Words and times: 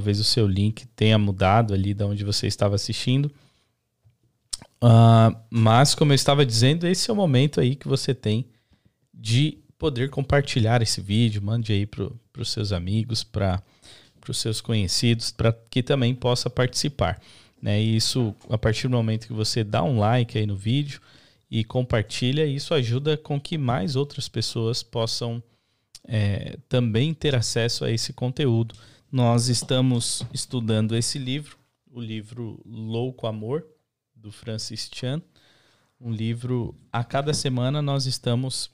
talvez 0.00 0.18
o 0.18 0.24
seu 0.24 0.46
link 0.46 0.86
tenha 0.96 1.18
mudado 1.18 1.74
ali 1.74 1.92
da 1.92 2.06
onde 2.06 2.24
você 2.24 2.46
estava 2.46 2.74
assistindo. 2.74 3.30
Uh, 4.82 5.36
mas, 5.50 5.94
como 5.94 6.12
eu 6.12 6.14
estava 6.14 6.44
dizendo, 6.46 6.86
esse 6.86 7.10
é 7.10 7.12
o 7.12 7.16
momento 7.16 7.60
aí 7.60 7.76
que 7.76 7.86
você 7.86 8.14
tem 8.14 8.46
de 9.12 9.58
poder 9.78 10.08
compartilhar 10.08 10.80
esse 10.80 11.02
vídeo. 11.02 11.42
Mande 11.42 11.74
aí 11.74 11.84
para 11.84 12.08
os 12.38 12.50
seus 12.50 12.72
amigos, 12.72 13.22
para 13.22 13.62
os 14.26 14.38
seus 14.38 14.62
conhecidos, 14.62 15.30
para 15.30 15.52
que 15.52 15.82
também 15.82 16.14
possa 16.14 16.48
participar. 16.48 17.20
Né? 17.60 17.82
E 17.82 17.94
isso, 17.94 18.34
a 18.48 18.56
partir 18.56 18.88
do 18.88 18.96
momento 18.96 19.26
que 19.26 19.34
você 19.34 19.62
dá 19.62 19.82
um 19.82 19.98
like 19.98 20.38
aí 20.38 20.46
no 20.46 20.56
vídeo 20.56 20.98
e 21.50 21.62
compartilha, 21.62 22.46
isso 22.46 22.72
ajuda 22.72 23.18
com 23.18 23.38
que 23.38 23.58
mais 23.58 23.96
outras 23.96 24.30
pessoas 24.30 24.82
possam 24.82 25.42
é, 26.08 26.56
também 26.70 27.12
ter 27.12 27.34
acesso 27.34 27.84
a 27.84 27.90
esse 27.90 28.14
conteúdo. 28.14 28.74
Nós 29.12 29.48
estamos 29.48 30.22
estudando 30.32 30.96
esse 30.96 31.18
livro, 31.18 31.58
o 31.90 32.00
livro 32.00 32.62
Louco 32.64 33.26
Amor, 33.26 33.66
do 34.14 34.30
Francis 34.30 34.88
Chan. 34.94 35.20
Um 36.00 36.12
livro, 36.12 36.76
a 36.92 37.02
cada 37.02 37.34
semana 37.34 37.82
nós 37.82 38.06
estamos 38.06 38.70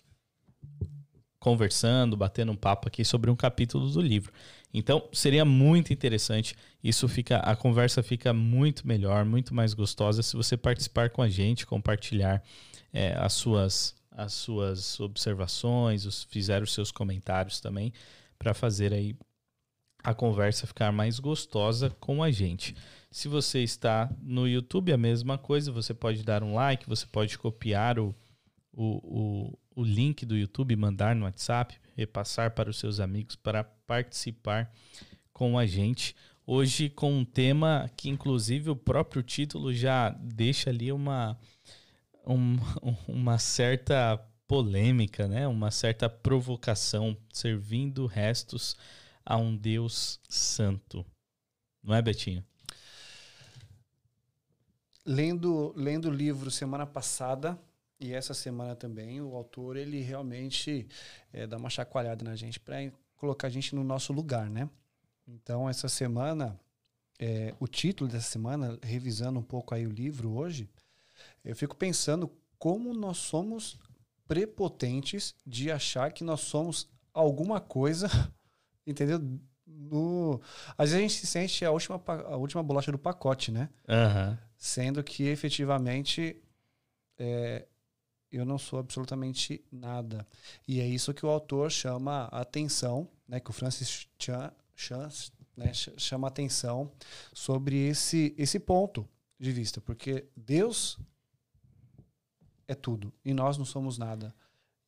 conversando, 1.39 2.19
batendo 2.19 2.53
um 2.53 2.57
papo 2.57 2.87
aqui 2.87 3.03
sobre 3.03 3.31
um 3.31 3.37
capítulo 3.37 3.89
do 3.89 4.03
livro. 4.03 4.31
Então, 4.75 5.09
seria 5.11 5.43
muito 5.43 5.91
interessante. 5.91 6.55
Isso 6.85 7.09
fica, 7.09 7.39
a 7.39 7.57
conversa 7.57 8.03
fica 8.03 8.35
muito 8.35 8.87
melhor, 8.87 9.25
muito 9.25 9.55
mais 9.55 9.73
gostosa 9.73 10.23
se 10.23 10.37
você 10.37 10.55
participar 10.55 11.09
com 11.09 11.23
a 11.23 11.31
gente, 11.31 11.65
compartilhar 11.65 12.43
é, 12.93 13.15
as 13.17 13.33
suas 13.33 13.97
as 14.11 14.33
suas 14.33 14.99
observações, 14.99 16.07
os, 16.07 16.25
fizer 16.25 16.63
os 16.63 16.73
seus 16.73 16.91
comentários 16.91 17.61
também, 17.61 17.93
para 18.39 18.55
fazer 18.55 18.93
aí 18.95 19.15
a 20.07 20.15
conversa 20.15 20.69
ficar 20.69 20.93
mais 20.93 21.19
gostosa 21.19 21.91
com 21.99 22.23
a 22.23 22.31
gente. 22.31 22.77
Se 23.11 23.27
você 23.27 23.65
está 23.65 24.09
no 24.23 24.47
YouTube, 24.47 24.93
a 24.93 24.97
mesma 24.97 25.37
coisa, 25.37 25.73
você 25.73 25.93
pode 25.93 26.23
dar 26.23 26.45
um 26.45 26.55
like, 26.55 26.89
você 26.89 27.05
pode 27.05 27.37
copiar 27.37 27.99
o, 27.99 28.15
o, 28.73 28.85
o, 28.85 29.59
o 29.75 29.83
link 29.83 30.25
do 30.25 30.37
YouTube, 30.37 30.77
mandar 30.77 31.17
no 31.17 31.25
WhatsApp, 31.25 31.75
repassar 31.97 32.53
para 32.53 32.71
os 32.71 32.79
seus 32.79 33.01
amigos 33.01 33.35
para 33.35 33.65
participar 33.65 34.73
com 35.33 35.59
a 35.59 35.67
gente. 35.67 36.15
Hoje 36.47 36.89
com 36.89 37.13
um 37.13 37.25
tema 37.25 37.91
que, 37.97 38.09
inclusive, 38.09 38.71
o 38.71 38.77
próprio 38.77 39.25
título 39.25 39.75
já 39.75 40.11
deixa 40.11 40.71
ali 40.71 40.93
uma, 40.93 41.37
um, 42.25 42.59
uma 43.09 43.39
certa 43.39 44.25
polêmica, 44.47 45.27
né? 45.27 45.49
uma 45.49 45.73
certa 45.73 46.09
provocação, 46.09 47.17
servindo 47.33 48.07
restos 48.07 48.77
a 49.27 49.37
um 49.37 49.57
Deus 49.57 50.21
santo. 50.29 51.05
Não 51.83 51.95
é, 51.95 52.01
Betinho? 52.01 52.45
Lendo, 55.05 55.73
lendo 55.77 56.09
o 56.09 56.13
livro 56.13 56.51
semana 56.51 56.87
passada, 56.87 57.59
e 57.99 58.13
essa 58.13 58.35
semana 58.35 58.77
também, 58.77 59.21
o 59.21 59.35
autor, 59.35 59.77
ele 59.77 60.01
realmente 60.01 60.87
é, 61.33 61.47
dá 61.47 61.57
uma 61.57 61.71
chacoalhada 61.71 62.25
na 62.25 62.37
gente 62.37 62.61
para 62.61 62.77
colocar 63.17 63.49
a 63.49 63.51
gente 63.51 63.75
no 63.75 63.83
nosso 63.83 64.13
lugar, 64.13 64.49
né? 64.49 64.69
Então, 65.27 65.69
essa 65.69 65.89
semana, 65.89 66.59
é, 67.19 67.55
o 67.59 67.67
título 67.67 68.09
dessa 68.11 68.29
semana, 68.29 68.79
revisando 68.83 69.41
um 69.41 69.43
pouco 69.43 69.75
aí 69.75 69.87
o 69.87 69.91
livro 69.91 70.37
hoje, 70.37 70.69
eu 71.45 71.57
fico 71.57 71.75
pensando 71.75 72.31
como 72.59 72.93
nós 72.93 73.19
somos 73.19 73.79
prepotentes 74.29 75.35
de 75.47 75.71
achar 75.71 76.13
que 76.13 76.23
nós 76.23 76.41
somos 76.41 76.89
alguma 77.15 77.61
coisa, 77.61 78.09
entendeu? 78.87 79.21
No, 79.67 80.41
às 80.79 80.91
vezes 80.91 80.95
a 80.95 81.01
gente 81.01 81.15
se 81.15 81.27
sente 81.27 81.65
a 81.65 81.71
última, 81.71 82.01
a 82.07 82.37
última 82.37 82.63
bolacha 82.63 82.93
do 82.93 82.99
pacote, 82.99 83.51
né? 83.51 83.69
Uhum. 83.89 84.39
Sendo 84.57 85.03
que 85.03 85.25
efetivamente 85.25 86.41
é, 87.19 87.67
eu 88.31 88.45
não 88.45 88.59
sou 88.59 88.79
absolutamente 88.79 89.65
nada. 89.71 90.27
E 90.67 90.81
é 90.81 90.87
isso 90.87 91.15
que 91.15 91.25
o 91.25 91.29
autor 91.29 91.71
chama 91.71 92.29
a 92.31 92.41
atenção, 92.41 93.09
né, 93.27 93.41
que 93.41 93.51
o 93.51 93.53
Francis 93.53 94.07
Chan, 94.19 94.53
Chan 94.75 95.09
né, 95.57 95.73
chama 95.75 96.29
atenção 96.29 96.93
sobre 97.33 97.89
esse, 97.89 98.35
esse 98.37 98.59
ponto 98.59 99.09
de 99.39 99.53
vista, 99.53 99.81
porque 99.81 100.27
Deus 100.37 100.99
é 102.69 102.75
tudo 102.75 103.13
e 103.25 103.33
nós 103.33 103.57
não 103.57 103.65
somos 103.65 103.99
nada. 103.99 104.35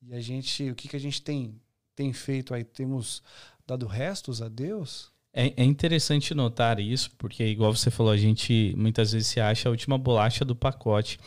E 0.02 0.14
a 0.14 0.20
gente, 0.20 0.70
o 0.70 0.74
que, 0.74 0.88
que 0.88 0.96
a 0.96 1.00
gente 1.00 1.22
tem, 1.22 1.60
tem 1.94 2.12
feito 2.12 2.54
aí? 2.54 2.64
Temos 2.64 3.22
dado 3.68 3.86
restos 3.86 4.40
a 4.40 4.48
Deus? 4.48 5.10
É, 5.32 5.52
é 5.56 5.64
interessante 5.64 6.34
notar 6.34 6.80
isso, 6.80 7.10
porque, 7.18 7.44
igual 7.44 7.74
você 7.74 7.90
falou, 7.90 8.10
a 8.10 8.16
gente 8.16 8.74
muitas 8.76 9.12
vezes 9.12 9.28
se 9.28 9.40
acha 9.40 9.68
a 9.68 9.70
última 9.70 9.98
bolacha 9.98 10.44
do 10.44 10.56
pacote. 10.56 11.20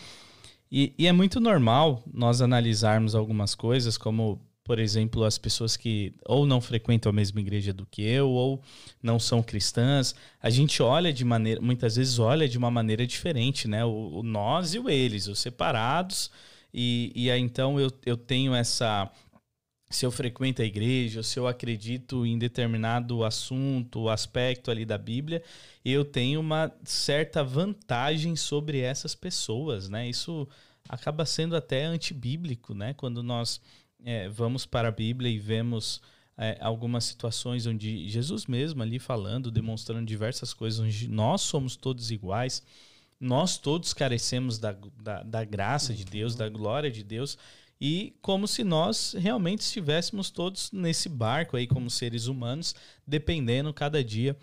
E, 0.72 0.94
e, 0.98 1.06
é 1.06 1.12
muito 1.12 1.40
normal 1.40 2.02
nós 2.12 2.42
analisarmos 2.42 3.14
algumas 3.14 3.54
coisas, 3.54 3.98
como, 3.98 4.42
por 4.64 4.80
exemplo, 4.80 5.24
as 5.24 5.38
pessoas 5.38 5.78
que 5.78 6.16
ou 6.26 6.46
não 6.46 6.60
frequentam 6.60 7.12
a 7.12 7.14
mesma 7.14 7.40
igreja 7.40 7.72
do 7.72 7.86
que 7.86 8.02
eu, 8.02 8.30
ou 8.30 8.62
não 9.04 9.20
são 9.20 9.44
cristãs. 9.44 10.16
A 10.42 10.50
gente 10.50 10.82
olha 10.82 11.14
de 11.14 11.24
maneira, 11.24 11.62
muitas 11.62 11.96
vezes 11.96 12.18
olha 12.18 12.50
de 12.50 12.58
uma 12.58 12.72
maneira 12.72 13.06
diferente, 13.06 13.68
né? 13.68 13.86
O, 13.86 14.20
o 14.20 14.24
nós 14.24 14.74
e 14.74 14.80
o 14.80 14.90
eles, 14.90 15.28
os 15.28 15.40
separados. 15.40 16.32
E, 16.74 17.12
e 17.14 17.30
aí, 17.30 17.40
então 17.40 17.80
eu, 17.80 17.92
eu 18.06 18.18
tenho 18.18 18.56
essa 18.56 19.12
se 19.92 20.06
eu 20.06 20.12
frequento 20.12 20.62
a 20.62 20.66
igreja, 20.66 21.22
se 21.22 21.38
eu 21.38 21.48
acredito 21.48 22.26
em 22.26 22.40
determinado 22.40 23.24
assunto, 23.24 24.10
aspecto 24.10 24.72
ali 24.72 24.86
da 24.86 24.98
Bíblia, 24.98 25.44
eu 25.84 26.06
tenho 26.06 26.40
uma 26.40 26.72
certa 26.84 27.44
vantagem 27.44 28.36
sobre 28.36 28.80
essas 28.80 29.14
pessoas, 29.14 29.90
né? 29.90 30.10
Isso 30.10 30.48
acaba 30.88 31.26
sendo 31.26 31.56
até 31.56 31.84
antibíblico, 31.84 32.74
né? 32.74 32.94
Quando 32.94 33.22
nós 33.22 33.62
é, 34.04 34.30
vamos 34.30 34.66
para 34.66 34.88
a 34.88 34.92
Bíblia 34.92 35.30
e 35.30 35.38
vemos 35.38 36.02
é, 36.38 36.58
algumas 36.60 37.04
situações 37.04 37.68
onde 37.68 38.08
Jesus 38.10 38.46
mesmo 38.46 38.82
ali 38.82 38.98
falando, 38.98 39.52
demonstrando 39.52 40.06
diversas 40.06 40.54
coisas, 40.54 40.80
onde 40.80 41.08
nós 41.08 41.42
somos 41.42 41.76
todos 41.76 42.12
iguais, 42.12 42.64
nós 43.20 43.58
todos 43.58 43.94
carecemos 43.94 44.58
da, 44.58 44.76
da, 45.00 45.22
da 45.22 45.46
graça 45.46 45.94
de 45.94 46.04
Deus, 46.04 46.36
da 46.36 46.50
glória 46.50 46.90
de 46.90 47.04
Deus, 47.04 47.38
e 47.82 48.16
como 48.22 48.48
se 48.48 48.64
nós 48.64 49.16
realmente 49.18 49.62
estivéssemos 49.62 50.30
todos 50.30 50.72
nesse 50.72 51.10
barco 51.10 51.58
aí 51.58 51.66
como 51.66 51.90
seres 51.90 52.28
humanos, 52.28 52.76
dependendo 53.08 53.74
cada 53.74 54.04
dia 54.04 54.38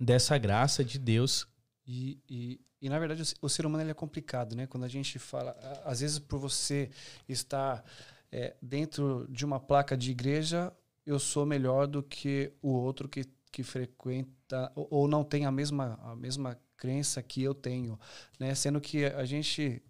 dessa 0.00 0.38
graça 0.38 0.82
de 0.82 0.98
Deus. 0.98 1.46
E, 1.86 2.18
e, 2.26 2.60
e 2.80 2.88
na 2.88 2.98
verdade 2.98 3.22
o, 3.42 3.48
ser 3.50 3.66
humano 3.66 3.90
é 3.90 3.92
complicado, 3.92 4.56
né? 4.56 4.66
Quando 4.66 4.84
a 4.84 4.88
gente 4.88 5.18
fala, 5.18 5.50
às 5.84 6.00
vezes 6.00 6.18
por 6.18 6.38
você 6.38 6.88
estar 7.28 7.84
é, 8.32 8.56
dentro 8.62 9.26
de 9.28 9.44
uma 9.44 9.60
placa 9.60 9.94
de 9.94 10.10
igreja, 10.10 10.72
eu 11.04 11.18
sou 11.18 11.44
melhor 11.44 11.86
do 11.86 12.02
que 12.02 12.50
o 12.62 12.70
outro 12.70 13.06
que, 13.06 13.26
que 13.52 13.62
frequenta 13.62 14.72
ou, 14.74 14.88
ou 14.90 15.08
não 15.08 15.22
tem 15.22 15.44
a 15.44 15.52
mesma, 15.52 16.00
a 16.02 16.16
mesma 16.16 16.58
crença 16.74 17.22
que 17.22 17.42
eu 17.42 17.54
tenho, 17.54 18.00
né? 18.40 18.54
Sendo 18.54 18.80
que 18.80 19.04
a 19.04 19.26
gente 19.26 19.82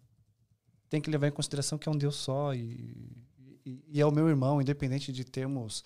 tem 0.89 1.01
que 1.01 1.11
levar 1.11 1.29
em 1.29 1.33
consideração 1.33 1.79
que 1.79 1.89
é 1.89 1.93
um 1.93 1.97
Deus 1.97 2.17
só 2.17 2.55
e, 2.55 3.11
e, 3.65 3.85
e, 3.89 4.01
é 4.01 4.07
o 4.07 4.13
meu 4.13 4.29
irmão, 4.29 4.61
independente 4.61 5.13
de 5.13 5.25
termos 5.25 5.85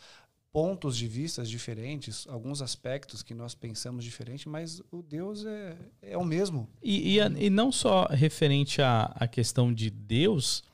pontos 0.53 0.97
de 0.97 1.07
vistas 1.07 1.49
diferentes, 1.49 2.27
alguns 2.29 2.61
aspectos 2.61 3.23
que 3.23 3.33
nós 3.33 3.55
pensamos 3.55 4.05
diferente, 4.05 4.49
mas 4.49 4.83
o 4.91 5.01
Deus 5.03 5.45
é, 5.45 5.77
é 6.03 6.19
o 6.19 6.25
mesmo. 6.25 6.69
E, 6.83 7.15
e, 7.15 7.21
a, 7.21 7.27
e 7.29 7.49
não 7.49 7.71
só 7.71 8.07
referente 8.11 8.83
à, 8.83 9.05
à 9.15 9.29
questão 9.29 9.73
de 9.73 9.91
Deus 9.91 10.65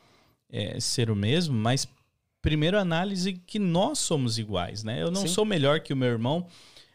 é, 0.49 0.81
ser 0.81 1.11
o 1.11 1.17
mesmo, 1.17 1.55
mas 1.55 1.87
primeiro 2.41 2.79
análise 2.79 3.35
que 3.35 3.59
nós 3.59 3.99
somos 3.99 4.39
iguais, 4.39 4.83
né? 4.83 5.03
Eu 5.03 5.11
não 5.11 5.23
Sim. 5.23 5.29
sou 5.29 5.45
melhor 5.45 5.81
que 5.81 5.93
o 5.93 5.97
meu 5.97 6.09
irmão 6.09 6.47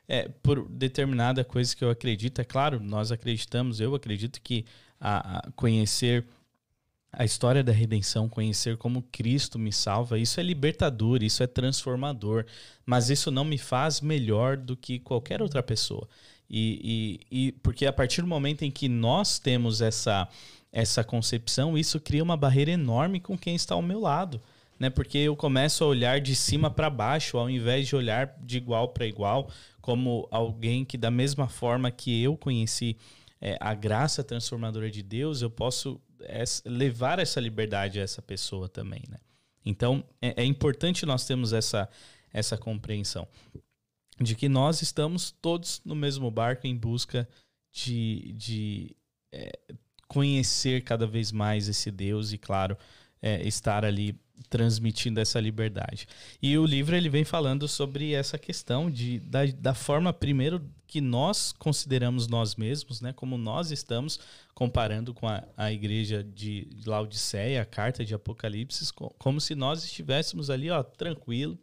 é, 0.07 0.27
por 0.27 0.67
determinada 0.67 1.43
coisa 1.43 1.75
que 1.75 1.83
eu 1.83 1.89
acredito. 1.89 2.39
É 2.39 2.43
claro, 2.43 2.79
nós 2.79 3.11
acreditamos, 3.11 3.79
eu 3.79 3.93
acredito 3.93 4.41
que 4.41 4.65
a, 4.99 5.39
a 5.39 5.51
conhecer 5.51 6.25
a 7.13 7.25
história 7.25 7.63
da 7.63 7.73
redenção, 7.73 8.29
conhecer 8.29 8.77
como 8.77 9.01
Cristo 9.11 9.59
me 9.59 9.71
salva, 9.71 10.17
isso 10.17 10.39
é 10.39 10.43
libertador, 10.43 11.21
isso 11.21 11.43
é 11.43 11.47
transformador, 11.47 12.45
mas 12.85 13.09
isso 13.09 13.29
não 13.29 13.43
me 13.43 13.57
faz 13.57 13.99
melhor 13.99 14.55
do 14.55 14.77
que 14.77 14.97
qualquer 14.97 15.41
outra 15.41 15.61
pessoa. 15.61 16.07
E, 16.49 17.19
e, 17.31 17.47
e 17.47 17.51
porque 17.51 17.85
a 17.85 17.93
partir 17.93 18.21
do 18.21 18.27
momento 18.27 18.63
em 18.63 18.71
que 18.71 18.87
nós 18.87 19.39
temos 19.39 19.81
essa, 19.81 20.27
essa 20.71 21.03
concepção, 21.03 21.77
isso 21.77 21.99
cria 21.99 22.23
uma 22.23 22.37
barreira 22.37 22.71
enorme 22.71 23.19
com 23.19 23.37
quem 23.37 23.55
está 23.55 23.75
ao 23.75 23.81
meu 23.81 23.99
lado. 23.99 24.41
Né? 24.79 24.89
Porque 24.89 25.17
eu 25.17 25.35
começo 25.35 25.83
a 25.83 25.87
olhar 25.87 26.19
de 26.19 26.35
cima 26.35 26.69
para 26.69 26.89
baixo, 26.89 27.37
ao 27.37 27.49
invés 27.49 27.87
de 27.87 27.95
olhar 27.95 28.35
de 28.41 28.57
igual 28.57 28.89
para 28.89 29.05
igual, 29.05 29.49
como 29.81 30.27
alguém 30.31 30.83
que, 30.83 30.97
da 30.97 31.11
mesma 31.11 31.47
forma 31.47 31.91
que 31.91 32.21
eu 32.23 32.35
conheci 32.35 32.97
é, 33.39 33.57
a 33.59 33.73
graça 33.73 34.23
transformadora 34.23 34.89
de 34.89 35.03
Deus, 35.03 35.41
eu 35.41 35.49
posso 35.49 36.01
levar 36.65 37.19
essa 37.19 37.39
liberdade 37.39 38.00
a 38.00 38.03
essa 38.03 38.21
pessoa 38.21 38.68
também, 38.69 39.03
né? 39.09 39.18
Então, 39.65 40.03
é, 40.21 40.41
é 40.41 40.45
importante 40.45 41.06
nós 41.06 41.25
termos 41.25 41.53
essa, 41.53 41.89
essa 42.33 42.57
compreensão. 42.57 43.27
de 44.19 44.35
que 44.35 44.47
nós 44.47 44.81
estamos 44.81 45.31
todos 45.31 45.81
no 45.83 45.95
mesmo 45.95 46.29
barco 46.29 46.68
em 46.68 46.75
busca 46.75 47.27
de, 47.71 48.33
de 48.33 48.95
é, 49.31 49.51
conhecer 50.07 50.83
cada 50.83 51.07
vez 51.07 51.31
mais 51.31 51.68
esse 51.68 51.89
Deus 51.89 52.31
e, 52.31 52.38
claro, 52.38 52.77
é, 53.21 53.47
estar 53.47 53.85
ali 53.85 54.19
transmitindo 54.50 55.19
essa 55.19 55.39
liberdade. 55.39 56.07
E 56.41 56.57
o 56.57 56.65
livro 56.65 56.95
ele 56.95 57.09
vem 57.09 57.24
falando 57.24 57.67
sobre 57.67 58.13
essa 58.13 58.38
questão 58.38 58.89
de, 58.89 59.19
da, 59.19 59.45
da 59.45 59.74
forma, 59.74 60.12
primeiro, 60.12 60.62
que 60.91 60.99
nós 60.99 61.53
consideramos 61.53 62.27
nós 62.27 62.57
mesmos, 62.57 62.99
né? 62.99 63.13
Como 63.13 63.38
nós 63.38 63.71
estamos 63.71 64.19
comparando 64.53 65.13
com 65.13 65.25
a, 65.25 65.41
a 65.55 65.71
igreja 65.71 66.21
de 66.21 66.67
Laodiceia, 66.85 67.61
a 67.61 67.65
carta 67.65 68.03
de 68.03 68.13
Apocalipse, 68.13 68.91
como 69.17 69.39
se 69.39 69.55
nós 69.55 69.85
estivéssemos 69.85 70.49
ali, 70.49 70.69
ó, 70.69 70.83
tranquilo, 70.83 71.57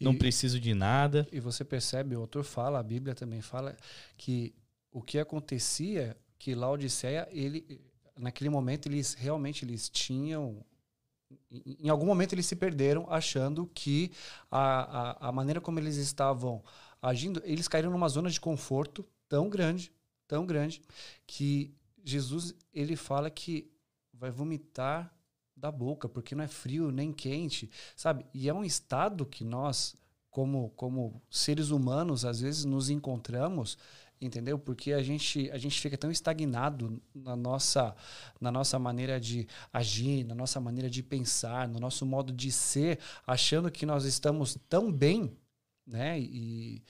não 0.00 0.14
e, 0.14 0.16
preciso 0.18 0.58
de 0.58 0.72
nada. 0.72 1.28
E 1.30 1.40
você 1.40 1.62
percebe, 1.62 2.16
o 2.16 2.20
autor 2.20 2.42
fala, 2.42 2.78
a 2.78 2.82
Bíblia 2.82 3.14
também 3.14 3.42
fala, 3.42 3.76
que 4.16 4.54
o 4.90 5.02
que 5.02 5.18
acontecia, 5.18 6.16
que 6.38 6.54
Laodiceia, 6.54 7.28
ele, 7.32 7.78
naquele 8.16 8.48
momento, 8.48 8.88
eles 8.88 9.12
realmente 9.12 9.62
eles 9.62 9.90
tinham 9.90 10.64
em 11.50 11.88
algum 11.88 12.06
momento 12.06 12.32
eles 12.32 12.46
se 12.46 12.56
perderam 12.56 13.06
achando 13.10 13.68
que 13.74 14.12
a, 14.50 15.26
a, 15.26 15.28
a, 15.28 15.32
maneira 15.32 15.60
como 15.60 15.78
eles 15.78 15.96
estavam 15.96 16.62
agindo, 17.04 17.42
eles 17.44 17.68
caíram 17.68 17.90
numa 17.90 18.08
zona 18.08 18.30
de 18.30 18.40
conforto 18.40 19.06
tão 19.28 19.48
grande, 19.48 19.92
tão 20.26 20.46
grande, 20.46 20.80
que 21.26 21.74
Jesus 22.02 22.54
ele 22.72 22.96
fala 22.96 23.30
que 23.30 23.70
vai 24.12 24.30
vomitar 24.30 25.14
da 25.56 25.70
boca, 25.70 26.08
porque 26.08 26.34
não 26.34 26.44
é 26.44 26.48
frio 26.48 26.90
nem 26.90 27.12
quente, 27.12 27.70
sabe? 27.94 28.24
E 28.32 28.48
é 28.48 28.54
um 28.54 28.64
estado 28.64 29.26
que 29.26 29.44
nós, 29.44 29.94
como, 30.30 30.70
como 30.70 31.22
seres 31.30 31.70
humanos, 31.70 32.24
às 32.24 32.40
vezes 32.40 32.64
nos 32.64 32.88
encontramos 32.90 33.76
entendeu? 34.20 34.58
Porque 34.58 34.92
a 34.92 35.02
gente, 35.02 35.50
a 35.50 35.58
gente 35.58 35.78
fica 35.78 35.98
tão 35.98 36.10
estagnado 36.10 37.02
na 37.14 37.36
nossa, 37.36 37.94
na 38.40 38.50
nossa 38.50 38.78
maneira 38.78 39.20
de 39.20 39.46
agir, 39.70 40.24
na 40.24 40.34
nossa 40.34 40.58
maneira 40.60 40.88
de 40.88 41.02
pensar, 41.02 41.68
no 41.68 41.78
nosso 41.78 42.06
modo 42.06 42.32
de 42.32 42.50
ser, 42.50 42.98
achando 43.26 43.70
que 43.70 43.84
nós 43.84 44.04
estamos 44.04 44.56
tão 44.68 44.90
bem, 44.90 45.36
né? 45.86 46.18
E, 46.20 46.82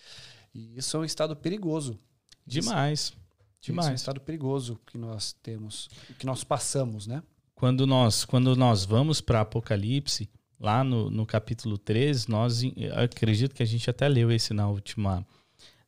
e 0.54 0.76
isso 0.76 0.96
é 0.96 1.00
um 1.00 1.04
estado 1.04 1.34
perigoso. 1.34 1.98
Demais. 2.46 3.12
Demais. 3.60 3.86
Isso 3.86 3.90
é 3.90 3.92
um 3.92 3.94
estado 3.94 4.20
perigoso 4.20 4.80
que 4.86 4.98
nós 4.98 5.32
temos, 5.42 5.88
que 6.18 6.26
nós 6.26 6.44
passamos, 6.44 7.06
né? 7.06 7.22
Quando 7.54 7.86
nós, 7.86 8.24
quando 8.24 8.54
nós 8.56 8.84
vamos 8.84 9.20
para 9.20 9.40
Apocalipse, 9.40 10.28
lá 10.60 10.84
no, 10.84 11.10
no 11.10 11.24
capítulo 11.24 11.78
13, 11.78 12.28
nós 12.28 12.62
acredito 12.94 13.54
que 13.54 13.62
a 13.62 13.66
gente 13.66 13.88
até 13.88 14.08
leu 14.08 14.30
esse 14.30 14.52
na 14.52 14.68
última 14.68 15.26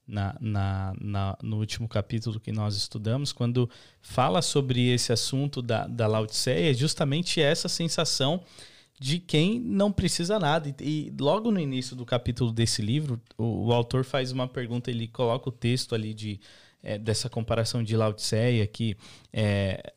na, 0.07 0.37
na, 0.41 0.95
na, 1.01 1.39
no 1.43 1.59
último 1.59 1.89
capítulo 1.89 2.39
que 2.39 2.53
nós 2.53 2.77
estudamos, 2.77 3.33
quando 3.33 3.69
fala 4.01 4.41
sobre 4.41 4.89
esse 4.89 5.13
assunto 5.13 5.61
da, 5.61 5.87
da 5.87 6.07
Laodiceia, 6.07 6.71
é 6.71 6.75
justamente 6.75 7.41
essa 7.41 7.69
sensação 7.69 8.43
de 8.99 9.19
quem 9.19 9.61
não 9.61 9.93
precisa 9.93 10.39
nada. 10.39 10.75
E, 10.81 11.13
logo 11.19 11.51
no 11.51 11.61
início 11.61 11.95
do 11.95 12.07
capítulo 12.07 12.53
desse 12.53 12.83
livro, 12.83 13.21
o, 13.37 13.67
o, 13.67 13.73
autor 13.73 14.05
faz 14.05 14.33
uma 14.33 14.49
pergunta, 14.49 14.91
ele 14.91 15.07
coloca 15.07 15.49
o 15.49 15.53
texto 15.53 15.95
ali 15.95 16.15
de, 16.15 16.41
é, 16.83 16.99
dessa 16.99 17.29
comparação 17.29 17.83
de 17.83 17.97
Laodiceia, 17.97 18.67
que 18.67 18.97
é, 19.33 19.93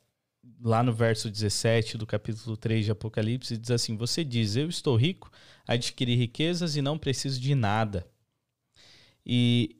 lá 0.61 0.83
no 0.83 0.93
verso 0.93 1.29
17 1.29 1.97
do 1.97 2.05
capítulo 2.05 2.57
3 2.57 2.85
de 2.85 2.91
Apocalipse, 2.91 3.57
diz 3.57 3.71
assim: 3.71 3.95
Você 3.95 4.23
diz, 4.23 4.55
Eu 4.55 4.67
estou 4.67 4.95
rico, 4.95 5.31
adquiri 5.67 6.15
riquezas 6.15 6.75
e 6.75 6.81
não 6.81 6.97
preciso 6.97 7.39
de 7.39 7.55
nada. 7.55 8.05
E 9.25 9.75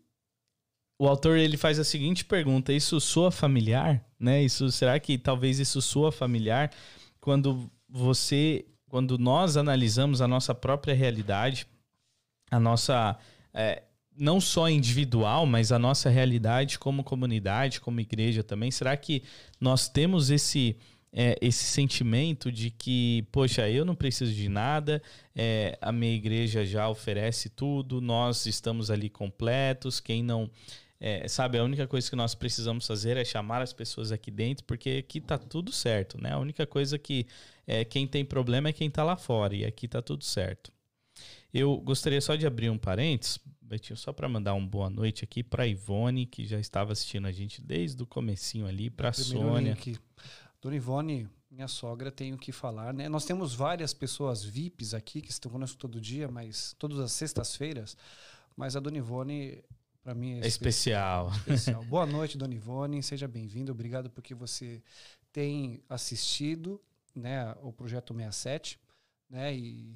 o 0.99 1.07
autor 1.07 1.37
ele 1.37 1.57
faz 1.57 1.79
a 1.79 1.83
seguinte 1.83 2.25
pergunta: 2.25 2.73
isso 2.73 2.99
soa 2.99 3.31
familiar, 3.31 4.05
né? 4.19 4.43
Isso 4.43 4.69
será 4.71 4.99
que 4.99 5.17
talvez 5.17 5.59
isso 5.59 5.81
soa 5.81 6.11
familiar 6.11 6.71
quando 7.19 7.71
você, 7.87 8.65
quando 8.89 9.17
nós 9.17 9.55
analisamos 9.55 10.21
a 10.21 10.27
nossa 10.27 10.53
própria 10.53 10.93
realidade, 10.93 11.65
a 12.51 12.59
nossa 12.59 13.17
é, 13.53 13.83
não 14.17 14.41
só 14.41 14.69
individual, 14.69 15.45
mas 15.45 15.71
a 15.71 15.79
nossa 15.79 16.09
realidade 16.09 16.77
como 16.77 17.03
comunidade, 17.03 17.79
como 17.79 18.01
igreja 18.01 18.43
também. 18.43 18.69
Será 18.69 18.97
que 18.97 19.23
nós 19.61 19.87
temos 19.87 20.29
esse 20.29 20.75
é, 21.11 21.35
esse 21.41 21.63
sentimento 21.63 22.51
de 22.51 22.69
que, 22.69 23.25
poxa, 23.31 23.67
eu 23.67 23.83
não 23.83 23.95
preciso 23.95 24.31
de 24.31 24.47
nada, 24.47 25.01
é, 25.35 25.77
a 25.81 25.91
minha 25.91 26.13
igreja 26.13 26.63
já 26.63 26.87
oferece 26.87 27.49
tudo, 27.49 27.99
nós 27.99 28.45
estamos 28.45 28.91
ali 28.91 29.09
completos, 29.09 29.99
quem 29.99 30.21
não 30.21 30.49
é, 30.99 31.27
sabe, 31.27 31.57
a 31.57 31.63
única 31.63 31.87
coisa 31.87 32.09
que 32.09 32.15
nós 32.15 32.35
precisamos 32.35 32.85
fazer 32.85 33.15
é 33.15 33.23
chamar 33.23 33.61
as 33.61 33.71
pessoas 33.71 34.11
aqui 34.11 34.29
dentro, 34.29 34.65
porque 34.65 35.03
aqui 35.05 35.21
tá 35.21 35.37
tudo 35.37 35.71
certo, 35.71 36.21
né? 36.21 36.33
A 36.33 36.39
única 36.39 36.67
coisa 36.67 36.99
que 36.99 37.25
é, 37.65 37.85
quem 37.85 38.05
tem 38.05 38.25
problema 38.25 38.69
é 38.69 38.73
quem 38.73 38.89
tá 38.89 39.03
lá 39.03 39.15
fora, 39.15 39.55
e 39.55 39.63
aqui 39.63 39.87
tá 39.87 40.01
tudo 40.01 40.25
certo. 40.25 40.73
Eu 41.53 41.77
gostaria 41.77 42.19
só 42.19 42.35
de 42.35 42.45
abrir 42.45 42.69
um 42.69 42.77
parênteses, 42.77 43.39
Betinho, 43.61 43.95
só 43.95 44.11
para 44.11 44.27
mandar 44.27 44.55
uma 44.55 44.67
boa 44.67 44.89
noite 44.89 45.23
aqui 45.23 45.41
para 45.41 45.67
Ivone, 45.67 46.25
que 46.25 46.45
já 46.45 46.59
estava 46.59 46.91
assistindo 46.91 47.27
a 47.27 47.31
gente 47.31 47.61
desde 47.61 48.01
o 48.01 48.05
comecinho 48.05 48.67
ali, 48.67 48.89
para 48.89 49.13
Sônia. 49.13 49.73
Link. 49.73 49.97
Dona 50.61 50.75
Ivone, 50.75 51.29
minha 51.49 51.67
sogra, 51.67 52.11
tenho 52.11 52.37
que 52.37 52.51
falar, 52.51 52.93
né? 52.93 53.07
Nós 53.07 53.25
temos 53.25 53.53
várias 53.53 53.93
pessoas 53.93 54.43
VIPs 54.43 54.93
aqui 54.93 55.21
que 55.21 55.31
estão 55.31 55.51
conosco 55.51 55.77
todo 55.77 56.01
dia, 56.01 56.27
mas 56.27 56.75
todas 56.77 56.99
as 56.99 57.13
sextas-feiras, 57.13 57.95
mas 58.57 58.75
a 58.75 58.79
Dona 58.79 58.97
Ivone 58.97 59.63
para 60.09 60.15
mim 60.15 60.39
é, 60.39 60.45
é 60.45 60.47
especial. 60.47 61.31
especial. 61.45 61.83
Boa 61.85 62.03
noite, 62.03 62.35
Dona 62.35 62.55
Ivone. 62.55 63.03
Seja 63.03 63.27
bem-vindo. 63.27 63.71
Obrigado 63.71 64.09
porque 64.09 64.33
você 64.33 64.81
tem 65.31 65.83
assistido 65.87 66.81
né, 67.13 67.55
o 67.61 67.71
Projeto 67.71 68.11
67. 68.11 68.79
Né, 69.29 69.55
e 69.55 69.95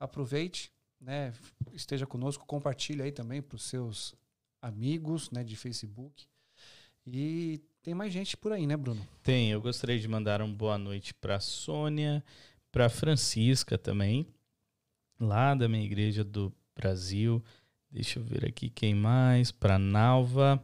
aproveite, 0.00 0.72
né, 1.00 1.32
esteja 1.72 2.04
conosco, 2.04 2.44
compartilhe 2.44 3.00
aí 3.00 3.12
também 3.12 3.40
para 3.40 3.54
os 3.54 3.62
seus 3.62 4.16
amigos 4.60 5.30
né, 5.30 5.44
de 5.44 5.54
Facebook. 5.54 6.26
E 7.06 7.60
tem 7.84 7.94
mais 7.94 8.12
gente 8.12 8.36
por 8.36 8.50
aí, 8.50 8.66
né, 8.66 8.76
Bruno? 8.76 9.06
Tem. 9.22 9.52
Eu 9.52 9.60
gostaria 9.60 10.00
de 10.00 10.08
mandar 10.08 10.42
uma 10.42 10.52
boa 10.52 10.76
noite 10.76 11.14
para 11.14 11.38
Sônia, 11.38 12.24
para 12.72 12.88
Francisca 12.88 13.78
também, 13.78 14.26
lá 15.20 15.54
da 15.54 15.68
minha 15.68 15.84
igreja 15.84 16.24
do 16.24 16.52
Brasil. 16.74 17.40
Deixa 17.96 18.18
eu 18.18 18.24
ver 18.24 18.44
aqui 18.44 18.68
quem 18.68 18.94
mais. 18.94 19.50
Para 19.50 19.78
Nalva 19.78 20.62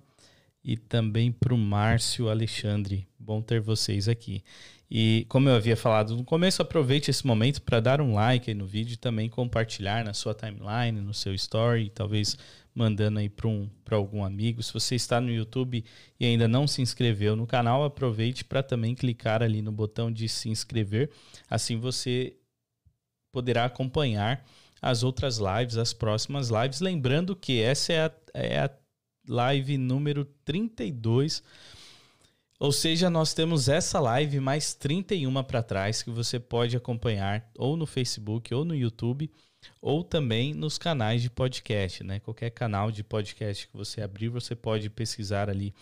e 0.62 0.77
também 0.77 1.33
para 1.33 1.55
o 1.55 1.57
Márcio 1.57 2.29
Alexandre. 2.29 3.09
Bom 3.19 3.41
ter 3.41 3.59
vocês 3.59 4.07
aqui. 4.07 4.45
E 4.91 5.25
como 5.31 5.49
eu 5.49 5.55
havia 5.55 5.75
falado 5.75 6.15
no 6.15 6.25
começo, 6.25 6.61
aproveite 6.61 7.11
esse 7.11 7.27
momento 7.27 7.62
para 7.62 7.81
dar 7.81 8.03
um 8.03 8.12
like 8.12 8.51
aí 8.51 8.55
no 8.55 8.67
vídeo 8.67 8.93
e 8.93 8.99
também 8.99 9.31
compartilhar 9.31 10.05
na 10.05 10.12
sua 10.12 10.35
timeline, 10.35 11.01
no 11.01 11.15
seu 11.15 11.35
story, 11.35 11.89
talvez 11.89 12.37
mandando 12.75 13.19
aí 13.19 13.31
para 13.31 13.49
um, 13.49 13.67
algum 13.91 14.23
amigo. 14.23 14.62
Se 14.62 14.71
você 14.71 14.95
está 14.95 15.19
no 15.19 15.33
YouTube 15.33 15.83
e 16.21 16.27
ainda 16.27 16.47
não 16.47 16.67
se 16.67 16.83
inscreveu 16.83 17.35
no 17.35 17.47
canal, 17.47 17.83
aproveite 17.83 18.45
para 18.45 18.62
também 18.62 18.95
clicar 18.95 19.43
ali 19.43 19.62
no 19.62 19.73
botão 19.73 20.12
de 20.12 20.29
se 20.29 20.51
inscrever. 20.51 21.09
Assim 21.49 21.79
você 21.79 22.37
poderá 23.33 23.65
acompanhar 23.65 24.45
as 24.83 25.05
outras 25.05 25.39
lives, 25.39 25.77
as 25.77 25.93
próximas 25.93 26.51
lives. 26.51 26.81
Lembrando 26.81 27.37
que 27.37 27.62
essa 27.62 27.93
é 27.93 28.05
a, 28.05 28.12
é 28.35 28.59
a 28.59 28.71
live 29.29 29.79
número 29.79 30.25
32. 30.45 31.41
Ou 32.59 32.73
seja, 32.73 33.09
nós 33.09 33.33
temos 33.33 33.69
essa 33.69 34.01
live 34.01 34.41
mais 34.41 34.75
31 34.75 35.43
para 35.45 35.62
trás 35.62 36.03
que 36.03 36.11
você 36.11 36.41
pode 36.41 36.77
acompanhar 36.77 37.49
ou 37.57 37.77
no 37.77 37.87
Facebook 37.87 38.53
ou 38.53 38.65
no 38.65 38.75
YouTube 38.75 39.31
ou 39.81 40.03
também 40.03 40.53
nos 40.53 40.79
canais 40.79 41.23
de 41.23 41.31
podcast, 41.31 42.03
né? 42.03 42.19
Qualquer 42.19 42.51
canal 42.51 42.91
de 42.91 43.05
podcast 43.05 43.69
que 43.69 43.77
você 43.77 44.03
abrir, 44.03 44.29
você 44.29 44.57
pode 44.57 44.91
pesquisar 44.91 45.49
ali 45.49 45.73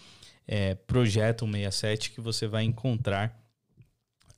é, 0.47 0.75
Projeto 0.75 1.47
167 1.47 2.11
que 2.11 2.21
você 2.21 2.47
vai 2.47 2.65
encontrar 2.65 3.40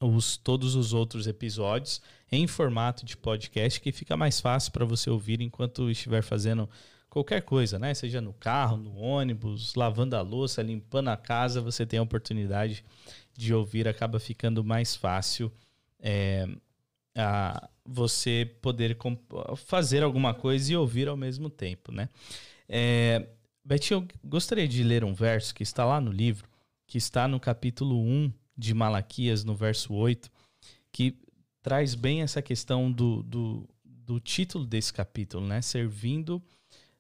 os, 0.02 0.37
todos 0.37 0.75
os 0.75 0.92
outros 0.92 1.26
episódios 1.26 2.00
em 2.30 2.47
formato 2.47 3.04
de 3.04 3.16
podcast 3.16 3.80
que 3.80 3.92
fica 3.92 4.16
mais 4.16 4.40
fácil 4.40 4.73
para 4.73 4.85
você 4.85 5.09
ouvir 5.09 5.40
enquanto 5.40 5.90
estiver 5.90 6.23
fazendo 6.23 6.68
qualquer 7.09 7.42
coisa, 7.42 7.78
né? 7.78 7.94
Seja 7.94 8.21
no 8.21 8.32
carro, 8.32 8.76
no 8.76 8.97
ônibus, 8.97 9.75
lavando 9.75 10.16
a 10.16 10.23
louça, 10.23 10.62
limpando 10.62 11.09
a 11.09 11.16
casa, 11.16 11.61
você 11.61 11.87
tem 11.87 11.99
a 11.99 12.02
oportunidade 12.02 12.85
de 13.37 13.54
ouvir, 13.54 13.87
acaba 13.87 14.18
ficando 14.18 14.64
mais 14.64 14.97
fácil 14.97 15.52
é, 16.00 16.49
a 17.14 17.68
você 17.85 18.50
poder 18.61 18.97
fazer 19.56 20.02
alguma 20.02 20.32
coisa 20.35 20.73
e 20.73 20.76
ouvir 20.76 21.09
ao 21.09 21.16
mesmo 21.16 21.50
tempo, 21.50 21.92
né? 21.92 22.09
É, 22.68 23.28
Betinho, 23.64 24.00
eu 24.00 24.28
gostaria 24.28 24.66
de 24.66 24.82
ler 24.82 25.04
um 25.04 25.14
verso 25.14 25.54
que 25.54 25.62
está 25.62 25.85
lá 25.85 26.00
no 26.00 26.11
livro, 26.11 26.49
que 26.87 26.99
está 26.99 27.28
no 27.28 27.38
capítulo 27.38 28.00
1 28.00 28.32
de 28.56 28.75
Malaquias, 28.75 29.44
no 29.44 29.54
verso 29.54 29.94
8, 29.94 30.30
que 30.90 31.16
traz 31.62 31.94
bem 31.94 32.23
essa 32.23 32.42
questão 32.42 32.90
do, 32.90 33.23
do, 33.23 33.68
do 33.85 34.21
título 34.21 34.66
desse 34.66 34.92
capítulo, 34.92 35.47
né? 35.47 35.62
Servindo, 35.62 36.42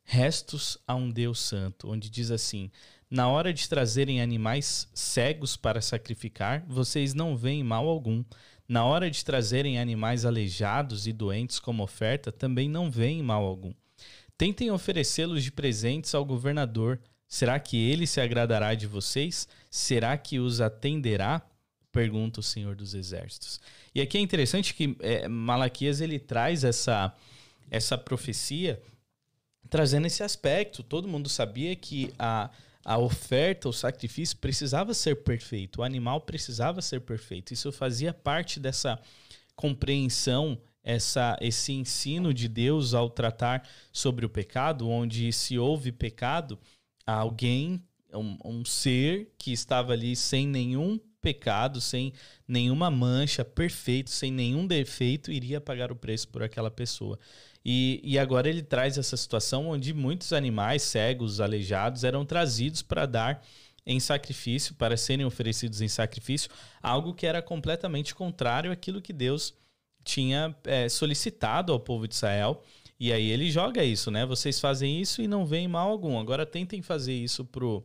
restos 0.04 0.78
a 0.86 0.94
um 0.94 1.10
Deus 1.10 1.40
santo, 1.40 1.90
onde 1.90 2.08
diz 2.08 2.30
assim: 2.30 2.70
Na 3.10 3.28
hora 3.28 3.52
de 3.52 3.68
trazerem 3.68 4.20
animais 4.20 4.88
cegos 4.94 5.56
para 5.56 5.80
sacrificar, 5.80 6.64
vocês 6.66 7.14
não 7.14 7.36
veem 7.36 7.62
mal 7.62 7.88
algum. 7.88 8.24
Na 8.68 8.84
hora 8.84 9.10
de 9.10 9.24
trazerem 9.24 9.78
animais 9.78 10.24
aleijados 10.24 11.06
e 11.06 11.12
doentes 11.12 11.58
como 11.58 11.82
oferta, 11.82 12.32
também 12.32 12.68
não 12.68 12.90
veem 12.90 13.22
mal 13.22 13.44
algum. 13.44 13.74
Tentem 14.38 14.70
oferecê-los 14.70 15.44
de 15.44 15.52
presentes 15.52 16.14
ao 16.14 16.24
governador. 16.24 16.98
Será 17.28 17.58
que 17.58 17.76
ele 17.76 18.06
se 18.06 18.20
agradará 18.20 18.74
de 18.74 18.86
vocês? 18.86 19.46
Será 19.74 20.18
que 20.18 20.38
os 20.38 20.60
atenderá? 20.60 21.40
Pergunta 21.90 22.40
o 22.40 22.42
Senhor 22.42 22.76
dos 22.76 22.92
Exércitos. 22.92 23.58
E 23.94 24.02
aqui 24.02 24.18
é 24.18 24.20
interessante 24.20 24.74
que 24.74 24.94
é, 25.00 25.26
Malaquias 25.26 26.02
ele 26.02 26.18
traz 26.18 26.62
essa, 26.62 27.14
essa 27.70 27.96
profecia 27.96 28.82
trazendo 29.70 30.06
esse 30.06 30.22
aspecto. 30.22 30.82
Todo 30.82 31.08
mundo 31.08 31.26
sabia 31.26 31.74
que 31.74 32.12
a, 32.18 32.50
a 32.84 32.98
oferta, 32.98 33.66
o 33.66 33.72
sacrifício 33.72 34.36
precisava 34.36 34.92
ser 34.92 35.22
perfeito, 35.22 35.80
o 35.80 35.82
animal 35.82 36.20
precisava 36.20 36.82
ser 36.82 37.00
perfeito. 37.00 37.54
Isso 37.54 37.72
fazia 37.72 38.12
parte 38.12 38.60
dessa 38.60 39.00
compreensão, 39.56 40.60
essa, 40.84 41.38
esse 41.40 41.72
ensino 41.72 42.34
de 42.34 42.46
Deus 42.46 42.92
ao 42.92 43.08
tratar 43.08 43.66
sobre 43.90 44.26
o 44.26 44.28
pecado, 44.28 44.86
onde 44.86 45.32
se 45.32 45.58
houve 45.58 45.90
pecado, 45.92 46.58
alguém, 47.06 47.82
um, 48.14 48.36
um 48.44 48.64
ser 48.64 49.32
que 49.38 49.52
estava 49.52 49.92
ali 49.92 50.14
sem 50.16 50.46
nenhum 50.46 50.98
pecado, 51.20 51.80
sem 51.80 52.12
nenhuma 52.46 52.90
mancha, 52.90 53.44
perfeito, 53.44 54.10
sem 54.10 54.30
nenhum 54.32 54.66
defeito, 54.66 55.30
iria 55.30 55.60
pagar 55.60 55.92
o 55.92 55.96
preço 55.96 56.28
por 56.28 56.42
aquela 56.42 56.70
pessoa. 56.70 57.18
E, 57.64 58.00
e 58.02 58.18
agora 58.18 58.48
ele 58.48 58.62
traz 58.62 58.98
essa 58.98 59.16
situação 59.16 59.68
onde 59.68 59.94
muitos 59.94 60.32
animais 60.32 60.82
cegos, 60.82 61.40
aleijados, 61.40 62.02
eram 62.02 62.24
trazidos 62.24 62.82
para 62.82 63.06
dar 63.06 63.42
em 63.86 63.98
sacrifício, 64.00 64.74
para 64.74 64.96
serem 64.96 65.24
oferecidos 65.24 65.80
em 65.80 65.88
sacrifício, 65.88 66.50
algo 66.82 67.14
que 67.14 67.26
era 67.26 67.40
completamente 67.40 68.14
contrário 68.14 68.70
àquilo 68.72 69.00
que 69.00 69.12
Deus 69.12 69.54
tinha 70.04 70.54
é, 70.64 70.88
solicitado 70.88 71.72
ao 71.72 71.80
povo 71.80 72.06
de 72.06 72.14
Israel. 72.14 72.62
E 72.98 73.12
aí 73.12 73.30
ele 73.30 73.50
joga 73.50 73.82
isso, 73.82 74.10
né? 74.10 74.24
Vocês 74.24 74.60
fazem 74.60 75.00
isso 75.00 75.20
e 75.22 75.26
não 75.26 75.44
veem 75.44 75.66
mal 75.66 75.90
algum. 75.90 76.18
Agora 76.18 76.46
tentem 76.46 76.82
fazer 76.82 77.14
isso 77.14 77.44
pro, 77.44 77.84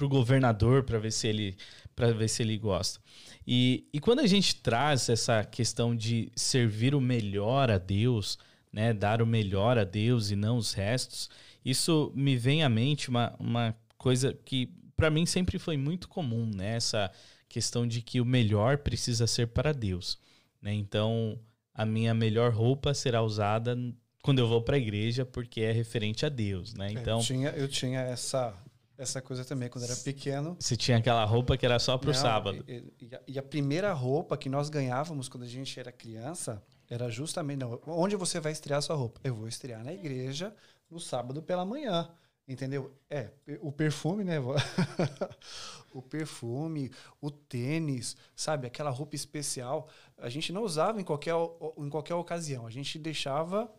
pro 0.00 0.08
governador 0.08 0.82
para 0.82 0.98
ver 0.98 1.12
se 1.12 1.28
ele 1.28 1.56
para 1.94 2.10
ver 2.12 2.28
se 2.28 2.42
ele 2.42 2.56
gosta. 2.56 2.98
E, 3.46 3.86
e 3.92 4.00
quando 4.00 4.20
a 4.20 4.26
gente 4.26 4.56
traz 4.56 5.10
essa 5.10 5.44
questão 5.44 5.94
de 5.94 6.32
servir 6.34 6.94
o 6.94 7.00
melhor 7.00 7.70
a 7.70 7.76
Deus, 7.76 8.38
né, 8.72 8.94
dar 8.94 9.20
o 9.20 9.26
melhor 9.26 9.76
a 9.76 9.84
Deus 9.84 10.30
e 10.30 10.36
não 10.36 10.56
os 10.56 10.72
restos, 10.72 11.28
isso 11.62 12.10
me 12.14 12.34
vem 12.34 12.64
à 12.64 12.68
mente 12.70 13.10
uma, 13.10 13.36
uma 13.38 13.76
coisa 13.98 14.32
que 14.32 14.72
para 14.96 15.10
mim 15.10 15.26
sempre 15.26 15.58
foi 15.58 15.76
muito 15.76 16.08
comum, 16.08 16.50
né, 16.54 16.76
essa 16.76 17.10
questão 17.46 17.86
de 17.86 18.00
que 18.00 18.22
o 18.22 18.24
melhor 18.24 18.78
precisa 18.78 19.26
ser 19.26 19.48
para 19.48 19.72
Deus. 19.72 20.18
Né? 20.62 20.72
Então, 20.72 21.38
a 21.74 21.84
minha 21.84 22.14
melhor 22.14 22.52
roupa 22.52 22.94
será 22.94 23.20
usada 23.22 23.76
quando 24.22 24.38
eu 24.38 24.48
vou 24.48 24.62
para 24.62 24.76
a 24.76 24.78
igreja 24.78 25.26
porque 25.26 25.60
é 25.60 25.72
referente 25.72 26.24
a 26.24 26.30
Deus, 26.30 26.74
né? 26.74 26.92
Então 26.92 27.18
eu 27.18 27.24
tinha, 27.24 27.48
eu 27.50 27.68
tinha 27.68 28.00
essa 28.00 28.54
essa 29.00 29.22
coisa 29.22 29.44
também 29.44 29.68
quando 29.68 29.84
era 29.84 29.96
pequeno. 29.96 30.56
Você 30.58 30.76
tinha 30.76 30.98
aquela 30.98 31.24
roupa 31.24 31.56
que 31.56 31.64
era 31.64 31.78
só 31.78 31.96
para 31.96 32.10
o 32.10 32.14
sábado. 32.14 32.62
E, 32.68 32.84
e, 33.00 33.14
a, 33.14 33.20
e, 33.26 33.38
a, 33.38 33.42
primeira 33.42 33.92
roupa 33.92 34.36
que 34.36 34.48
nós 34.48 34.68
ganhávamos 34.68 35.28
quando 35.28 35.44
a 35.44 35.48
gente 35.48 35.80
era 35.80 35.90
criança 35.90 36.62
era 36.88 37.08
justamente, 37.08 37.60
não, 37.60 37.80
onde 37.86 38.14
você 38.14 38.38
vai 38.38 38.52
estrear 38.52 38.82
sua 38.82 38.96
roupa? 38.96 39.20
Eu 39.24 39.34
vou 39.34 39.48
estrear 39.48 39.82
na 39.82 39.92
igreja 39.92 40.54
no 40.90 41.00
sábado 41.00 41.42
pela 41.42 41.64
manhã. 41.64 42.10
Entendeu? 42.46 42.92
É, 43.08 43.30
o 43.60 43.70
perfume, 43.70 44.24
né? 44.24 44.34
o 45.94 46.02
perfume, 46.02 46.90
o 47.20 47.30
tênis, 47.30 48.16
sabe? 48.34 48.66
Aquela 48.66 48.90
roupa 48.90 49.14
especial. 49.14 49.88
A 50.18 50.28
gente 50.28 50.52
não 50.52 50.62
usava 50.64 51.00
em 51.00 51.04
qualquer, 51.04 51.34
em 51.78 51.88
qualquer 51.88 52.14
ocasião. 52.14 52.66
A 52.66 52.70
gente 52.70 52.98
deixava. 52.98 53.72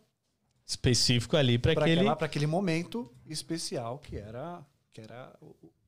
Específico 0.65 1.35
ali 1.35 1.59
para 1.59 1.73
aquele. 1.73 2.15
Para 2.15 2.25
aquele 2.25 2.47
momento 2.47 3.13
especial 3.27 3.99
que 3.99 4.15
era, 4.15 4.65
que 4.93 5.01
era 5.01 5.33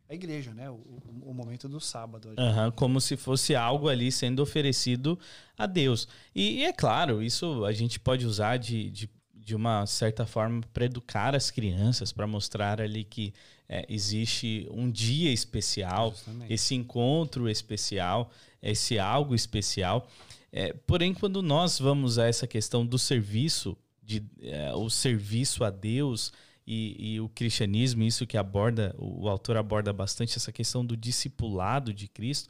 a 0.09 0.13
igreja, 0.13 0.53
né? 0.53 0.69
O, 0.69 1.01
o, 1.25 1.33
momento 1.33 1.67
do 1.67 1.79
sábado. 1.79 2.29
Uhum, 2.29 2.71
como 2.75 2.99
se 3.01 3.17
fosse 3.17 3.55
algo 3.55 3.89
ali 3.89 4.11
sendo 4.11 4.41
oferecido 4.41 5.17
a 5.57 5.65
Deus. 5.65 6.07
E, 6.35 6.59
e 6.59 6.65
é 6.65 6.73
claro, 6.73 7.21
isso 7.21 7.65
a 7.65 7.71
gente 7.71 7.99
pode 7.99 8.25
usar 8.25 8.57
de, 8.57 8.89
de, 8.89 9.09
de 9.33 9.55
uma 9.55 9.85
certa 9.85 10.25
forma 10.25 10.61
para 10.73 10.85
educar 10.85 11.35
as 11.35 11.49
crianças, 11.49 12.11
para 12.11 12.27
mostrar 12.27 12.81
ali 12.81 13.03
que 13.03 13.33
é, 13.67 13.85
existe 13.89 14.67
um 14.71 14.89
dia 14.91 15.31
especial, 15.31 16.11
Justamente. 16.11 16.53
esse 16.53 16.75
encontro 16.75 17.49
especial, 17.49 18.29
esse 18.61 18.99
algo 18.99 19.33
especial. 19.33 20.07
É, 20.51 20.73
porém, 20.73 21.13
quando 21.13 21.41
nós 21.41 21.79
vamos 21.79 22.19
a 22.19 22.27
essa 22.27 22.45
questão 22.45 22.85
do 22.85 22.99
serviço, 22.99 23.75
de, 24.03 24.23
é, 24.41 24.73
o 24.75 24.89
serviço 24.89 25.63
a 25.63 25.71
Deus, 25.71 26.31
e, 26.65 27.15
e, 27.15 27.19
o 27.19 27.29
cristianismo, 27.29 28.03
isso 28.03 28.25
que 28.25 28.37
aborda, 28.37 28.95
o, 28.97 29.27
autor 29.27 29.57
aborda 29.57 29.91
bastante 29.91 30.37
essa 30.37 30.51
questão 30.51 30.85
do 30.85 30.95
discipulado 30.95 31.93
de 31.93 32.07
Cristo, 32.07 32.49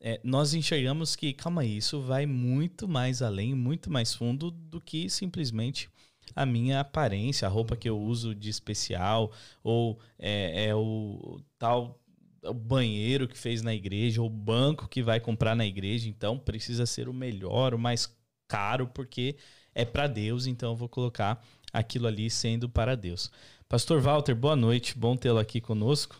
é, 0.00 0.18
nós 0.24 0.54
enxergamos 0.54 1.14
que, 1.14 1.32
calma 1.32 1.60
aí, 1.62 1.76
isso 1.76 2.00
vai 2.00 2.24
muito 2.24 2.88
mais 2.88 3.20
além, 3.20 3.54
muito 3.54 3.90
mais 3.90 4.14
fundo 4.14 4.50
do 4.50 4.80
que 4.80 5.10
simplesmente 5.10 5.90
a 6.34 6.46
minha 6.46 6.80
aparência, 6.80 7.46
a 7.46 7.50
roupa 7.50 7.76
que 7.76 7.88
eu 7.88 8.00
uso 8.00 8.34
de 8.34 8.48
especial, 8.48 9.30
ou 9.62 9.98
é, 10.18 10.68
é 10.68 10.74
o 10.74 11.40
tal 11.58 12.00
o 12.42 12.54
banheiro 12.54 13.28
que 13.28 13.36
fez 13.36 13.62
na 13.62 13.74
igreja, 13.74 14.22
ou 14.22 14.28
o 14.28 14.30
banco 14.30 14.88
que 14.88 15.02
vai 15.02 15.20
comprar 15.20 15.54
na 15.54 15.66
igreja, 15.66 16.08
então 16.08 16.38
precisa 16.38 16.86
ser 16.86 17.08
o 17.08 17.12
melhor, 17.12 17.74
o 17.74 17.78
mais 17.78 18.10
caro, 18.48 18.88
porque 18.88 19.36
é 19.74 19.84
para 19.84 20.06
Deus, 20.06 20.46
então 20.46 20.70
eu 20.70 20.76
vou 20.76 20.88
colocar 20.88 21.44
aquilo 21.72 22.06
ali 22.06 22.30
sendo 22.30 22.68
para 22.68 22.96
Deus. 22.96 23.30
Pastor 23.68 24.00
Walter, 24.00 24.34
boa 24.34 24.56
noite, 24.56 24.98
bom 24.98 25.16
tê-lo 25.16 25.38
aqui 25.38 25.60
conosco. 25.60 26.16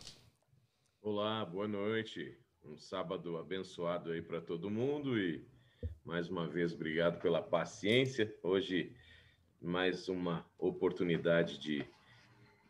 Olá, 1.01 1.43
boa 1.45 1.67
noite. 1.67 2.37
Um 2.63 2.77
sábado 2.77 3.37
abençoado 3.37 4.11
aí 4.11 4.21
para 4.21 4.39
todo 4.39 4.69
mundo 4.69 5.17
e 5.19 5.43
mais 6.05 6.29
uma 6.29 6.47
vez 6.47 6.73
obrigado 6.73 7.19
pela 7.19 7.41
paciência. 7.41 8.33
Hoje 8.43 8.93
mais 9.61 10.07
uma 10.09 10.45
oportunidade 10.57 11.59
de, 11.59 11.85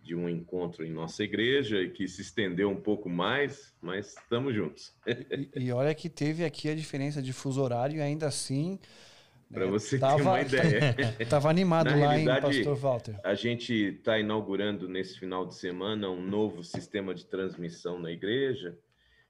de 0.02 0.14
um 0.16 0.28
encontro 0.28 0.86
em 0.86 0.92
nossa 0.92 1.24
igreja 1.24 1.88
que 1.88 2.08
se 2.08 2.22
estendeu 2.22 2.70
um 2.70 2.80
pouco 2.80 3.10
mais, 3.10 3.74
mas 3.82 4.18
estamos 4.18 4.54
juntos. 4.54 4.94
E, 5.56 5.66
e 5.66 5.72
olha 5.72 5.96
que 5.96 6.10
teve 6.10 6.44
aqui 6.44 6.70
a 6.70 6.76
diferença 6.76 7.22
de 7.22 7.32
fuso 7.32 7.62
horário 7.62 7.98
e 7.98 8.02
ainda 8.02 8.28
assim 8.28 8.80
para 9.52 9.68
você 9.68 10.00
tava, 10.00 10.18
ter 10.18 10.22
uma 10.22 10.42
ideia. 10.42 10.96
Estava 11.20 11.50
animado 11.50 11.92
Na 11.92 11.96
lá 11.96 12.20
em 12.20 12.26
Pastor 12.26 12.76
Walter. 12.76 13.20
A 13.24 13.34
gente 13.34 13.74
está 13.74 14.18
inaugurando 14.18 14.88
nesse 14.88 15.20
final 15.20 15.46
de 15.46 15.56
semana 15.56 16.10
um 16.10 16.22
novo 16.22 16.64
sistema 16.64 17.14
de 17.14 17.26
transmissão 17.26 18.00
na 18.00 18.12
igreja 18.12 18.78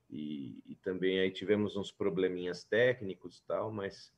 e, 0.10 0.62
e 0.66 0.76
também 0.76 1.20
aí 1.20 1.32
tivemos 1.32 1.76
uns 1.76 1.92
probleminhas 1.92 2.64
técnicos 2.64 3.42
tal, 3.48 3.72
mas 3.72 4.12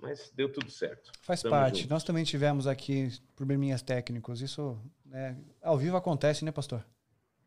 mas 0.00 0.30
deu 0.34 0.52
tudo 0.52 0.70
certo. 0.70 1.12
Faz 1.22 1.38
Estamos 1.38 1.58
parte. 1.58 1.76
Juntos. 1.76 1.90
Nós 1.90 2.04
também 2.04 2.24
tivemos 2.24 2.66
aqui 2.66 3.08
probleminhas 3.34 3.80
técnicos. 3.80 4.42
Isso 4.42 4.78
né, 5.04 5.36
ao 5.62 5.78
vivo 5.78 5.96
acontece, 5.96 6.44
né, 6.44 6.52
pastor? 6.52 6.84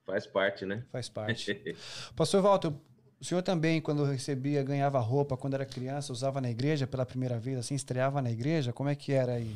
Faz 0.06 0.26
parte, 0.26 0.66
né? 0.66 0.84
Faz 0.90 1.08
parte. 1.10 1.76
pastor 2.16 2.42
Walter, 2.42 2.74
o 3.20 3.26
senhor 3.26 3.42
também, 3.42 3.82
quando 3.82 4.04
recebia, 4.04 4.62
ganhava 4.62 5.00
roupa 5.00 5.36
quando 5.36 5.56
era 5.56 5.66
criança, 5.66 6.14
usava 6.14 6.40
na 6.40 6.52
igreja 6.52 6.86
pela 6.86 7.06
primeira 7.06 7.40
vez, 7.40 7.58
assim, 7.58 7.74
estreava 7.74 8.22
na 8.22 8.32
igreja? 8.32 8.72
Como 8.72 8.90
é 8.90 8.96
que 8.96 9.12
era 9.12 9.34
aí? 9.34 9.56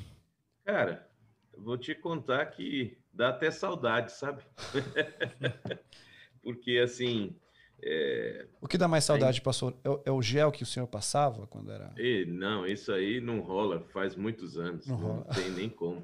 Cara, 0.65 1.07
vou 1.55 1.77
te 1.77 1.93
contar 1.93 2.45
que 2.47 2.97
dá 3.13 3.29
até 3.29 3.51
saudade, 3.51 4.11
sabe? 4.13 4.41
Porque, 6.41 6.79
assim... 6.83 7.35
É... 7.83 8.47
O 8.59 8.67
que 8.67 8.77
dá 8.77 8.87
mais 8.87 9.03
saudade, 9.03 9.39
aí... 9.39 9.43
pastor? 9.43 9.75
É, 9.83 10.09
é, 10.09 10.11
o 10.11 10.21
gel 10.21 10.51
que 10.51 10.63
o 10.63 10.65
senhor 10.65 10.87
passava 10.87 11.45
quando 11.45 11.71
era... 11.71 11.93
E, 11.97 12.25
não, 12.25 12.65
isso 12.65 12.91
aí 12.91 13.21
não 13.21 13.41
rola, 13.41 13.81
faz 13.91 14.15
muitos 14.15 14.57
anos, 14.57 14.87
não, 14.87 14.97
não 14.97 15.23
tem 15.23 15.51
nem 15.51 15.69
como. 15.69 16.03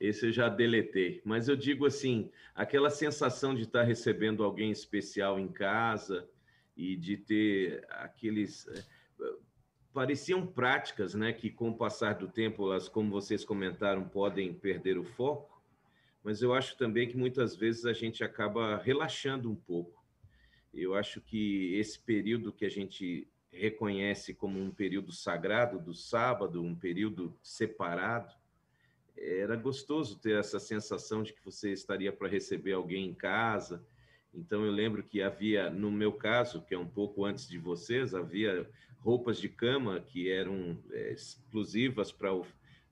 Esse 0.00 0.26
eu 0.26 0.32
já 0.32 0.48
deletei. 0.48 1.20
Mas 1.24 1.48
eu 1.48 1.56
digo 1.56 1.86
assim, 1.86 2.30
aquela 2.54 2.90
sensação 2.90 3.54
de 3.54 3.62
estar 3.62 3.84
recebendo 3.84 4.42
alguém 4.42 4.72
especial 4.72 5.38
em 5.38 5.48
casa 5.48 6.28
e 6.78 6.96
de 6.96 7.16
ter 7.16 7.84
aqueles 7.90 8.66
eh, 8.68 8.84
pareciam 9.92 10.46
práticas, 10.46 11.12
né, 11.12 11.32
que 11.32 11.50
com 11.50 11.70
o 11.70 11.76
passar 11.76 12.14
do 12.14 12.28
tempo, 12.28 12.70
elas, 12.70 12.88
como 12.88 13.10
vocês 13.10 13.44
comentaram, 13.44 14.08
podem 14.08 14.54
perder 14.54 14.96
o 14.96 15.02
foco, 15.02 15.60
mas 16.22 16.40
eu 16.40 16.54
acho 16.54 16.78
também 16.78 17.08
que 17.08 17.16
muitas 17.16 17.56
vezes 17.56 17.84
a 17.84 17.92
gente 17.92 18.22
acaba 18.22 18.76
relaxando 18.76 19.50
um 19.50 19.56
pouco. 19.56 20.04
Eu 20.72 20.94
acho 20.94 21.20
que 21.20 21.74
esse 21.74 21.98
período 21.98 22.52
que 22.52 22.64
a 22.64 22.70
gente 22.70 23.28
reconhece 23.50 24.32
como 24.32 24.60
um 24.60 24.70
período 24.70 25.10
sagrado 25.10 25.80
do 25.80 25.94
sábado, 25.94 26.62
um 26.62 26.76
período 26.76 27.36
separado, 27.42 28.32
era 29.16 29.56
gostoso 29.56 30.18
ter 30.20 30.38
essa 30.38 30.60
sensação 30.60 31.24
de 31.24 31.32
que 31.32 31.44
você 31.44 31.72
estaria 31.72 32.12
para 32.12 32.28
receber 32.28 32.74
alguém 32.74 33.06
em 33.06 33.14
casa. 33.14 33.84
Então 34.38 34.64
eu 34.64 34.70
lembro 34.70 35.02
que 35.02 35.20
havia, 35.20 35.68
no 35.68 35.90
meu 35.90 36.12
caso, 36.12 36.62
que 36.62 36.72
é 36.72 36.78
um 36.78 36.86
pouco 36.86 37.24
antes 37.24 37.48
de 37.48 37.58
vocês, 37.58 38.14
havia 38.14 38.70
roupas 39.00 39.38
de 39.38 39.48
cama 39.48 40.00
que 40.00 40.30
eram 40.30 40.80
é, 40.92 41.12
exclusivas 41.12 42.12
para 42.12 42.30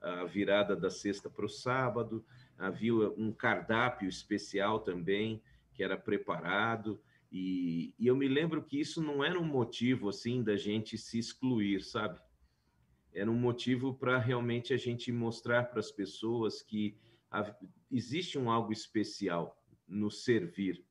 a 0.01 0.25
virada 0.25 0.75
da 0.75 0.89
sexta 0.89 1.29
para 1.29 1.45
o 1.45 1.49
sábado, 1.49 2.23
havia 2.57 2.93
um 2.93 3.31
cardápio 3.31 4.09
especial 4.09 4.79
também 4.81 5.41
que 5.73 5.83
era 5.83 5.97
preparado. 5.97 6.99
E, 7.31 7.93
e, 7.97 8.07
eu 8.07 8.15
me 8.15 8.27
lembro 8.27 8.63
que 8.63 8.79
isso 8.79 9.01
não 9.01 9.23
era 9.23 9.39
um 9.39 9.45
motivo 9.45 10.09
assim 10.09 10.43
da 10.43 10.57
gente 10.57 10.97
se 10.97 11.17
excluir, 11.17 11.81
sabe? 11.81 12.19
Era 13.13 13.29
um 13.31 13.39
motivo 13.39 13.93
para 13.93 14.17
realmente 14.17 14.73
a 14.73 14.77
gente 14.77 15.11
mostrar 15.11 15.63
para 15.63 15.79
as 15.79 15.91
pessoas 15.91 16.61
que 16.61 16.97
existe 17.91 18.37
um 18.37 18.49
algo 18.49 18.71
especial 18.71 19.57
no 19.87 20.11
servir. 20.11 20.86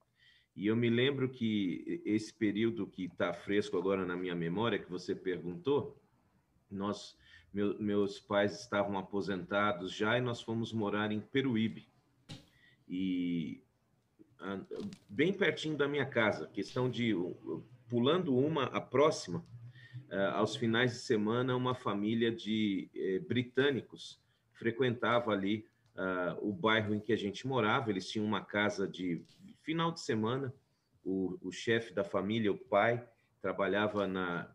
E 0.57 0.69
eu 0.69 0.75
me 0.75 0.89
lembro 0.89 1.29
que 1.29 2.01
esse 2.05 2.33
período 2.33 2.87
que 2.87 3.05
está 3.05 3.33
fresco 3.35 3.77
agora 3.77 4.07
na 4.07 4.17
minha 4.17 4.35
memória, 4.35 4.79
que 4.79 4.91
você 4.91 5.15
perguntou, 5.15 6.01
nós, 6.71 7.15
meu, 7.53 7.79
meus 7.79 8.19
pais 8.19 8.59
estavam 8.59 8.97
aposentados 8.97 9.93
já 9.93 10.17
e 10.17 10.23
nós 10.23 10.41
fomos 10.41 10.73
morar 10.73 11.13
em 11.13 11.21
Peruíbe. 11.21 11.87
E 12.89 13.63
bem 15.07 15.31
pertinho 15.31 15.77
da 15.77 15.87
minha 15.87 16.07
casa, 16.07 16.47
questão 16.47 16.89
de 16.89 17.15
pulando 17.87 18.35
uma 18.35 18.65
a 18.65 18.81
próxima, 18.81 19.45
aos 20.33 20.57
finais 20.57 20.93
de 20.93 20.99
semana 20.99 21.55
uma 21.55 21.75
família 21.75 22.31
de 22.31 22.89
eh, 22.95 23.19
britânicos 23.19 24.21
frequentava 24.53 25.33
ali 25.33 25.67
o 26.41 26.53
bairro 26.53 26.95
em 26.95 27.01
que 27.01 27.13
a 27.13 27.17
gente 27.17 27.47
morava. 27.47 27.91
Eles 27.91 28.09
tinham 28.09 28.27
uma 28.27 28.43
casa 28.43 28.87
de 28.87 29.23
final 29.67 29.93
de 29.93 30.01
semana. 30.01 30.55
O, 31.05 31.37
o 31.43 31.53
chefe 31.53 31.93
da 31.93 32.03
família, 32.03 32.51
o 32.51 32.57
pai, 32.57 33.07
trabalhava 33.43 34.07
na, 34.07 34.51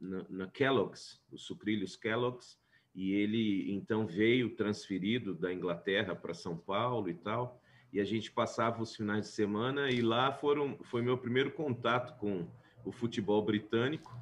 na, 0.00 0.26
na 0.30 0.46
Kellogg's, 0.46 1.20
os 1.30 1.42
sucrilhos 1.42 1.96
Kellogg's, 1.96 2.58
e 2.94 3.12
ele 3.12 3.70
então 3.70 4.06
veio 4.06 4.56
transferido 4.56 5.34
da 5.34 5.52
Inglaterra 5.52 6.16
para 6.16 6.32
São 6.32 6.56
Paulo 6.56 7.10
e 7.10 7.14
tal 7.14 7.62
e 7.92 8.00
a 8.00 8.04
gente 8.04 8.32
passava 8.32 8.82
os 8.82 8.96
finais 8.96 9.26
de 9.26 9.32
semana 9.32 9.90
e 9.90 10.00
lá 10.00 10.32
foram 10.32 10.78
foi 10.84 11.02
meu 11.02 11.18
primeiro 11.18 11.52
contato 11.52 12.18
com 12.18 12.48
o 12.84 12.90
futebol 12.90 13.44
britânico, 13.44 14.16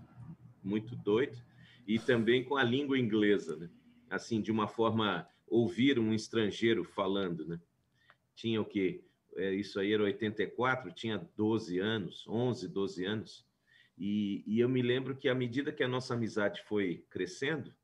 muito 0.63 0.97
doido, 0.97 1.39
e 1.87 1.99
também 1.99 2.45
com 2.45 2.57
a 2.57 2.65
língua 2.65 2.99
inglesa, 2.99 3.57
né? 3.57 3.71
Assim, 4.11 4.43
de 4.43 4.51
uma 4.51 4.67
forma 4.67 5.27
ouvir 5.47 5.99
um 5.99 6.13
estrangeiro 6.13 6.85
falando, 6.85 7.47
né? 7.47 7.61
Tinha 8.35 8.61
o 8.61 8.65
quê? 8.65 9.05
É, 9.37 9.53
isso 9.55 9.79
aí 9.79 9.93
era 9.93 10.03
84, 10.03 10.93
tinha 10.93 11.19
12 11.37 11.79
anos, 11.79 12.27
11, 12.29 12.69
12 12.69 13.05
anos. 13.05 13.47
E, 13.97 14.43
e 14.47 14.61
eu 14.61 14.69
me 14.69 14.83
lembro 14.83 15.17
que 15.17 15.29
à 15.29 15.35
medida 15.35 15.73
que 15.73 15.83
a 15.83 15.89
nossa 15.89 16.15
amizade 16.15 16.63
foi 16.63 17.05
crescendo, 17.11 17.75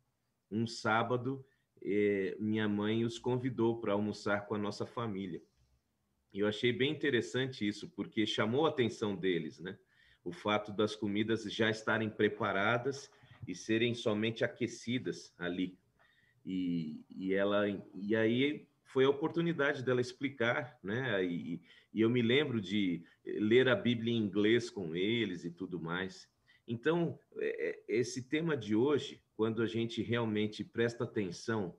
um 0.51 0.67
sábado 0.67 1.45
eh, 1.83 2.37
minha 2.41 2.69
mãe 2.69 3.05
os 3.05 3.19
convidou 3.19 3.81
para 3.81 3.93
almoçar 3.93 4.47
com 4.47 4.55
a 4.55 4.59
nossa 4.59 4.87
família. 4.87 5.43
E 6.33 6.41
eu 6.41 6.49
achei 6.49 6.73
bem 6.73 6.91
interessante 6.91 7.67
isso, 7.67 7.89
porque 7.91 8.27
chamou 8.27 8.67
a 8.67 8.71
atenção 8.71 9.15
deles, 9.15 9.59
né? 9.59 9.79
O 10.25 10.33
fato 10.33 10.73
das 10.73 10.97
comidas 10.97 11.45
já 11.45 11.71
estarem 11.71 12.11
preparadas 12.11 13.11
e 13.47 13.55
serem 13.55 13.95
somente 13.95 14.45
aquecidas 14.45 15.33
ali. 15.39 15.79
E, 16.45 17.05
e 17.11 17.33
ela 17.33 17.65
e 17.95 18.17
aí 18.17 18.67
foi 18.87 19.05
a 19.05 19.11
oportunidade 19.11 19.83
dela 19.83 20.01
explicar, 20.01 20.79
né? 20.83 21.25
E, 21.25 21.61
e 21.93 22.01
eu 22.01 22.09
me 22.09 22.23
lembro 22.23 22.61
de 22.61 23.05
ler 23.25 23.69
a 23.69 23.75
Bíblia 23.75 24.13
em 24.13 24.19
inglês 24.19 24.71
com 24.71 24.95
eles 24.95 25.45
e 25.45 25.51
tudo 25.51 25.81
mais. 25.81 26.29
Então, 26.67 27.19
é, 27.39 27.69
é, 27.69 27.85
esse 27.89 28.23
tema 28.23 28.57
de 28.57 28.75
hoje, 28.75 29.23
quando 29.37 29.63
a 29.63 29.67
gente 29.67 30.03
realmente 30.03 30.65
presta 30.65 31.05
atenção 31.05 31.77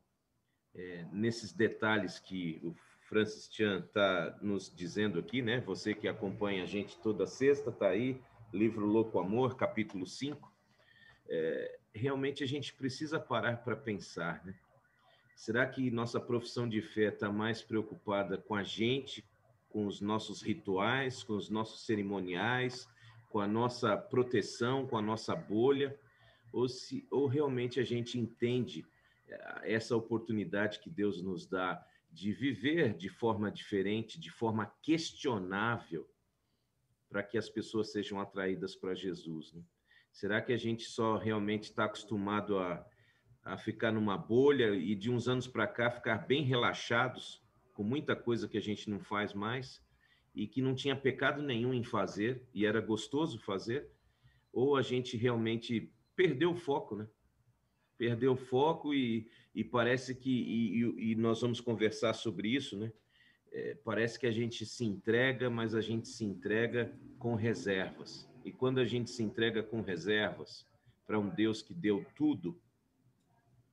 é, 0.76 1.06
nesses 1.12 1.52
detalhes 1.52 2.20
que 2.20 2.60
o 2.63 2.76
Francis 3.02 3.50
Chan 3.52 3.86
está 3.86 4.38
nos 4.41 4.74
dizendo 4.74 5.20
aqui, 5.20 5.41
né? 5.41 5.62
Você 5.62 5.93
que 5.93 6.08
acompanha 6.08 6.63
a 6.63 6.67
gente 6.67 7.00
toda 7.00 7.26
sexta, 7.26 7.70
está 7.70 7.89
aí, 7.89 8.22
livro 8.54 8.86
Louco 8.86 9.20
Amor, 9.20 9.56
capítulo 9.56 10.06
5. 10.06 10.54
É, 11.30 11.80
realmente 11.93 12.43
a 12.43 12.48
gente 12.48 12.74
precisa 12.74 13.20
parar 13.20 13.63
para 13.63 13.76
pensar, 13.76 14.46
né? 14.46 14.54
Será 15.38 15.67
que 15.67 15.91
nossa 15.91 16.19
profissão 16.19 16.67
de 16.67 16.82
fé 16.82 17.10
está 17.10 17.32
mais 17.32 17.62
preocupada 17.62 18.39
com 18.39 18.56
a 18.56 18.63
gente, 18.63 19.23
com 19.69 19.86
os 19.86 20.02
nossos 20.02 20.41
rituais, 20.41 21.21
com 21.21 21.34
os 21.34 21.47
nossos 21.47 21.86
cerimoniais, 21.86 22.89
com 23.30 23.39
a 23.39 23.47
nossa 23.47 23.95
proteção, 23.95 24.88
com 24.88 24.97
a 24.97 25.02
nossa 25.02 25.36
bolha? 25.36 25.95
Ou, 26.52 26.67
se, 26.67 27.08
ou 27.12 27.28
realmente 27.28 27.80
a 27.80 27.84
gente 27.84 28.17
entende 28.17 28.84
é, 29.28 29.76
essa 29.76 29.95
oportunidade 29.95 30.80
que 30.80 30.89
Deus 30.89 31.21
nos 31.21 31.45
dá 31.45 31.86
de 32.12 32.34
viver 32.34 32.97
de 32.97 33.08
forma 33.08 33.52
diferente, 33.52 34.19
de 34.19 34.32
forma 34.32 34.65
questionável, 34.82 36.10
para 37.08 37.21
que 37.21 37.38
as 37.38 37.47
pessoas 37.47 37.91
sejam 37.91 38.19
atraídas 38.19 38.76
para 38.76 38.95
Jesus. 38.95 39.54
Né? 39.54 39.62
Será 40.12 40.41
que 40.41 40.52
a 40.52 40.58
gente 40.58 40.86
só 40.86 41.15
realmente 41.15 41.65
está 41.65 41.86
acostumado 41.86 42.58
a, 42.58 42.84
a 43.48 43.58
ficar 43.58 43.92
numa 43.92 44.18
bolha 44.18 44.76
e 44.76 44.94
de 44.94 45.10
uns 45.10 45.28
anos 45.28 45.48
para 45.48 45.66
cá 45.66 45.90
ficar 45.90 46.28
bem 46.28 46.44
relaxados 46.44 47.42
com 47.74 47.82
muita 47.82 48.16
coisa 48.16 48.48
que 48.48 48.58
a 48.58 48.62
gente 48.62 48.90
não 48.90 49.00
faz 49.00 49.34
mais 49.34 49.82
e 50.36 50.46
que 50.46 50.62
não 50.62 50.76
tinha 50.76 50.96
pecado 50.96 51.42
nenhum 51.42 51.74
em 51.74 51.84
fazer 51.84 52.44
e 52.54 52.66
era 52.66 52.82
gostoso 52.82 53.40
fazer? 53.40 53.88
Ou 54.52 54.76
a 54.76 54.82
gente 54.82 55.16
realmente 55.16 55.92
perdeu 56.16 56.52
o 56.52 56.56
foco, 56.56 56.96
né? 56.96 57.08
Perdeu 57.98 58.34
o 58.34 58.38
foco 58.38 58.94
e, 58.94 59.30
e 59.56 59.64
parece 59.64 60.14
que, 60.14 60.30
e, 60.30 61.12
e, 61.12 61.16
nós 61.16 61.42
vamos 61.42 61.62
conversar 61.62 62.14
sobre 62.14 62.50
isso, 62.50 62.78
né? 62.78 62.92
É, 63.52 63.76
parece 63.84 64.20
que 64.20 64.28
a 64.28 64.32
gente 64.32 64.66
se 64.66 64.84
entrega, 64.84 65.50
mas 65.50 65.74
a 65.74 65.82
gente 65.82 66.08
se 66.10 66.26
entrega 66.26 66.94
com 67.18 67.34
reservas. 67.34 68.30
E 68.44 68.52
quando 68.52 68.80
a 68.80 68.86
gente 68.86 69.10
se 69.10 69.24
entrega 69.24 69.64
com 69.64 69.82
reservas 69.82 70.68
para 71.06 71.18
um 71.18 71.30
Deus 71.30 71.62
que 71.62 71.74
deu 71.74 72.06
tudo, 72.16 72.60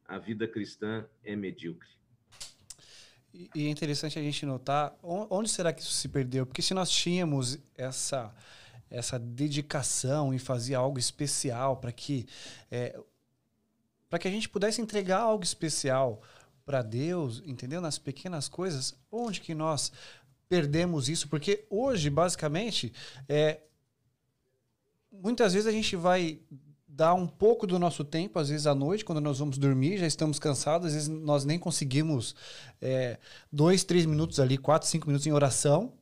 a 0.06 0.18
vida 0.18 0.46
cristã 0.46 1.06
é 1.24 1.34
medíocre. 1.34 1.88
E 3.32 3.66
é 3.66 3.68
interessante 3.68 4.18
a 4.18 4.22
gente 4.22 4.46
notar 4.46 4.96
onde 5.02 5.50
será 5.50 5.72
que 5.72 5.82
isso 5.82 5.92
se 5.92 6.08
perdeu? 6.08 6.46
Porque 6.46 6.62
se 6.62 6.72
nós 6.72 6.88
tínhamos 6.90 7.58
essa 7.74 8.34
essa 8.90 9.18
dedicação 9.18 10.32
em 10.32 10.38
fazer 10.38 10.76
algo 10.76 10.98
especial 11.00 11.78
para 11.78 11.90
que 11.90 12.26
é, 12.70 12.96
para 14.08 14.20
que 14.20 14.28
a 14.28 14.30
gente 14.30 14.48
pudesse 14.48 14.80
entregar 14.80 15.18
algo 15.18 15.42
especial 15.42 16.22
para 16.64 16.80
Deus, 16.80 17.42
entendeu? 17.44 17.80
Nas 17.80 17.98
pequenas 17.98 18.48
coisas, 18.48 18.94
onde 19.10 19.40
que 19.40 19.52
nós 19.52 19.90
perdemos 20.48 21.08
isso? 21.08 21.28
Porque 21.28 21.66
hoje, 21.68 22.08
basicamente, 22.08 22.92
é, 23.28 23.60
muitas 25.10 25.52
vezes 25.52 25.66
a 25.66 25.72
gente 25.72 25.96
vai 25.96 26.40
dar 26.94 27.14
um 27.14 27.26
pouco 27.26 27.66
do 27.66 27.78
nosso 27.78 28.04
tempo, 28.04 28.38
às 28.38 28.48
vezes 28.48 28.66
à 28.66 28.74
noite, 28.74 29.04
quando 29.04 29.20
nós 29.20 29.40
vamos 29.40 29.58
dormir, 29.58 29.98
já 29.98 30.06
estamos 30.06 30.38
cansados, 30.38 30.88
às 30.88 30.94
vezes 30.94 31.08
nós 31.08 31.44
nem 31.44 31.58
conseguimos 31.58 32.36
é, 32.80 33.18
dois, 33.52 33.82
três 33.82 34.06
minutos 34.06 34.38
ali, 34.38 34.56
quatro, 34.56 34.88
cinco 34.88 35.08
minutos 35.08 35.26
em 35.26 35.32
oração, 35.32 35.92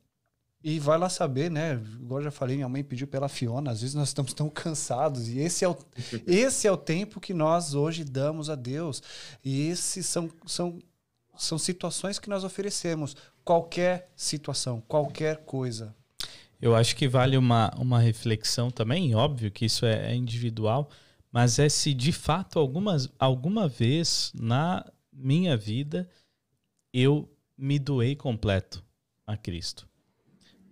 e 0.63 0.79
vai 0.79 0.97
lá 0.97 1.09
saber, 1.09 1.51
né? 1.51 1.73
Igual 1.99 2.19
eu 2.21 2.25
já 2.25 2.31
falei, 2.31 2.55
minha 2.55 2.69
mãe 2.69 2.83
pediu 2.83 3.05
pela 3.05 3.27
Fiona. 3.27 3.71
Às 3.71 3.81
vezes 3.81 3.95
nós 3.95 4.07
estamos 4.07 4.33
tão 4.33 4.49
cansados. 4.49 5.27
E 5.27 5.39
esse 5.39 5.65
é 5.65 5.67
o, 5.67 5.75
esse 6.25 6.67
é 6.67 6.71
o 6.71 6.77
tempo 6.77 7.19
que 7.19 7.33
nós 7.33 7.73
hoje 7.73 8.05
damos 8.05 8.49
a 8.49 8.55
Deus. 8.55 9.03
E 9.43 9.67
esses 9.67 10.05
são, 10.05 10.29
são, 10.45 10.79
são 11.35 11.57
situações 11.57 12.17
que 12.17 12.29
nós 12.29 12.45
oferecemos. 12.45 13.13
Qualquer 13.43 14.09
situação, 14.15 14.81
qualquer 14.87 15.43
coisa. 15.43 15.93
Eu 16.63 16.75
acho 16.75 16.95
que 16.95 17.07
vale 17.07 17.37
uma, 17.37 17.71
uma 17.77 17.99
reflexão 17.99 18.71
também, 18.71 19.13
óbvio 19.15 19.51
que 19.51 19.65
isso 19.65 19.85
é, 19.85 20.11
é 20.11 20.15
individual, 20.15 20.89
mas 21.31 21.59
é 21.59 21.67
se 21.67 21.93
de 21.93 22.11
fato 22.11 22.59
algumas, 22.59 23.09
alguma 23.19 23.67
vez 23.67 24.31
na 24.33 24.85
minha 25.11 25.57
vida 25.57 26.09
eu 26.93 27.29
me 27.57 27.77
doei 27.79 28.15
completo 28.15 28.83
a 29.25 29.35
Cristo 29.35 29.87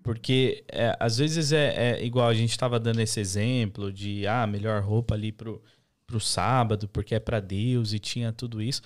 porque 0.04 0.63
é, 0.67 0.95
às 0.99 1.17
vezes 1.17 1.51
é, 1.51 1.99
é, 1.99 2.06
igual 2.06 2.27
a 2.27 2.34
gente 2.34 2.51
estava 2.51 2.80
dando 2.80 2.99
esse 2.99 3.19
exemplo 3.19 3.91
de 3.91 4.25
ah, 4.27 4.47
melhor 4.47 4.82
roupa 4.82 5.13
ali 5.13 5.32
pro, 5.32 5.62
pro 6.08 6.19
sábado, 6.19 6.88
porque 6.88 7.15
é 7.15 7.19
para 7.19 7.39
Deus 7.39 7.93
e 7.93 7.99
tinha 7.99 8.32
tudo 8.32 8.62
isso. 8.62 8.82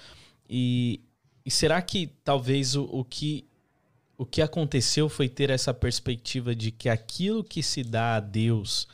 E, 0.49 1.01
e 1.45 1.49
será 1.51 1.81
que 1.81 2.07
talvez 2.23 2.75
o, 2.75 2.83
o, 2.83 3.03
que, 3.03 3.47
o 4.17 4.25
que 4.25 4.41
aconteceu 4.41 5.09
foi 5.09 5.27
ter 5.27 5.49
essa 5.49 5.73
perspectiva 5.73 6.55
de 6.55 6.71
que 6.71 6.89
aquilo 6.89 7.43
que 7.43 7.61
se 7.61 7.83
dá 7.83 8.15
a 8.15 8.19
Deus 8.19 8.87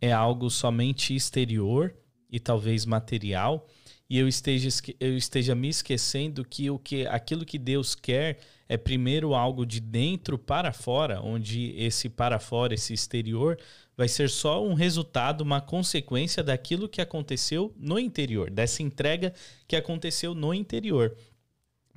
é 0.00 0.12
algo 0.12 0.50
somente 0.50 1.14
exterior 1.14 1.94
e 2.30 2.38
talvez 2.38 2.84
material? 2.84 3.66
e 4.10 4.18
eu 4.18 4.26
esteja, 4.26 4.68
eu 4.98 5.16
esteja 5.16 5.54
me 5.54 5.68
esquecendo 5.68 6.44
que, 6.44 6.70
o 6.70 6.78
que 6.78 7.06
aquilo 7.06 7.44
que 7.44 7.58
Deus 7.58 7.94
quer 7.94 8.38
é 8.66 8.76
primeiro 8.76 9.34
algo 9.34 9.66
de 9.66 9.80
dentro 9.80 10.38
para 10.38 10.72
fora, 10.72 11.20
onde 11.20 11.74
esse 11.76 12.08
para 12.08 12.38
fora, 12.38 12.72
esse 12.72 12.94
exterior, 12.94 13.58
vai 13.96 14.08
ser 14.08 14.30
só 14.30 14.64
um 14.64 14.72
resultado, 14.72 15.42
uma 15.42 15.60
consequência 15.60 16.42
daquilo 16.42 16.88
que 16.88 17.02
aconteceu 17.02 17.74
no 17.76 17.98
interior, 17.98 18.50
dessa 18.50 18.82
entrega 18.82 19.32
que 19.66 19.76
aconteceu 19.76 20.34
no 20.34 20.54
interior. 20.54 21.14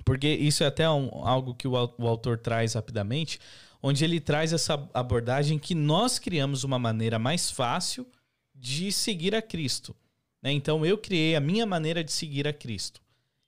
Porque 0.04 0.28
isso 0.28 0.64
é 0.64 0.68
até 0.68 0.90
um, 0.90 1.10
algo 1.26 1.54
que 1.54 1.68
o, 1.68 1.74
o 1.98 2.08
autor 2.08 2.38
traz 2.38 2.74
rapidamente, 2.74 3.40
onde 3.82 4.04
ele 4.04 4.20
traz 4.20 4.54
essa 4.54 4.90
abordagem 4.94 5.58
que 5.58 5.74
nós 5.74 6.20
criamos 6.20 6.64
uma 6.64 6.78
maneira 6.78 7.18
mais 7.18 7.50
fácil 7.50 8.08
de 8.54 8.92
seguir 8.92 9.34
a 9.36 9.42
Cristo. 9.42 9.96
Né? 10.42 10.52
Então 10.52 10.86
eu 10.86 10.98
criei 10.98 11.36
a 11.36 11.40
minha 11.40 11.66
maneira 11.66 12.04
de 12.04 12.12
seguir 12.12 12.48
a 12.48 12.54
Cristo. 12.54 13.02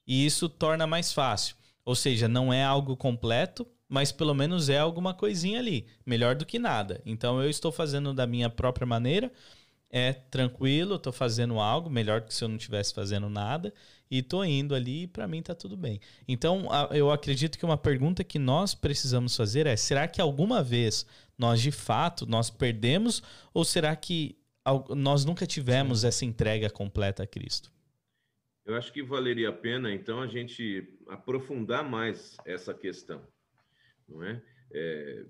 E 0.05 0.25
isso 0.25 0.49
torna 0.49 0.85
mais 0.85 1.13
fácil. 1.13 1.55
Ou 1.85 1.95
seja, 1.95 2.27
não 2.27 2.51
é 2.53 2.63
algo 2.63 2.95
completo, 2.95 3.67
mas 3.87 4.11
pelo 4.11 4.33
menos 4.33 4.69
é 4.69 4.79
alguma 4.79 5.13
coisinha 5.13 5.59
ali. 5.59 5.85
Melhor 6.05 6.35
do 6.35 6.45
que 6.45 6.57
nada. 6.57 7.01
Então 7.05 7.41
eu 7.41 7.49
estou 7.49 7.71
fazendo 7.71 8.13
da 8.13 8.25
minha 8.25 8.49
própria 8.49 8.87
maneira. 8.87 9.31
É 9.89 10.13
tranquilo, 10.13 10.95
estou 10.95 11.13
fazendo 11.13 11.59
algo 11.59 11.89
melhor 11.89 12.21
do 12.21 12.27
que 12.27 12.33
se 12.33 12.43
eu 12.43 12.47
não 12.47 12.55
estivesse 12.55 12.93
fazendo 12.93 13.29
nada 13.29 13.71
e 14.13 14.19
estou 14.19 14.45
indo 14.45 14.75
ali 14.75 15.03
e 15.03 15.07
para 15.07 15.27
mim 15.27 15.39
está 15.39 15.55
tudo 15.55 15.75
bem. 15.75 15.99
Então 16.27 16.67
eu 16.91 17.09
acredito 17.09 17.57
que 17.57 17.65
uma 17.65 17.77
pergunta 17.77 18.23
que 18.23 18.37
nós 18.37 18.75
precisamos 18.75 19.35
fazer 19.35 19.65
é: 19.65 19.75
será 19.75 20.07
que 20.07 20.21
alguma 20.21 20.61
vez 20.61 21.05
nós 21.37 21.59
de 21.59 21.71
fato 21.71 22.25
nós 22.27 22.49
perdemos 22.49 23.23
ou 23.53 23.65
será 23.65 23.95
que 23.95 24.37
nós 24.95 25.25
nunca 25.25 25.45
tivemos 25.45 26.03
essa 26.03 26.23
entrega 26.23 26.69
completa 26.69 27.23
a 27.23 27.27
Cristo. 27.27 27.71
Eu 28.65 28.75
acho 28.75 28.93
que 28.93 29.03
valeria 29.03 29.49
a 29.49 29.53
pena, 29.53 29.93
então, 29.93 30.21
a 30.21 30.27
gente 30.27 30.87
aprofundar 31.09 31.83
mais 31.83 32.37
essa 32.45 32.73
questão, 32.73 33.21
não 34.07 34.23
é? 34.23 34.41
é 34.71 35.25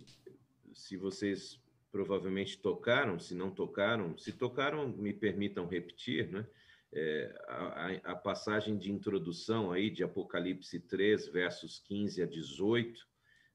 se 0.72 0.96
vocês 0.98 1.60
provavelmente 1.91 2.60
tocaram, 2.60 3.17
se 3.17 3.34
não 3.34 3.50
tocaram, 3.50 4.15
se 4.17 4.32
tocaram, 4.32 4.88
me 4.88 5.13
permitam 5.13 5.67
repetir, 5.67 6.30
né? 6.30 6.46
É, 6.95 7.36
a, 7.47 8.12
a, 8.12 8.15
passagem 8.15 8.77
de 8.77 8.91
introdução 8.91 9.71
aí 9.71 9.89
de 9.89 10.03
Apocalipse 10.03 10.79
3, 10.79 11.27
versos 11.27 11.79
15 11.79 12.21
a 12.21 12.25
18, 12.27 13.08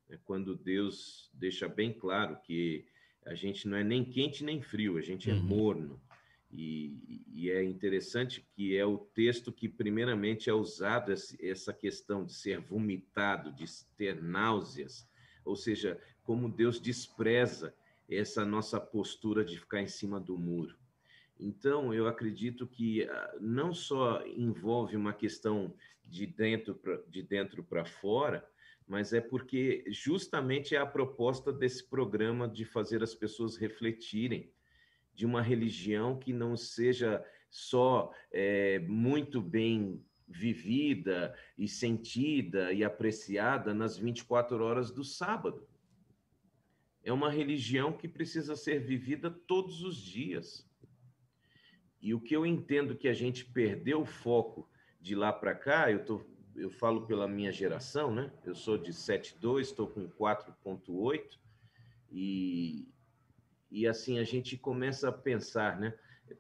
né, 0.09 0.19
quando 0.25 0.57
Deus 0.57 1.31
deixa 1.33 1.69
bem 1.69 1.93
claro 1.93 2.37
que 2.43 2.85
a 3.25 3.35
gente 3.35 3.69
não 3.69 3.77
é 3.77 3.85
nem 3.85 4.05
quente 4.05 4.43
nem 4.43 4.61
frio, 4.61 4.97
a 4.97 5.01
gente 5.01 5.31
é 5.31 5.35
uhum. 5.35 5.43
morno. 5.43 6.01
E, 6.51 7.23
e, 7.33 7.51
é 7.51 7.63
interessante 7.63 8.41
que 8.57 8.77
é 8.77 8.85
o 8.85 8.99
texto 8.99 9.53
que, 9.53 9.69
primeiramente, 9.69 10.49
é 10.49 10.53
usado 10.53 11.13
essa 11.13 11.75
questão 11.75 12.25
de 12.25 12.33
ser 12.33 12.59
vomitado, 12.59 13.53
de 13.53 13.67
ter 13.97 14.21
náuseas, 14.23 15.07
ou 15.45 15.55
seja, 15.55 16.01
como 16.25 16.51
Deus 16.51 16.81
despreza 16.81 17.75
essa 18.09 18.45
nossa 18.47 18.81
postura 18.81 19.45
de 19.45 19.59
ficar 19.59 19.83
em 19.83 19.87
cima 19.87 20.19
do 20.19 20.39
muro. 20.39 20.75
Então, 21.39 21.95
eu 21.95 22.09
acredito 22.09 22.67
que 22.67 23.05
ah, 23.05 23.37
não 23.41 23.73
só 23.73 24.27
envolve 24.27 24.97
uma 24.97 25.13
questão 25.13 25.75
de 26.05 26.27
dentro 26.27 26.81
de 27.09 27.23
dentro 27.23 27.63
para 27.63 27.85
fora, 27.85 28.49
mas 28.87 29.13
é 29.13 29.21
porque 29.21 29.85
justamente 29.89 30.75
é 30.75 30.79
a 30.79 30.87
proposta 30.87 31.53
desse 31.53 31.87
programa 31.87 32.49
de 32.49 32.65
fazer 32.65 33.03
as 33.03 33.15
pessoas 33.15 33.57
refletirem 33.57 34.51
de 35.15 35.27
uma 35.27 35.43
religião 35.43 36.19
que 36.19 36.33
não 36.33 36.57
seja 36.57 37.25
só 37.51 38.13
é, 38.33 38.79
muito 38.81 39.43
bem 39.43 40.03
vivida 40.27 41.35
e 41.57 41.67
sentida 41.67 42.73
e 42.73 42.85
apreciada 42.85 43.73
nas 43.73 43.97
24 43.97 44.63
horas 44.63 44.91
do 44.91 45.03
sábado. 45.03 45.67
É 47.03 47.13
uma 47.13 47.31
religião 47.31 47.93
que 47.93 48.07
precisa 48.07 48.55
ser 48.55 48.81
vivida 48.81 49.31
todos 49.31 49.83
os 49.83 49.97
dias. 49.97 50.68
E 52.01 52.15
o 52.15 52.21
que 52.21 52.35
eu 52.35 52.47
entendo 52.47 52.97
que 52.97 53.09
a 53.09 53.15
gente 53.15 53.45
perdeu 53.45 54.03
o 54.03 54.07
foco 54.07 54.69
de 55.01 55.15
lá 55.15 55.33
para 55.33 55.55
cá, 55.55 55.91
eu 55.91 56.01
estou 56.01 56.25
eu 56.59 56.71
falo 56.71 57.07
pela 57.07 57.29
minha 57.29 57.53
geração, 57.53 58.13
né? 58.13 58.33
Eu 58.45 58.55
sou 58.55 58.77
de 58.77 58.93
7.2, 58.93 59.61
estou 59.61 59.87
com 59.87 60.09
4.8 60.09 61.39
e, 62.11 62.89
e 63.71 63.87
assim 63.87 64.19
a 64.19 64.25
gente 64.25 64.57
começa 64.57 65.09
a 65.09 65.13
pensar, 65.13 65.79
né? 65.79 65.97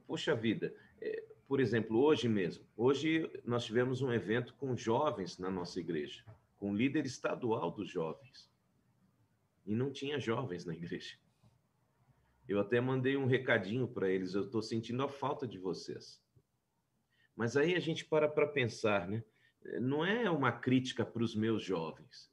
Poxa 0.06 0.34
vida, 0.34 0.74
é, 1.00 1.24
por 1.46 1.60
exemplo, 1.60 1.98
hoje 1.98 2.28
mesmo, 2.28 2.64
hoje 2.76 3.30
nós 3.44 3.64
tivemos 3.64 4.02
um 4.02 4.12
evento 4.12 4.54
com 4.54 4.76
jovens 4.76 5.38
na 5.38 5.50
nossa 5.50 5.78
igreja, 5.78 6.24
com 6.58 6.72
o 6.72 6.76
líder 6.76 7.06
estadual 7.06 7.70
dos 7.70 7.88
jovens. 7.88 8.50
E 9.64 9.74
não 9.74 9.92
tinha 9.92 10.18
jovens 10.18 10.64
na 10.64 10.74
igreja. 10.74 11.16
Eu 12.48 12.58
até 12.58 12.80
mandei 12.80 13.16
um 13.16 13.26
recadinho 13.26 13.86
para 13.86 14.08
eles, 14.08 14.34
eu 14.34 14.44
estou 14.44 14.62
sentindo 14.62 15.02
a 15.02 15.08
falta 15.08 15.46
de 15.46 15.58
vocês. 15.58 16.22
Mas 17.36 17.56
aí 17.56 17.74
a 17.74 17.78
gente 17.78 18.06
para 18.06 18.26
para 18.26 18.46
pensar, 18.46 19.06
né? 19.06 19.22
não 19.80 20.04
é 20.04 20.30
uma 20.30 20.50
crítica 20.50 21.04
para 21.04 21.22
os 21.22 21.34
meus 21.34 21.62
jovens, 21.62 22.32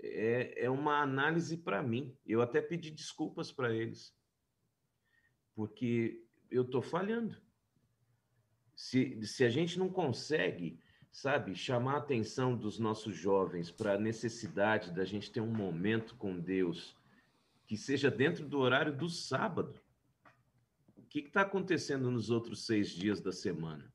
é, 0.00 0.64
é 0.64 0.70
uma 0.70 1.00
análise 1.00 1.56
para 1.56 1.82
mim. 1.82 2.16
Eu 2.24 2.40
até 2.40 2.60
pedi 2.60 2.90
desculpas 2.90 3.50
para 3.50 3.74
eles, 3.74 4.14
porque 5.54 6.24
eu 6.50 6.62
estou 6.62 6.82
falhando. 6.82 7.36
Se, 8.74 9.24
se 9.26 9.42
a 9.42 9.48
gente 9.48 9.78
não 9.78 9.88
consegue, 9.88 10.78
sabe, 11.10 11.54
chamar 11.54 11.94
a 11.94 11.98
atenção 11.98 12.56
dos 12.56 12.78
nossos 12.78 13.16
jovens 13.16 13.70
para 13.70 13.94
a 13.94 13.98
necessidade 13.98 14.92
da 14.92 15.04
gente 15.04 15.32
ter 15.32 15.40
um 15.40 15.52
momento 15.52 16.14
com 16.16 16.38
Deus 16.38 16.94
que 17.66 17.76
seja 17.76 18.10
dentro 18.10 18.46
do 18.46 18.58
horário 18.58 18.96
do 18.96 19.08
sábado, 19.08 19.74
o 20.96 21.02
que 21.02 21.20
está 21.20 21.42
acontecendo 21.42 22.10
nos 22.10 22.30
outros 22.30 22.64
seis 22.64 22.90
dias 22.90 23.20
da 23.20 23.32
semana? 23.32 23.92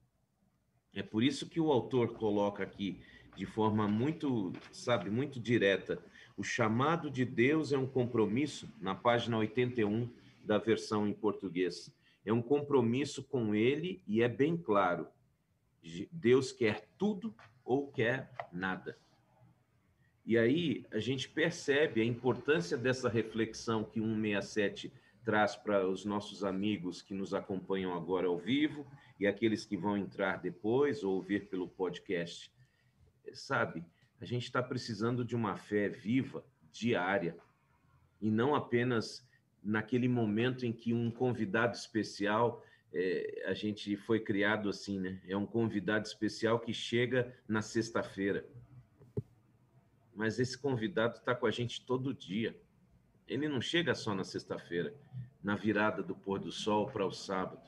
É 0.94 1.02
por 1.02 1.24
isso 1.24 1.48
que 1.48 1.60
o 1.60 1.72
autor 1.72 2.14
coloca 2.16 2.64
aqui 2.64 3.02
de 3.36 3.46
forma 3.46 3.88
muito, 3.88 4.52
sabe, 4.72 5.10
muito 5.10 5.40
direta. 5.40 6.04
O 6.36 6.44
chamado 6.44 7.10
de 7.10 7.24
Deus 7.24 7.72
é 7.72 7.78
um 7.78 7.88
compromisso, 7.88 8.70
na 8.80 8.94
página 8.94 9.38
81 9.38 10.10
da 10.44 10.58
versão 10.58 11.08
em 11.08 11.14
português. 11.14 11.94
É 12.26 12.34
um 12.34 12.42
compromisso 12.42 13.24
com 13.24 13.56
ele 13.56 14.02
e 14.06 14.22
é 14.22 14.28
bem 14.28 14.58
claro. 14.58 15.08
Deus 16.12 16.52
quer 16.52 16.88
tudo 16.98 17.34
ou 17.64 17.88
quer 17.88 18.32
nada. 18.52 18.98
E 20.26 20.38
aí 20.38 20.86
a 20.92 21.00
gente 21.00 21.28
percebe 21.30 22.02
a 22.02 22.06
importância 22.06 22.78
dessa 22.78 23.10
reflexão 23.10 23.84
que 23.84 24.00
167 24.00 24.92
traz 25.24 25.56
para 25.56 25.88
os 25.88 26.06
nossos 26.06 26.44
amigos 26.44 27.02
que 27.02 27.14
nos 27.14 27.34
acompanham 27.34 27.94
agora 27.94 28.28
ao 28.28 28.38
vivo 28.38 28.86
e 29.20 29.28
aqueles 29.28 29.66
que 29.66 29.78
vão 29.78 29.98
entrar 29.98 30.42
depois 30.42 31.04
ou 31.04 31.16
ouvir 31.16 31.48
pelo 31.48 31.68
podcast. 31.68 32.52
Sabe, 33.34 33.84
a 34.20 34.26
gente 34.26 34.44
está 34.44 34.62
precisando 34.62 35.24
de 35.24 35.36
uma 35.36 35.56
fé 35.56 35.88
viva, 35.88 36.44
diária, 36.72 37.38
e 38.20 38.30
não 38.30 38.56
apenas 38.56 39.28
naquele 39.64 40.08
momento 40.08 40.66
em 40.66 40.72
que 40.72 40.94
um 40.94 41.12
convidado 41.12 41.76
especial, 41.76 42.64
é, 42.94 43.44
a 43.46 43.54
gente 43.54 43.96
foi 43.96 44.20
criado 44.20 44.70
assim, 44.70 45.00
né? 45.00 45.22
É 45.28 45.38
um 45.38 45.46
convidado 45.46 46.06
especial 46.06 46.60
que 46.60 46.74
chega 46.74 47.36
na 47.48 47.62
sexta-feira. 47.62 48.46
Mas 50.22 50.40
esse 50.40 50.56
convidado 50.56 51.18
está 51.18 51.34
com 51.34 51.48
a 51.48 51.52
gente 51.52 51.84
todo 51.84 52.14
dia. 52.14 52.56
Ele 53.28 53.50
não 53.50 53.60
chega 53.60 53.96
só 53.96 54.14
na 54.14 54.24
sexta-feira, 54.24 54.94
na 55.42 55.56
virada 55.56 56.04
do 56.04 56.16
pôr 56.16 56.38
do 56.38 56.52
sol 56.52 56.86
para 56.86 57.04
o 57.04 57.12
sábado 57.12 57.60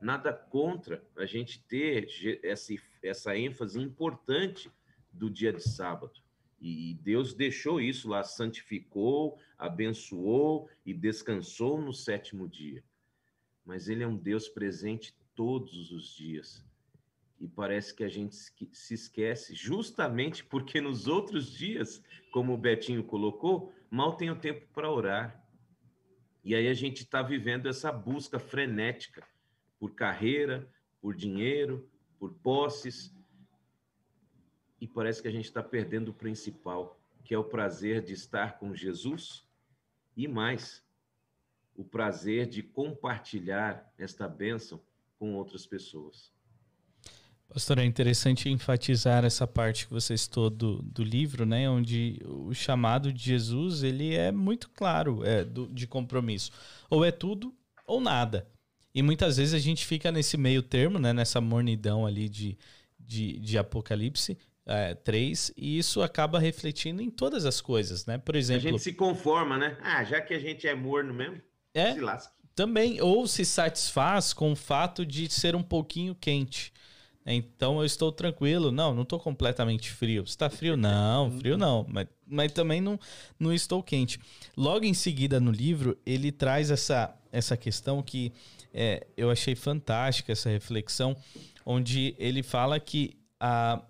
nada 0.00 0.32
contra 0.32 1.04
a 1.16 1.26
gente 1.26 1.62
ter 1.64 2.08
essa, 2.42 2.72
essa 3.02 3.36
ênfase 3.36 3.78
importante 3.78 4.70
do 5.12 5.28
dia 5.28 5.52
de 5.52 5.62
sábado. 5.62 6.14
E 6.60 6.94
Deus 7.02 7.34
deixou 7.34 7.80
isso 7.80 8.08
lá, 8.08 8.22
santificou, 8.22 9.38
abençoou 9.58 10.68
e 10.86 10.94
descansou 10.94 11.80
no 11.80 11.92
sétimo 11.92 12.48
dia. 12.48 12.84
Mas 13.64 13.88
Ele 13.88 14.04
é 14.04 14.06
um 14.06 14.16
Deus 14.16 14.48
presente 14.48 15.12
todos 15.34 15.90
os 15.90 16.14
dias. 16.14 16.64
E 17.40 17.48
parece 17.48 17.94
que 17.94 18.04
a 18.04 18.08
gente 18.08 18.36
se 18.36 18.94
esquece, 18.94 19.54
justamente 19.54 20.44
porque 20.44 20.78
nos 20.78 21.06
outros 21.06 21.50
dias, 21.50 22.02
como 22.30 22.52
o 22.52 22.58
Betinho 22.58 23.02
colocou, 23.02 23.72
mal 23.90 24.14
tem 24.14 24.30
o 24.30 24.38
tempo 24.38 24.66
para 24.74 24.90
orar. 24.90 25.42
E 26.44 26.54
aí 26.54 26.68
a 26.68 26.74
gente 26.74 27.02
está 27.02 27.22
vivendo 27.22 27.66
essa 27.66 27.90
busca 27.90 28.38
frenética 28.38 29.26
por 29.78 29.94
carreira, 29.94 30.70
por 31.00 31.14
dinheiro, 31.14 31.88
por 32.18 32.34
posses. 32.34 33.10
E 34.78 34.86
parece 34.86 35.22
que 35.22 35.28
a 35.28 35.32
gente 35.32 35.46
está 35.46 35.62
perdendo 35.62 36.10
o 36.10 36.14
principal, 36.14 37.00
que 37.24 37.34
é 37.34 37.38
o 37.38 37.44
prazer 37.44 38.02
de 38.02 38.12
estar 38.12 38.58
com 38.58 38.74
Jesus 38.74 39.48
e 40.14 40.28
mais, 40.28 40.84
o 41.74 41.84
prazer 41.84 42.46
de 42.46 42.62
compartilhar 42.62 43.90
esta 43.96 44.28
bênção 44.28 44.82
com 45.18 45.34
outras 45.34 45.64
pessoas. 45.64 46.30
Pastor, 47.52 47.78
é 47.80 47.84
interessante 47.84 48.48
enfatizar 48.48 49.24
essa 49.24 49.44
parte 49.44 49.86
que 49.86 49.92
você 49.92 50.16
citou 50.16 50.48
do, 50.48 50.80
do 50.82 51.02
livro, 51.02 51.44
né? 51.44 51.68
Onde 51.68 52.20
o 52.24 52.54
chamado 52.54 53.12
de 53.12 53.24
Jesus, 53.24 53.82
ele 53.82 54.14
é 54.14 54.30
muito 54.30 54.70
claro 54.70 55.24
é, 55.24 55.44
do, 55.44 55.66
de 55.66 55.86
compromisso. 55.86 56.52
Ou 56.88 57.04
é 57.04 57.10
tudo 57.10 57.52
ou 57.84 58.00
nada. 58.00 58.46
E 58.94 59.02
muitas 59.02 59.36
vezes 59.36 59.52
a 59.52 59.58
gente 59.58 59.84
fica 59.84 60.12
nesse 60.12 60.36
meio 60.36 60.62
termo, 60.62 60.98
né? 60.98 61.12
Nessa 61.12 61.40
mornidão 61.40 62.06
ali 62.06 62.28
de, 62.28 62.56
de, 62.98 63.38
de 63.40 63.58
Apocalipse 63.58 64.38
é, 64.64 64.94
3, 64.94 65.52
e 65.56 65.78
isso 65.78 66.02
acaba 66.02 66.38
refletindo 66.38 67.02
em 67.02 67.10
todas 67.10 67.44
as 67.44 67.60
coisas, 67.60 68.06
né? 68.06 68.18
Por 68.18 68.36
exemplo... 68.36 68.68
A 68.68 68.70
gente 68.70 68.82
se 68.82 68.92
conforma, 68.92 69.58
né? 69.58 69.76
Ah, 69.82 70.04
já 70.04 70.20
que 70.20 70.32
a 70.32 70.38
gente 70.38 70.68
é 70.68 70.74
morno 70.74 71.12
mesmo, 71.12 71.40
é, 71.74 71.94
se 71.94 72.00
lasca. 72.00 72.32
Também, 72.54 73.00
ou 73.00 73.26
se 73.26 73.44
satisfaz 73.44 74.32
com 74.32 74.52
o 74.52 74.56
fato 74.56 75.04
de 75.04 75.28
ser 75.28 75.56
um 75.56 75.62
pouquinho 75.62 76.14
quente. 76.14 76.72
Então 77.26 77.78
eu 77.78 77.84
estou 77.84 78.10
tranquilo. 78.10 78.72
Não, 78.72 78.94
não 78.94 79.02
estou 79.02 79.20
completamente 79.20 79.90
frio. 79.90 80.24
Está 80.24 80.48
frio? 80.48 80.76
Não, 80.76 81.30
frio 81.38 81.56
não. 81.56 81.86
Mas, 81.88 82.06
mas 82.26 82.52
também 82.52 82.80
não, 82.80 82.98
não 83.38 83.52
estou 83.52 83.82
quente. 83.82 84.18
Logo 84.56 84.84
em 84.84 84.94
seguida 84.94 85.38
no 85.38 85.50
livro, 85.50 85.98
ele 86.04 86.32
traz 86.32 86.70
essa, 86.70 87.14
essa 87.30 87.56
questão 87.56 88.02
que 88.02 88.32
é, 88.72 89.06
eu 89.16 89.30
achei 89.30 89.54
fantástica, 89.54 90.32
essa 90.32 90.48
reflexão, 90.48 91.16
onde 91.64 92.14
ele 92.18 92.42
fala 92.42 92.80
que 92.80 93.16
a, 93.38 93.82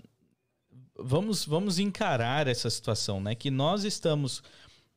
vamos, 0.99 1.45
vamos 1.45 1.79
encarar 1.79 2.47
essa 2.47 2.69
situação, 2.69 3.21
né? 3.21 3.35
Que 3.35 3.51
nós 3.51 3.85
estamos, 3.85 4.43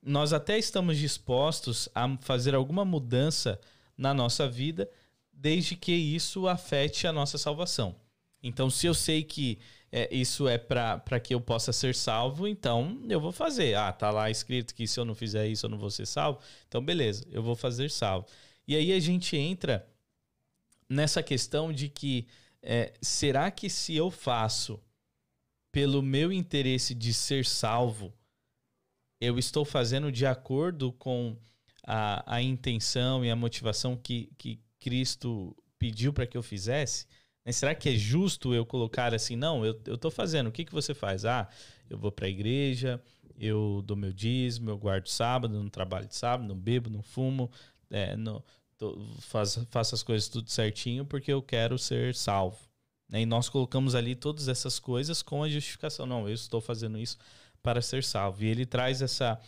nós 0.01 0.33
até 0.33 0.57
estamos 0.57 0.97
dispostos 0.97 1.89
a 1.93 2.17
fazer 2.21 2.55
alguma 2.55 2.85
mudança 2.85 3.59
na 3.97 4.13
nossa 4.13 4.47
vida, 4.47 4.89
desde 5.31 5.75
que 5.75 5.91
isso 5.91 6.47
afete 6.47 7.07
a 7.07 7.13
nossa 7.13 7.37
salvação. 7.37 7.95
Então, 8.43 8.69
se 8.69 8.85
eu 8.85 8.93
sei 8.93 9.23
que 9.23 9.57
é, 9.89 10.13
isso 10.13 10.47
é 10.47 10.57
para 10.57 11.19
que 11.19 11.33
eu 11.33 11.39
possa 11.39 11.71
ser 11.71 11.95
salvo, 11.95 12.47
então 12.47 13.01
eu 13.07 13.21
vou 13.21 13.31
fazer. 13.31 13.75
Ah, 13.75 13.93
tá 13.93 14.11
lá 14.11 14.29
escrito 14.29 14.75
que 14.75 14.85
se 14.85 14.99
eu 14.99 15.05
não 15.05 15.15
fizer 15.15 15.47
isso 15.47 15.65
eu 15.65 15.69
não 15.69 15.77
vou 15.77 15.89
ser 15.89 16.05
salvo. 16.05 16.39
Então, 16.67 16.83
beleza, 16.83 17.25
eu 17.31 17.41
vou 17.41 17.55
fazer 17.55 17.89
salvo. 17.89 18.27
E 18.67 18.75
aí 18.75 18.91
a 18.91 18.99
gente 18.99 19.37
entra 19.37 19.87
nessa 20.89 21.23
questão 21.23 21.71
de 21.71 21.87
que 21.89 22.27
é, 22.61 22.93
será 23.01 23.49
que 23.49 23.69
se 23.69 23.95
eu 23.95 24.09
faço 24.11 24.81
pelo 25.71 26.01
meu 26.01 26.31
interesse 26.31 26.93
de 26.93 27.13
ser 27.13 27.45
salvo, 27.45 28.13
eu 29.21 29.37
estou 29.39 29.63
fazendo 29.63 30.11
de 30.11 30.25
acordo 30.25 30.91
com 30.91 31.37
a, 31.85 32.35
a 32.35 32.41
intenção 32.41 33.23
e 33.23 33.29
a 33.29 33.35
motivação 33.35 33.95
que, 33.95 34.29
que 34.37 34.59
Cristo 34.79 35.55
pediu 35.77 36.11
para 36.11 36.25
que 36.25 36.37
eu 36.37 36.43
fizesse? 36.43 37.05
Será 37.51 37.75
que 37.75 37.89
é 37.89 37.95
justo 37.95 38.53
eu 38.53 38.65
colocar 38.65 39.13
assim, 39.13 39.35
não, 39.35 39.65
eu, 39.65 39.79
eu 39.85 39.97
tô 39.97 40.09
fazendo, 40.09 40.47
o 40.47 40.51
que, 40.51 40.63
que 40.63 40.73
você 40.73 40.93
faz? 40.93 41.25
Ah, 41.25 41.49
eu 41.89 41.97
vou 41.97 42.11
para 42.11 42.25
a 42.25 42.29
igreja, 42.29 43.01
eu 43.37 43.83
dou 43.85 43.97
meu 43.97 44.13
dízimo, 44.13 44.69
eu 44.69 44.77
guardo 44.77 45.07
sábado, 45.07 45.53
não 45.53 45.69
trabalho 45.69 46.07
de 46.07 46.15
sábado, 46.15 46.47
não 46.47 46.55
bebo, 46.55 46.89
não 46.89 47.01
fumo, 47.01 47.51
é, 47.89 48.15
não, 48.15 48.41
tô, 48.77 48.97
faço, 49.19 49.67
faço 49.69 49.95
as 49.95 50.03
coisas 50.03 50.29
tudo 50.29 50.49
certinho 50.49 51.05
porque 51.05 51.33
eu 51.33 51.41
quero 51.41 51.77
ser 51.77 52.15
salvo. 52.15 52.57
Né? 53.09 53.21
E 53.21 53.25
nós 53.25 53.49
colocamos 53.49 53.95
ali 53.95 54.15
todas 54.15 54.47
essas 54.47 54.79
coisas 54.79 55.21
com 55.21 55.43
a 55.43 55.49
justificação. 55.49 56.05
Não, 56.05 56.27
eu 56.27 56.33
estou 56.33 56.61
fazendo 56.61 56.97
isso 56.97 57.17
para 57.61 57.81
ser 57.81 58.03
salvo. 58.03 58.43
E 58.43 58.47
ele 58.47 58.65
traz 58.65 59.01
essa, 59.01 59.39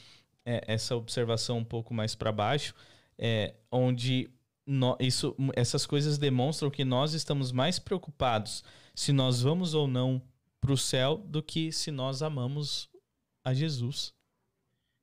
é, 0.45 0.63
essa 0.67 0.95
observação 0.95 1.57
um 1.57 1.63
pouco 1.63 1.93
mais 1.93 2.13
para 2.15 2.31
baixo, 2.31 2.73
é, 3.17 3.55
onde 3.71 4.29
no, 4.65 4.97
isso, 4.99 5.35
essas 5.55 5.85
coisas 5.85 6.17
demonstram 6.17 6.71
que 6.71 6.83
nós 6.83 7.13
estamos 7.13 7.51
mais 7.51 7.77
preocupados 7.77 8.63
se 8.93 9.11
nós 9.11 9.41
vamos 9.41 9.73
ou 9.73 9.87
não 9.87 10.21
para 10.59 10.73
o 10.73 10.77
céu 10.77 11.17
do 11.17 11.43
que 11.43 11.71
se 11.71 11.91
nós 11.91 12.23
amamos 12.23 12.89
a 13.43 13.53
Jesus. 13.53 14.13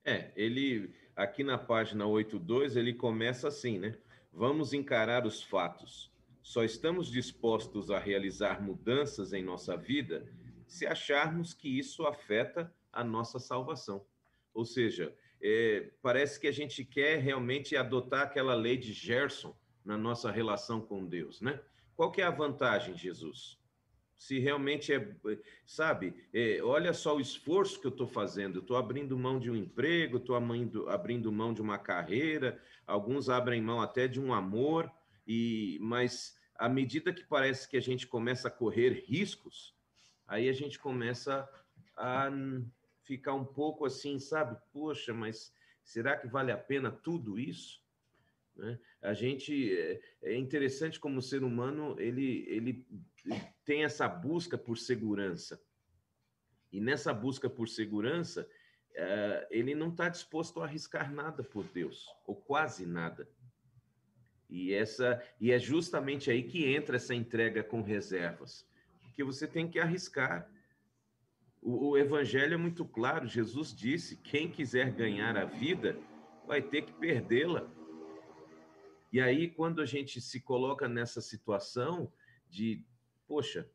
É, 0.05 0.33
ele 0.35 0.93
aqui 1.15 1.45
na 1.45 1.57
página 1.57 2.07
82 2.07 2.77
ele 2.77 2.93
começa 2.93 3.47
assim, 3.49 3.79
né? 3.79 3.97
Vamos 4.33 4.73
encarar 4.73 5.27
os 5.27 5.43
fatos. 5.43 6.11
Só 6.43 6.65
estamos 6.65 7.09
dispostos 7.09 7.91
a 7.91 7.99
realizar 7.99 8.61
mudanças 8.61 9.33
em 9.33 9.45
nossa 9.45 9.77
vida 9.77 10.27
se 10.67 10.87
acharmos 10.87 11.55
que 11.55 11.69
isso 11.69 12.05
afeta 12.07 12.75
a 12.91 13.05
nossa 13.05 13.39
salvação. 13.39 14.05
Ou 14.53 14.65
seja, 14.65 15.15
é, 15.43 15.91
parece 16.01 16.39
que 16.39 16.47
a 16.47 16.53
gente 16.53 16.85
quer 16.85 17.19
realmente 17.19 17.77
adotar 17.77 18.23
aquela 18.23 18.55
lei 18.55 18.77
de 18.77 18.93
Gerson 18.93 19.55
na 19.85 19.99
nossa 19.99 20.31
relação 20.31 20.81
com 20.81 21.05
Deus, 21.05 21.41
né? 21.41 21.61
Qual 21.97 22.13
que 22.13 22.23
é 22.23 22.25
a 22.25 22.31
vantagem, 22.31 22.97
Jesus? 22.97 23.59
Se 24.17 24.39
realmente 24.39 24.93
é, 24.93 25.05
sabe, 25.67 26.15
é, 26.33 26.61
olha 26.63 26.93
só 26.93 27.17
o 27.17 27.21
esforço 27.21 27.81
que 27.81 27.87
eu 27.87 27.91
estou 27.91 28.07
fazendo. 28.07 28.61
Estou 28.61 28.77
abrindo 28.77 29.19
mão 29.19 29.41
de 29.41 29.51
um 29.51 29.57
emprego, 29.57 30.19
estou 30.19 30.37
abrindo 30.37 31.33
mão 31.33 31.53
de 31.53 31.61
uma 31.61 31.77
carreira, 31.77 32.61
alguns 32.87 33.29
abrem 33.29 33.61
mão 33.61 33.81
até 33.81 34.07
de 34.07 34.21
um 34.21 34.33
amor, 34.33 34.91
e 35.27 35.77
mas 35.81 36.39
à 36.55 36.69
medida 36.69 37.13
que 37.13 37.25
parece 37.25 37.69
que 37.69 37.77
a 37.77 37.83
gente 37.83 38.07
começa 38.07 38.47
a 38.47 38.51
correr 38.51 39.05
riscos, 39.07 39.75
aí 40.29 40.49
a 40.49 40.53
gente 40.53 40.79
começa 40.79 41.49
a 41.97 42.31
ficar 43.03 43.35
um 43.35 43.45
pouco 43.45 43.85
assim, 43.85 44.19
sabe? 44.19 44.57
Poxa, 44.73 45.13
mas 45.13 45.55
será 45.83 46.17
que 46.17 46.27
vale 46.27 46.53
a 46.53 46.57
pena 46.57 46.91
tudo 46.91 47.39
isso? 47.39 47.83
Né? 48.57 48.79
A 49.01 49.15
gente 49.15 49.77
é, 49.77 50.01
é 50.23 50.37
interessante 50.37 51.01
como 51.01 51.19
o 51.19 51.23
ser 51.23 51.43
humano 51.43 51.97
ele, 51.99 52.45
ele 52.49 52.87
tem 53.65 53.85
essa 53.85 54.09
busca 54.09 54.59
por 54.59 54.77
segurança 54.77 55.61
e 56.71 56.81
nessa 56.81 57.13
busca 57.13 57.49
por 57.51 57.69
segurança 57.69 58.49
é, 58.95 59.47
ele 59.51 59.75
não 59.75 59.89
está 59.89 60.09
disposto 60.09 60.61
a 60.61 60.65
arriscar 60.65 61.13
nada 61.13 61.43
por 61.43 61.65
Deus 61.65 62.07
ou 62.27 62.35
quase 62.35 62.87
nada. 62.87 63.29
E 64.49 64.73
essa 64.73 65.23
e 65.41 65.51
é 65.51 65.59
justamente 65.59 66.31
aí 66.31 66.43
que 66.43 66.67
entra 66.67 66.97
essa 66.97 67.15
entrega 67.15 67.63
com 67.63 67.81
reservas, 67.81 68.67
porque 69.03 69.25
você 69.25 69.47
tem 69.47 69.69
que 69.69 69.79
arriscar. 69.79 70.51
O, 71.63 71.91
o 71.91 71.97
evangelho 71.97 72.55
é 72.55 72.57
muito 72.57 72.85
claro. 72.85 73.27
Jesus 73.27 73.75
disse: 73.75 74.17
quem 74.17 74.51
quiser 74.51 74.91
ganhar 74.91 75.37
a 75.37 75.45
vida 75.45 75.97
vai 76.47 76.61
ter 76.61 76.83
que 76.83 76.93
perdê-la. 76.93 77.71
E 79.13 79.21
aí, 79.21 79.49
quando 79.49 79.81
a 79.81 79.87
gente 79.87 80.21
se 80.21 80.41
coloca 80.41 80.89
nessa 80.89 81.21
situação 81.21 82.13
de, 82.51 82.85
poxa, 83.29 83.69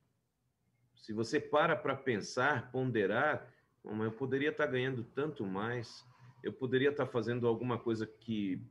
se 0.95 1.13
você 1.13 1.39
para 1.39 1.76
para 1.76 1.95
pensar, 1.95 2.71
ponderar, 2.71 3.54
eu 3.86 4.12
poderia 4.12 4.50
estar 4.50 4.65
ganhando 4.65 5.04
tanto 5.04 5.45
mais, 5.45 6.06
eu 6.43 6.52
poderia 6.52 6.89
estar 6.89 7.06
fazendo 7.06 7.47
alguma 7.47 7.78
coisa 7.78 8.06
que 8.06 8.62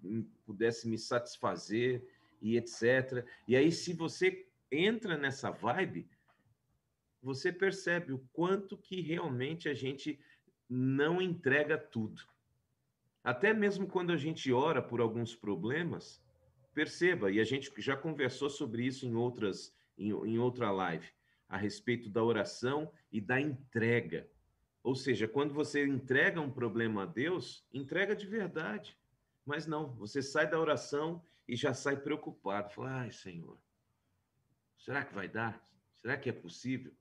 pudesse 0.44 0.88
me 0.88 0.98
satisfazer 0.98 2.06
e 2.42 2.56
etc. 2.56 3.24
E 3.48 3.56
aí, 3.56 3.72
se 3.72 3.94
você 3.94 4.46
entra 4.70 5.16
nessa 5.16 5.50
vibe, 5.50 6.08
você 7.26 7.52
percebe 7.52 8.12
o 8.12 8.24
quanto 8.32 8.78
que 8.78 9.00
realmente 9.00 9.68
a 9.68 9.74
gente 9.74 10.16
não 10.68 11.20
entrega 11.20 11.76
tudo. 11.76 12.22
Até 13.24 13.52
mesmo 13.52 13.88
quando 13.88 14.12
a 14.12 14.16
gente 14.16 14.52
ora 14.52 14.80
por 14.80 15.00
alguns 15.00 15.34
problemas, 15.34 16.22
perceba, 16.72 17.28
e 17.28 17.40
a 17.40 17.44
gente 17.44 17.72
já 17.78 17.96
conversou 17.96 18.48
sobre 18.48 18.86
isso 18.86 19.04
em 19.04 19.16
outras 19.16 19.74
em, 19.98 20.10
em 20.10 20.38
outra 20.38 20.70
live, 20.70 21.08
a 21.48 21.56
respeito 21.56 22.08
da 22.08 22.22
oração 22.22 22.92
e 23.10 23.20
da 23.20 23.40
entrega. 23.40 24.30
Ou 24.84 24.94
seja, 24.94 25.26
quando 25.26 25.52
você 25.52 25.84
entrega 25.84 26.40
um 26.40 26.50
problema 26.50 27.02
a 27.02 27.06
Deus, 27.06 27.66
entrega 27.72 28.14
de 28.14 28.26
verdade. 28.28 28.96
Mas 29.44 29.66
não, 29.66 29.92
você 29.96 30.22
sai 30.22 30.48
da 30.48 30.60
oração 30.60 31.20
e 31.48 31.56
já 31.56 31.74
sai 31.74 31.96
preocupado. 31.96 32.72
Fala, 32.72 33.00
ai, 33.00 33.10
Senhor, 33.10 33.58
será 34.78 35.04
que 35.04 35.12
vai 35.12 35.26
dar? 35.26 35.60
Será 36.00 36.16
que 36.16 36.28
é 36.28 36.32
possível? 36.32 36.94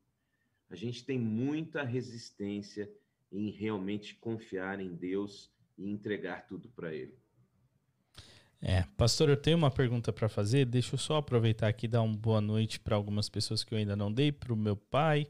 A 0.70 0.76
gente 0.76 1.04
tem 1.04 1.20
muita 1.20 1.84
resistência 1.84 2.92
em 3.32 3.50
realmente 3.50 4.16
confiar 4.16 4.80
em 4.80 4.96
Deus 4.96 5.52
e 5.78 5.90
entregar 5.90 6.48
tudo 6.48 6.70
para 6.70 6.94
Ele. 6.94 7.18
É, 8.62 8.84
pastor, 8.98 9.30
eu 9.30 9.38
tenho 9.38 9.58
uma 9.58 9.70
pergunta 9.70 10.12
para 10.12 10.28
fazer. 10.28 10.66
Deixa 10.66 10.96
eu 10.96 11.00
só 11.00 11.18
aproveitar 11.18 11.68
aqui 11.68 11.86
e 11.86 11.90
dar 11.90 12.02
uma 12.02 12.18
boa 12.18 12.42
noite 12.42 12.80
para 12.80 12.96
algumas 12.96 13.30
pessoas 13.30 13.64
que 13.64 13.74
eu 13.74 13.78
ainda 13.78 13.96
não 13.96 14.12
dei, 14.12 14.32
para 14.32 14.54
o 14.54 14.58
meu 14.58 14.76
pai, 14.76 15.28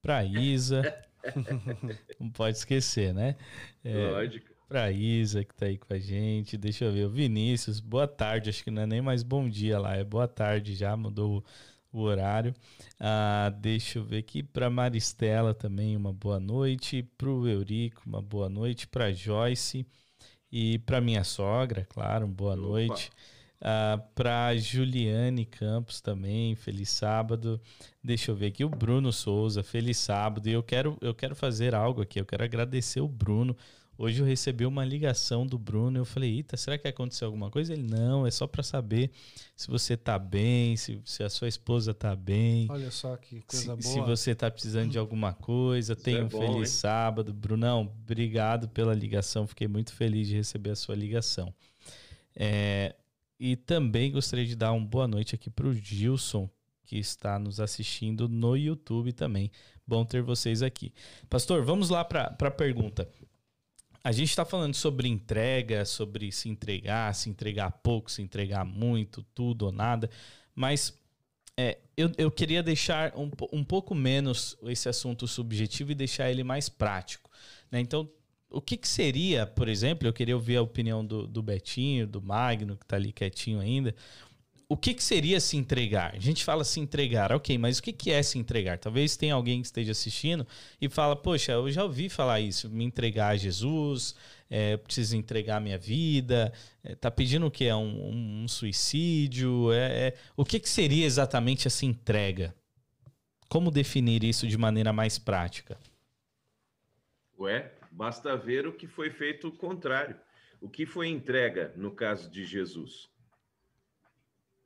para 0.00 0.24
Isa. 0.24 0.82
não 2.18 2.30
pode 2.30 2.56
esquecer, 2.56 3.12
né? 3.12 3.36
É, 3.84 4.10
Lógico. 4.10 4.52
Para 4.68 4.90
Isa 4.90 5.44
que 5.44 5.52
está 5.52 5.66
aí 5.66 5.76
com 5.76 5.92
a 5.92 5.98
gente. 5.98 6.56
Deixa 6.56 6.86
eu 6.86 6.92
ver, 6.92 7.04
o 7.04 7.10
Vinícius, 7.10 7.78
boa 7.78 8.08
tarde. 8.08 8.48
Acho 8.48 8.64
que 8.64 8.70
não 8.70 8.82
é 8.82 8.86
nem 8.86 9.02
mais 9.02 9.22
bom 9.22 9.48
dia 9.48 9.78
lá, 9.78 9.94
é 9.94 10.02
boa 10.02 10.26
tarde 10.26 10.74
já, 10.74 10.96
mudou 10.96 11.44
o, 11.92 12.00
horário. 12.00 12.54
Ah, 12.98 13.52
deixa 13.60 13.98
eu 13.98 14.04
ver 14.04 14.18
aqui 14.18 14.42
para 14.42 14.70
Maristela 14.70 15.52
também 15.52 15.96
uma 15.96 16.12
boa 16.12 16.40
noite, 16.40 17.02
para 17.16 17.28
o 17.28 17.46
Eurico 17.46 18.02
uma 18.06 18.22
boa 18.22 18.48
noite, 18.48 18.86
para 18.86 19.12
Joyce. 19.12 19.86
E 20.50 20.78
para 20.80 21.00
minha 21.00 21.24
sogra, 21.24 21.86
claro, 21.88 22.26
boa 22.26 22.52
Opa. 22.52 22.62
noite. 22.62 23.10
Uh, 23.62 24.02
para 24.12 24.56
Juliane 24.56 25.46
Campos 25.46 26.00
também, 26.00 26.56
feliz 26.56 26.90
sábado. 26.90 27.60
Deixa 28.02 28.32
eu 28.32 28.34
ver 28.34 28.46
aqui 28.46 28.64
o 28.64 28.68
Bruno 28.68 29.12
Souza, 29.12 29.62
feliz 29.62 29.98
sábado. 29.98 30.48
E 30.48 30.52
eu 30.52 30.62
quero, 30.62 30.98
eu 31.00 31.14
quero 31.14 31.36
fazer 31.36 31.74
algo 31.74 32.02
aqui, 32.02 32.20
eu 32.20 32.26
quero 32.26 32.42
agradecer 32.42 33.00
o 33.00 33.08
Bruno. 33.08 33.56
Hoje 33.96 34.20
eu 34.20 34.26
recebi 34.26 34.64
uma 34.64 34.84
ligação 34.84 35.46
do 35.46 35.58
Bruno. 35.58 35.98
Eu 35.98 36.04
falei, 36.04 36.36
Eita, 36.36 36.56
será 36.56 36.78
que 36.78 36.88
aconteceu 36.88 37.26
alguma 37.26 37.50
coisa? 37.50 37.72
Ele, 37.72 37.82
não, 37.82 38.26
é 38.26 38.30
só 38.30 38.46
para 38.46 38.62
saber 38.62 39.10
se 39.54 39.68
você 39.68 39.96
tá 39.96 40.18
bem, 40.18 40.76
se, 40.76 41.00
se 41.04 41.22
a 41.22 41.28
sua 41.28 41.46
esposa 41.46 41.92
tá 41.92 42.16
bem. 42.16 42.66
Olha 42.70 42.90
só 42.90 43.16
que 43.16 43.42
coisa 43.42 43.76
se, 43.76 43.82
boa. 43.82 43.82
Se 43.82 44.00
você 44.00 44.34
tá 44.34 44.50
precisando 44.50 44.90
de 44.90 44.98
alguma 44.98 45.34
coisa, 45.34 45.94
tenha 45.94 46.20
é 46.20 46.24
um 46.24 46.28
bom, 46.28 46.40
feliz 46.40 46.56
hein? 46.70 46.76
sábado. 46.78 47.32
Brunão, 47.32 47.82
obrigado 48.02 48.68
pela 48.68 48.94
ligação. 48.94 49.46
Fiquei 49.46 49.68
muito 49.68 49.92
feliz 49.92 50.26
de 50.26 50.36
receber 50.36 50.70
a 50.70 50.76
sua 50.76 50.94
ligação. 50.94 51.52
É, 52.34 52.96
e 53.38 53.56
também 53.56 54.10
gostaria 54.10 54.46
de 54.46 54.56
dar 54.56 54.72
uma 54.72 54.86
boa 54.86 55.06
noite 55.06 55.34
aqui 55.34 55.50
para 55.50 55.66
o 55.66 55.74
Gilson, 55.74 56.48
que 56.86 56.96
está 56.96 57.38
nos 57.38 57.60
assistindo 57.60 58.28
no 58.28 58.56
YouTube 58.56 59.12
também. 59.12 59.50
Bom 59.86 60.04
ter 60.04 60.22
vocês 60.22 60.62
aqui. 60.62 60.92
Pastor, 61.28 61.62
vamos 61.62 61.90
lá 61.90 62.04
para 62.04 62.34
a 62.40 62.50
pergunta. 62.50 63.08
A 64.04 64.10
gente 64.10 64.30
está 64.30 64.44
falando 64.44 64.74
sobre 64.74 65.08
entrega, 65.08 65.84
sobre 65.84 66.32
se 66.32 66.48
entregar, 66.48 67.14
se 67.14 67.30
entregar 67.30 67.70
pouco, 67.70 68.10
se 68.10 68.20
entregar 68.20 68.64
muito, 68.64 69.22
tudo 69.34 69.66
ou 69.66 69.72
nada, 69.72 70.10
mas 70.54 70.98
é, 71.56 71.78
eu, 71.96 72.10
eu 72.18 72.30
queria 72.30 72.62
deixar 72.62 73.14
um, 73.16 73.30
um 73.52 73.62
pouco 73.62 73.94
menos 73.94 74.56
esse 74.64 74.88
assunto 74.88 75.28
subjetivo 75.28 75.92
e 75.92 75.94
deixar 75.94 76.30
ele 76.30 76.42
mais 76.42 76.68
prático. 76.68 77.30
Né? 77.70 77.80
Então, 77.80 78.10
o 78.50 78.60
que, 78.60 78.76
que, 78.76 78.88
seria, 78.88 79.46
por 79.46 79.68
exemplo, 79.68 80.06
eu 80.06 80.12
queria 80.12 80.34
ouvir 80.34 80.56
a 80.56 80.62
opinião 80.62 81.04
do, 81.04 81.26
do 81.26 81.42
Betinho, 81.42 82.06
do 82.06 82.20
Magno, 82.20 82.76
que 82.76 82.84
está 82.84 82.96
ali 82.96 83.12
quietinho 83.12 83.60
ainda. 83.60 83.94
O 84.72 84.76
que, 84.76 84.94
que, 84.94 85.04
seria 85.04 85.38
se 85.38 85.56
entregar? 85.56 86.14
A 86.14 86.18
gente 86.18 86.42
fala 86.42 86.64
se 86.64 86.80
entregar, 86.80 87.30
ok, 87.30 87.58
mas 87.58 87.78
o 87.78 87.82
que, 87.82 87.92
que 87.92 88.10
é 88.10 88.22
se 88.22 88.38
entregar? 88.38 88.78
Talvez 88.78 89.16
tenha 89.16 89.34
alguém 89.34 89.60
que 89.60 89.66
esteja 89.66 89.92
assistindo 89.92 90.46
e 90.80 90.88
fala, 90.88 91.14
poxa, 91.14 91.52
eu 91.52 91.70
já 91.70 91.84
ouvi 91.84 92.08
falar 92.08 92.40
isso, 92.40 92.70
me 92.70 92.82
entregar 92.82 93.28
a 93.28 93.36
Jesus, 93.36 94.14
é, 94.48 94.78
preciso 94.78 95.14
entregar 95.14 95.58
a 95.58 95.60
minha 95.60 95.76
vida, 95.76 96.52
é, 96.82 96.94
tá 96.94 97.10
pedindo 97.10 97.44
o 97.44 97.50
que? 97.50 97.66
É 97.66 97.76
um, 97.76 98.44
um 98.44 98.48
suicídio? 98.48 99.70
É, 99.72 100.08
é, 100.08 100.14
o 100.34 100.44
que, 100.44 100.58
que 100.58 100.68
seria 100.70 101.04
exatamente 101.04 101.66
essa 101.66 101.84
entrega? 101.84 102.54
Como 103.50 103.70
definir 103.70 104.24
isso 104.24 104.46
de 104.46 104.56
maneira 104.56 104.90
mais 104.90 105.18
prática? 105.18 105.76
Ué, 107.38 107.70
Basta 107.92 108.34
ver 108.38 108.66
o 108.66 108.72
que 108.72 108.88
foi 108.88 109.10
feito 109.10 109.48
o 109.48 109.52
contrário. 109.52 110.16
O 110.62 110.68
que 110.68 110.86
foi 110.86 111.08
entrega 111.08 111.74
no 111.76 111.90
caso 111.90 112.30
de 112.30 112.46
Jesus? 112.46 113.11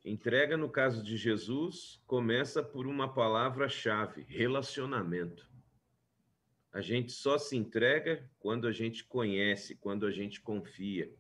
Entrega 0.07 0.57
no 0.57 0.71
caso 0.71 1.03
de 1.03 1.19
Jesus 1.19 2.01
começa 2.07 2.63
por 2.63 2.87
uma 2.87 3.13
palavra-chave: 3.13 4.23
relacionamento. 4.23 5.47
A 6.73 6.81
gente 6.81 7.13
só 7.13 7.37
se 7.37 7.57
entrega 7.57 8.27
quando 8.39 8.67
a 8.67 8.73
gente 8.73 9.05
conhece, 9.05 9.77
quando 9.77 10.07
a 10.07 10.11
gente 10.11 10.41
confia, 10.41 11.13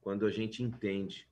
quando 0.00 0.24
a 0.24 0.30
gente 0.30 0.62
entende. 0.62 1.28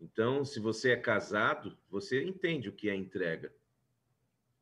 Então, 0.00 0.44
se 0.44 0.60
você 0.60 0.92
é 0.92 0.96
casado, 0.96 1.76
você 1.88 2.22
entende 2.22 2.68
o 2.68 2.72
que 2.72 2.88
é 2.88 2.94
entrega 2.94 3.52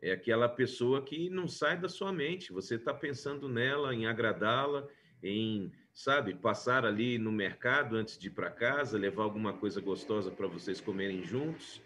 é 0.03 0.11
aquela 0.11 0.49
pessoa 0.49 1.01
que 1.01 1.31
não 1.31 1.47
sai 1.47 1.79
da 1.79 1.89
sua 1.89 2.13
mente. 2.13 2.53
Você 2.53 2.75
está 2.75 2.93
pensando 2.93 3.49
nela, 3.49 3.95
em 3.95 4.05
agradá-la, 4.05 4.87
em, 5.23 5.73
sabe, 5.93 6.35
passar 6.35 6.85
ali 6.85 7.19
no 7.19 7.31
mercado 7.31 7.97
antes 7.97 8.19
de 8.19 8.29
ir 8.29 8.31
para 8.31 8.51
casa, 8.51 8.99
levar 8.99 9.25
alguma 9.25 9.53
coisa 9.53 9.81
gostosa 9.81 10.31
para 10.31 10.47
vocês 10.47 10.81
comerem 10.81 11.23
juntos. 11.23 11.81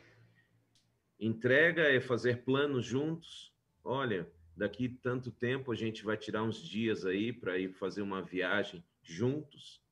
Entrega 1.19 1.83
é 1.83 2.01
fazer 2.01 2.45
planos 2.45 2.85
juntos. 2.85 3.53
Olha, 3.83 4.31
daqui 4.57 4.89
tanto 4.89 5.31
tempo 5.31 5.73
a 5.73 5.75
gente 5.75 6.05
vai 6.05 6.17
tirar 6.17 6.43
uns 6.43 6.63
dias 6.63 7.05
aí 7.05 7.33
para 7.33 7.59
ir 7.59 7.73
fazer 7.73 8.03
uma 8.03 8.23
viagem 8.23 8.85
juntos. 9.03 9.83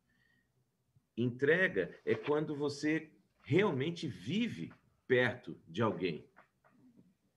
Entrega 1.17 1.97
é 2.05 2.15
quando 2.15 2.57
você 2.57 3.11
realmente 3.43 4.09
vive 4.09 4.73
perto 5.07 5.57
de 5.69 5.83
alguém 5.83 6.27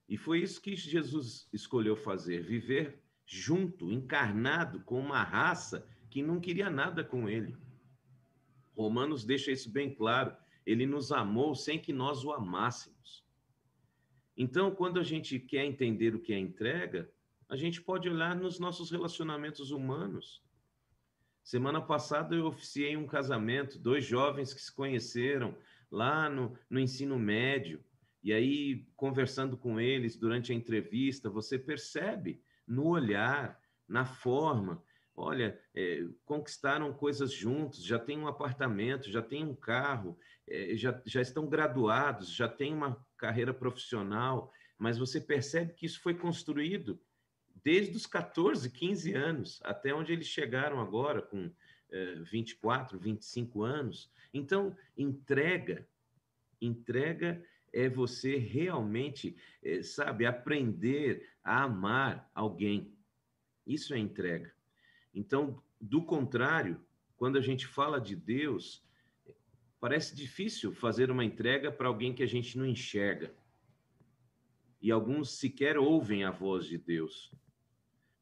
e 0.08 0.16
foi 0.16 0.40
isso 0.40 0.62
que 0.62 0.76
Jesus 0.76 1.50
escolheu 1.52 1.96
fazer: 1.96 2.42
viver 2.42 3.02
junto, 3.26 3.92
encarnado 3.92 4.82
com 4.82 5.00
uma 5.00 5.22
raça 5.22 5.86
que 6.10 6.22
não 6.22 6.40
queria 6.40 6.70
nada 6.70 7.04
com 7.04 7.28
ele. 7.30 7.56
Romanos 8.76 9.26
deixa 9.26 9.52
isso 9.52 9.70
bem 9.72 9.94
claro. 9.94 10.36
Ele 10.66 10.86
nos 10.86 11.12
amou 11.12 11.56
sem 11.56 11.80
que 11.80 11.92
nós 11.92 12.24
o 12.24 12.32
amássemos. 12.32 13.26
Então, 14.36 14.70
quando 14.70 15.00
a 15.00 15.04
gente 15.04 15.40
quer 15.40 15.66
entender 15.66 16.14
o 16.14 16.20
que 16.20 16.32
é 16.32 16.38
entrega, 16.38 17.10
a 17.50 17.56
gente 17.56 17.82
pode 17.82 18.08
olhar 18.08 18.36
nos 18.36 18.60
nossos 18.60 18.92
relacionamentos 18.92 19.72
humanos. 19.72 20.44
Semana 21.44 21.82
passada 21.82 22.36
eu 22.36 22.46
oficiei 22.46 22.98
um 22.98 23.08
casamento, 23.08 23.80
dois 23.80 24.06
jovens 24.06 24.54
que 24.54 24.62
se 24.62 24.72
conheceram 24.72 25.58
lá 25.90 26.30
no, 26.30 26.58
no 26.70 26.80
ensino 26.80 27.18
médio. 27.18 27.84
E 28.22 28.34
aí, 28.34 28.86
conversando 28.96 29.56
com 29.58 29.80
eles 29.80 30.18
durante 30.18 30.52
a 30.52 30.56
entrevista, 30.56 31.30
você 31.30 31.58
percebe 31.58 32.42
no 32.68 32.88
olhar, 32.88 33.60
na 33.88 34.06
forma, 34.06 34.84
olha, 35.18 35.60
é, 35.74 36.06
conquistaram 36.24 36.94
coisas 36.94 37.34
juntos, 37.34 37.84
já 37.84 37.98
tem 37.98 38.20
um 38.20 38.28
apartamento, 38.28 39.10
já 39.10 39.22
tem 39.22 39.44
um 39.44 39.56
carro, 39.56 40.18
é, 40.48 40.78
já, 40.78 41.02
já 41.06 41.20
estão 41.20 41.48
graduados, 41.48 42.32
já 42.32 42.48
tem 42.48 42.72
uma 42.72 43.04
carreira 43.18 43.52
profissional, 43.52 44.54
mas 44.78 45.00
você 45.00 45.20
percebe 45.20 45.74
que 45.74 45.88
isso 45.88 46.00
foi 46.02 46.14
construído 46.14 47.02
desde 47.64 47.98
os 47.98 48.06
14, 48.06 48.70
15 48.70 49.14
anos, 49.16 49.60
até 49.64 49.92
onde 49.92 50.14
eles 50.14 50.28
chegaram 50.28 50.80
agora, 50.80 51.24
com 51.24 51.52
é, 51.90 52.16
24, 52.20 53.00
25 53.00 53.64
anos. 53.64 54.12
Então, 54.32 54.78
entrega, 54.96 55.88
entrega 56.62 57.44
é 57.74 57.90
você 57.90 58.38
realmente, 58.38 59.36
é, 59.64 59.82
sabe, 59.82 60.28
aprender 60.28 61.28
a 61.44 61.64
amar 61.64 62.30
alguém. 62.36 62.96
Isso 63.66 63.94
é 63.96 63.98
entrega. 63.98 64.57
Então, 65.14 65.62
do 65.80 66.04
contrário, 66.04 66.80
quando 67.16 67.38
a 67.38 67.42
gente 67.42 67.66
fala 67.66 68.00
de 68.00 68.16
Deus, 68.16 68.84
parece 69.80 70.16
difícil 70.16 70.74
fazer 70.74 71.10
uma 71.10 71.26
entrega 71.26 71.72
para 71.72 71.88
alguém 71.88 72.14
que 72.14 72.24
a 72.24 72.28
gente 72.28 72.58
não 72.58 72.66
enxerga. 72.66 73.34
E 74.82 74.92
alguns 74.92 75.38
sequer 75.38 75.78
ouvem 75.78 76.24
a 76.24 76.32
voz 76.32 76.66
de 76.66 76.78
Deus. 76.78 77.32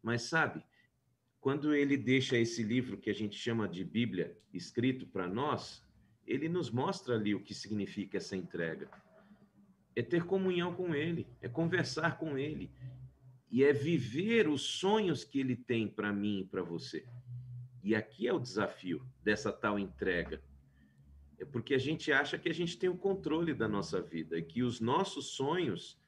Mas 0.01 0.23
sabe, 0.23 0.63
quando 1.41 1.73
ele 1.73 1.97
deixa 1.97 2.37
esse 2.37 2.63
livro 2.63 2.97
que 2.97 3.09
a 3.09 3.13
gente 3.13 3.37
chama 3.37 3.67
de 3.67 3.83
Bíblia 3.83 4.37
escrito 4.53 5.05
para 5.05 5.27
nós, 5.27 5.83
ele 6.25 6.47
nos 6.47 6.71
mostra 6.71 7.15
ali 7.15 7.35
o 7.35 7.41
que 7.41 7.53
significa 7.53 8.17
essa 8.17 8.35
entrega 8.35 8.89
é 9.95 10.01
ter 10.01 10.25
comunhão 10.25 10.73
com 10.73 10.93
Ele, 10.93 11.25
é 11.41 11.47
conversar 11.47 12.17
com 12.17 12.37
Ele 12.37 12.69
e 13.49 13.63
é 13.63 13.71
viver 13.71 14.47
os 14.47 14.61
sonhos 14.61 15.23
que 15.23 15.39
Ele 15.39 15.55
tem 15.55 15.87
para 15.87 16.11
mim 16.11 16.39
e 16.39 16.45
para 16.45 16.63
você. 16.63 17.05
E 17.83 17.95
aqui 17.95 18.27
é 18.27 18.33
o 18.33 18.39
desafio 18.39 19.05
dessa 19.23 19.51
tal 19.51 19.77
entrega. 19.77 20.41
É 21.37 21.45
porque 21.45 21.73
a 21.73 21.77
gente 21.77 22.11
acha 22.11 22.37
que 22.37 22.49
a 22.49 22.53
gente 22.53 22.77
tem 22.77 22.89
o 22.89 22.97
controle 22.97 23.53
da 23.53 23.67
nossa 23.67 24.01
vida 24.01 24.37
e 24.37 24.43
que 24.43 24.63
os 24.63 24.79
nossos 24.79 25.27
sonhos 25.35 25.99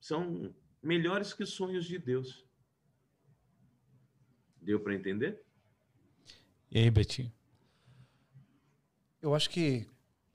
são 0.00 0.54
melhores 0.82 1.32
que 1.32 1.42
os 1.42 1.50
sonhos 1.50 1.84
de 1.84 1.98
Deus. 1.98 2.46
Deu 4.60 4.78
para 4.78 4.94
entender? 4.94 5.42
E 6.70 6.78
aí, 6.78 6.90
Betinho? 6.90 7.32
Eu 9.20 9.34
acho 9.34 9.50
que 9.50 9.88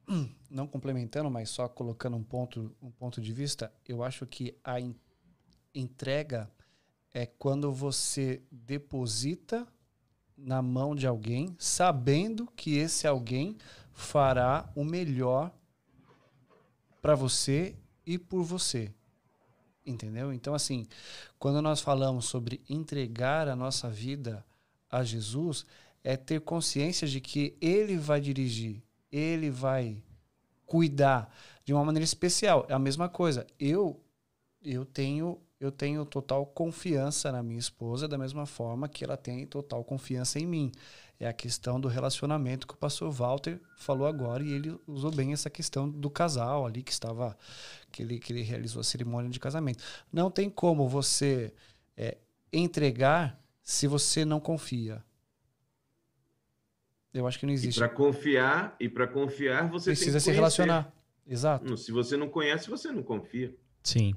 não 0.50 0.68
complementando, 0.68 1.30
mas 1.30 1.50
só 1.50 1.70
colocando 1.70 2.18
um 2.18 2.24
ponto, 2.24 2.76
um 2.82 2.92
ponto 2.92 3.22
de 3.22 3.32
vista, 3.32 3.74
eu 3.88 4.04
acho 4.04 4.26
que 4.26 4.58
a 4.64 4.80
entrega 4.80 5.03
é 7.14 7.26
quando 7.26 7.72
você 7.72 8.42
deposita 8.52 9.68
na 10.38 10.62
mão 10.62 10.96
de 10.96 11.06
alguém, 11.08 11.56
sabendo 11.60 12.48
que 12.56 12.78
esse 12.78 13.08
alguém 13.08 13.58
fará 13.92 14.70
o 14.76 14.84
melhor 14.84 15.52
para 17.02 17.16
você 17.16 17.76
e 18.06 18.18
por 18.18 18.44
você. 18.44 18.92
Entendeu? 19.86 20.34
Então, 20.34 20.54
assim, 20.54 20.88
quando 21.38 21.62
nós 21.62 21.82
falamos 21.82 22.26
sobre 22.26 22.62
entregar 22.70 23.48
a 23.48 23.56
nossa 23.56 23.90
vida 23.90 24.46
a 24.90 25.04
Jesus, 25.04 25.66
é 26.04 26.16
ter 26.18 26.42
consciência 26.42 27.08
de 27.08 27.20
que 27.20 27.56
Ele 27.62 27.98
vai 27.98 28.20
dirigir, 28.20 28.82
ele 29.12 29.52
vai 29.52 30.02
cuidar 30.66 31.32
de 31.64 31.74
uma 31.74 31.86
maneira 31.86 32.04
especial. 32.04 32.66
É 32.68 32.74
a 32.74 32.80
mesma 32.80 33.08
coisa. 33.08 33.46
Eu 33.60 34.00
eu 34.64 34.86
tenho 34.86 35.40
eu 35.64 35.72
tenho 35.72 36.06
total 36.06 36.46
confiança 36.46 37.32
na 37.32 37.42
minha 37.42 37.58
esposa, 37.58 38.06
da 38.06 38.18
mesma 38.18 38.46
forma 38.46 38.90
que 38.90 39.02
ela 39.02 39.16
tem 39.16 39.46
total 39.46 39.82
confiança 39.82 40.38
em 40.38 40.46
mim. 40.46 40.72
É 41.18 41.26
a 41.26 41.32
questão 41.32 41.80
do 41.80 41.88
relacionamento 41.88 42.68
que 42.68 42.74
o 42.74 42.78
pastor 42.78 43.10
Walter 43.10 43.62
falou 43.78 44.06
agora, 44.06 44.44
e 44.44 44.52
ele 44.52 44.78
usou 44.86 45.10
bem 45.10 45.32
essa 45.32 45.50
questão 45.50 45.90
do 45.90 46.10
casal 46.10 46.66
ali 46.66 46.84
que 46.84 46.92
estava, 46.92 47.38
que 47.90 48.04
ele, 48.04 48.20
que 48.20 48.34
ele 48.34 48.42
realizou 48.42 48.82
a 48.82 48.84
cerimônia 48.84 49.30
de 49.30 49.40
casamento. 49.40 49.82
Não 50.12 50.30
tem 50.30 50.50
como 50.50 50.86
você 50.86 51.54
é, 51.96 52.18
entregar 52.52 53.42
se 53.62 53.88
você 53.88 54.26
não 54.26 54.42
confia. 54.42 55.02
Eu 57.14 57.26
acho 57.26 57.40
que 57.40 57.46
não 57.46 57.54
existe. 57.54 57.78
Para 57.78 57.88
confiar, 57.88 58.76
e 58.82 58.90
para 58.90 59.08
confiar, 59.08 59.70
você 59.70 59.92
precisa 59.92 60.20
se 60.20 60.30
relacionar. 60.30 60.92
Exato. 61.26 61.78
Se 61.78 61.90
você 61.94 62.18
não 62.18 62.28
conhece, 62.28 62.70
você 62.70 62.92
não 62.92 63.02
confia. 63.02 63.56
Sim. 63.82 64.14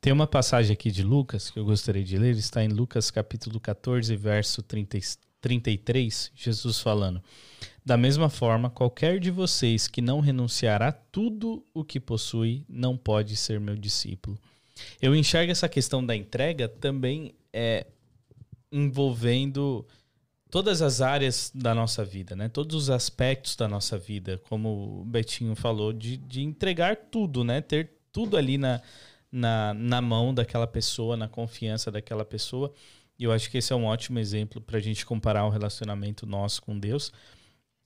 Tem 0.00 0.12
uma 0.12 0.26
passagem 0.26 0.72
aqui 0.72 0.90
de 0.90 1.02
Lucas 1.02 1.50
que 1.50 1.58
eu 1.58 1.64
gostaria 1.64 2.04
de 2.04 2.16
ler, 2.18 2.36
está 2.36 2.62
em 2.62 2.68
Lucas 2.68 3.10
capítulo 3.10 3.58
14, 3.58 4.14
verso 4.16 4.62
30, 4.62 4.98
33, 5.40 6.32
Jesus 6.34 6.80
falando: 6.80 7.22
Da 7.84 7.96
mesma 7.96 8.28
forma, 8.28 8.70
qualquer 8.70 9.20
de 9.20 9.30
vocês 9.30 9.86
que 9.86 10.00
não 10.00 10.20
renunciar 10.20 10.82
a 10.82 10.92
tudo 10.92 11.64
o 11.72 11.84
que 11.84 12.00
possui 12.00 12.64
não 12.68 12.96
pode 12.96 13.36
ser 13.36 13.60
meu 13.60 13.76
discípulo. 13.76 14.38
Eu 15.00 15.14
enxergo 15.14 15.52
essa 15.52 15.68
questão 15.68 16.04
da 16.04 16.14
entrega 16.14 16.68
também 16.68 17.34
é, 17.52 17.86
envolvendo 18.70 19.86
todas 20.50 20.82
as 20.82 21.00
áreas 21.00 21.50
da 21.54 21.74
nossa 21.74 22.04
vida, 22.04 22.36
né? 22.36 22.48
Todos 22.48 22.76
os 22.76 22.90
aspectos 22.90 23.56
da 23.56 23.66
nossa 23.68 23.98
vida, 23.98 24.40
como 24.48 25.00
o 25.00 25.04
Betinho 25.04 25.54
falou, 25.54 25.92
de, 25.92 26.16
de 26.16 26.42
entregar 26.42 26.96
tudo, 26.96 27.42
né? 27.42 27.60
Ter 27.60 27.90
tudo 28.12 28.36
ali 28.36 28.58
na, 28.58 28.80
na, 29.36 29.74
na 29.74 30.00
mão 30.00 30.32
daquela 30.32 30.66
pessoa, 30.66 31.14
na 31.14 31.28
confiança 31.28 31.90
daquela 31.90 32.24
pessoa. 32.24 32.72
E 33.18 33.24
eu 33.24 33.32
acho 33.32 33.50
que 33.50 33.58
esse 33.58 33.70
é 33.70 33.76
um 33.76 33.84
ótimo 33.84 34.18
exemplo 34.18 34.62
para 34.62 34.78
a 34.78 34.80
gente 34.80 35.04
comparar 35.04 35.44
o 35.44 35.50
relacionamento 35.50 36.26
nosso 36.26 36.62
com 36.62 36.78
Deus. 36.78 37.12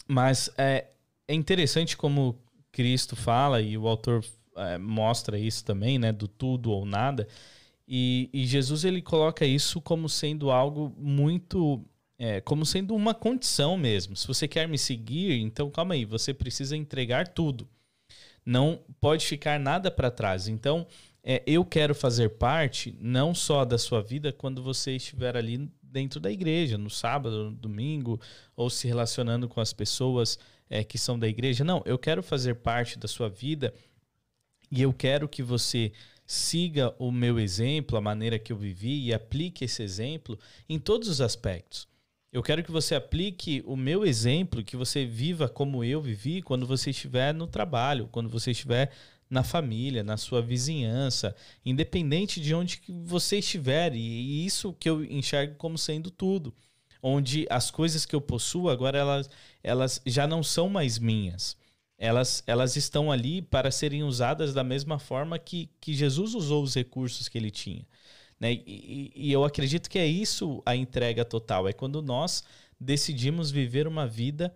Mas 0.07 0.49
é, 0.57 0.87
é 1.27 1.35
interessante 1.35 1.97
como 1.97 2.39
Cristo 2.71 3.17
fala, 3.17 3.61
e 3.61 3.77
o 3.77 3.89
autor 3.89 4.25
é, 4.57 4.79
mostra 4.79 5.39
isso 5.39 5.65
também, 5.65 5.99
né? 5.99 6.13
Do 6.13 6.29
tudo 6.29 6.71
ou 6.71 6.87
nada. 6.87 7.27
E, 7.87 8.31
e 8.33 8.47
Jesus 8.47 8.85
ele 8.85 9.03
coloca 9.03 9.45
isso 9.45 9.81
como 9.81 10.09
sendo 10.09 10.53
algo 10.53 10.95
muito 10.97 11.85
é, 12.17 12.41
como 12.41 12.65
sendo 12.65 12.95
uma 12.95 13.13
condição 13.15 13.77
mesmo. 13.77 14.15
Se 14.15 14.29
você 14.29 14.47
quer 14.47 14.69
me 14.69 14.79
seguir, 14.79 15.41
então 15.41 15.69
calma 15.69 15.95
aí, 15.95 16.05
você 16.05 16.33
precisa 16.33 16.77
entregar 16.77 17.27
tudo. 17.27 17.69
Não 18.47 18.81
pode 19.01 19.27
ficar 19.27 19.59
nada 19.59 19.91
para 19.91 20.11
trás. 20.11 20.47
Então, 20.47 20.87
é, 21.23 21.43
eu 21.47 21.65
quero 21.65 21.95
fazer 21.95 22.31
parte 22.31 22.97
não 23.01 23.35
só 23.35 23.65
da 23.65 23.79
sua 23.79 24.03
vida 24.03 24.33
quando 24.33 24.63
você 24.63 24.97
estiver 24.97 25.37
ali 25.37 25.71
dentro 25.83 26.21
da 26.21 26.31
igreja, 26.31 26.79
no 26.79 26.89
sábado, 26.89 27.51
no 27.51 27.57
domingo, 27.57 28.21
ou 28.57 28.71
se 28.71 28.87
relacionando 28.87 29.49
com 29.49 29.61
as 29.61 29.73
pessoas 29.73 30.39
é, 30.69 30.85
que 30.85 30.97
são 30.97 31.19
da 31.19 31.29
igreja. 31.29 31.65
Não, 31.65 31.83
eu 31.85 31.99
quero 31.99 32.23
fazer 32.23 32.57
parte 32.57 32.99
da 32.99 33.09
sua 33.09 33.29
vida 33.29 33.75
e 34.71 34.81
eu 34.81 34.93
quero 34.93 35.29
que 35.29 35.43
você 35.43 35.93
siga 36.25 36.95
o 36.97 37.11
meu 37.11 37.41
exemplo, 37.41 37.99
a 37.99 38.01
maneira 38.01 38.39
que 38.39 38.53
eu 38.53 38.57
vivi 38.57 39.07
e 39.07 39.13
aplique 39.13 39.65
esse 39.65 39.83
exemplo 39.83 40.39
em 40.69 40.79
todos 40.79 41.09
os 41.09 41.21
aspectos. 41.21 41.89
Eu 42.33 42.45
quero 42.45 42.63
que 42.63 42.71
você 42.71 42.95
aplique 42.95 43.65
o 43.67 43.75
meu 43.75 44.07
exemplo, 44.07 44.63
que 44.63 44.77
você 44.77 45.05
viva 45.05 45.49
como 45.49 45.83
eu 45.83 46.01
vivi 46.01 46.41
quando 46.41 46.65
você 46.65 46.91
estiver 46.91 47.35
no 47.35 47.49
trabalho, 47.49 48.09
quando 48.13 48.29
você 48.29 48.53
estiver 48.53 48.93
na 49.31 49.45
família, 49.45 50.03
na 50.03 50.17
sua 50.17 50.43
vizinhança, 50.43 51.35
independente 51.65 52.41
de 52.41 52.53
onde 52.53 52.83
você 53.05 53.39
estiver. 53.39 53.95
E 53.95 54.45
isso 54.45 54.75
que 54.75 54.91
eu 54.91 55.05
enxergo 55.05 55.55
como 55.55 55.79
sendo 55.79 56.11
tudo. 56.11 56.53
Onde 57.03 57.47
as 57.49 57.71
coisas 57.71 58.05
que 58.05 58.15
eu 58.15 58.21
possuo 58.21 58.69
agora 58.69 58.99
elas, 58.99 59.31
elas 59.63 60.03
já 60.05 60.27
não 60.27 60.43
são 60.43 60.69
mais 60.69 60.99
minhas. 60.99 61.57
Elas, 61.97 62.43
elas 62.47 62.77
estão 62.77 63.13
ali 63.13 63.41
para 63.41 63.71
serem 63.71 64.03
usadas 64.03 64.53
da 64.53 64.65
mesma 64.65 64.99
forma 64.99 65.39
que, 65.39 65.71
que 65.81 65.95
Jesus 65.95 66.35
usou 66.35 66.63
os 66.63 66.75
recursos 66.75 67.29
que 67.29 67.39
ele 67.39 67.51
tinha. 67.51 67.87
Né? 68.39 68.55
E, 68.67 69.13
e, 69.15 69.33
eu 69.33 69.45
acredito 69.45 69.89
que 69.89 69.99
é 69.99 70.07
isso 70.07 70.63
a 70.67 70.75
entrega 70.75 71.25
total. 71.25 71.69
É 71.69 71.73
quando 71.73 72.03
nós 72.03 72.43
decidimos 72.81 73.51
viver 73.51 73.87
uma 73.87 74.07
vida 74.07 74.55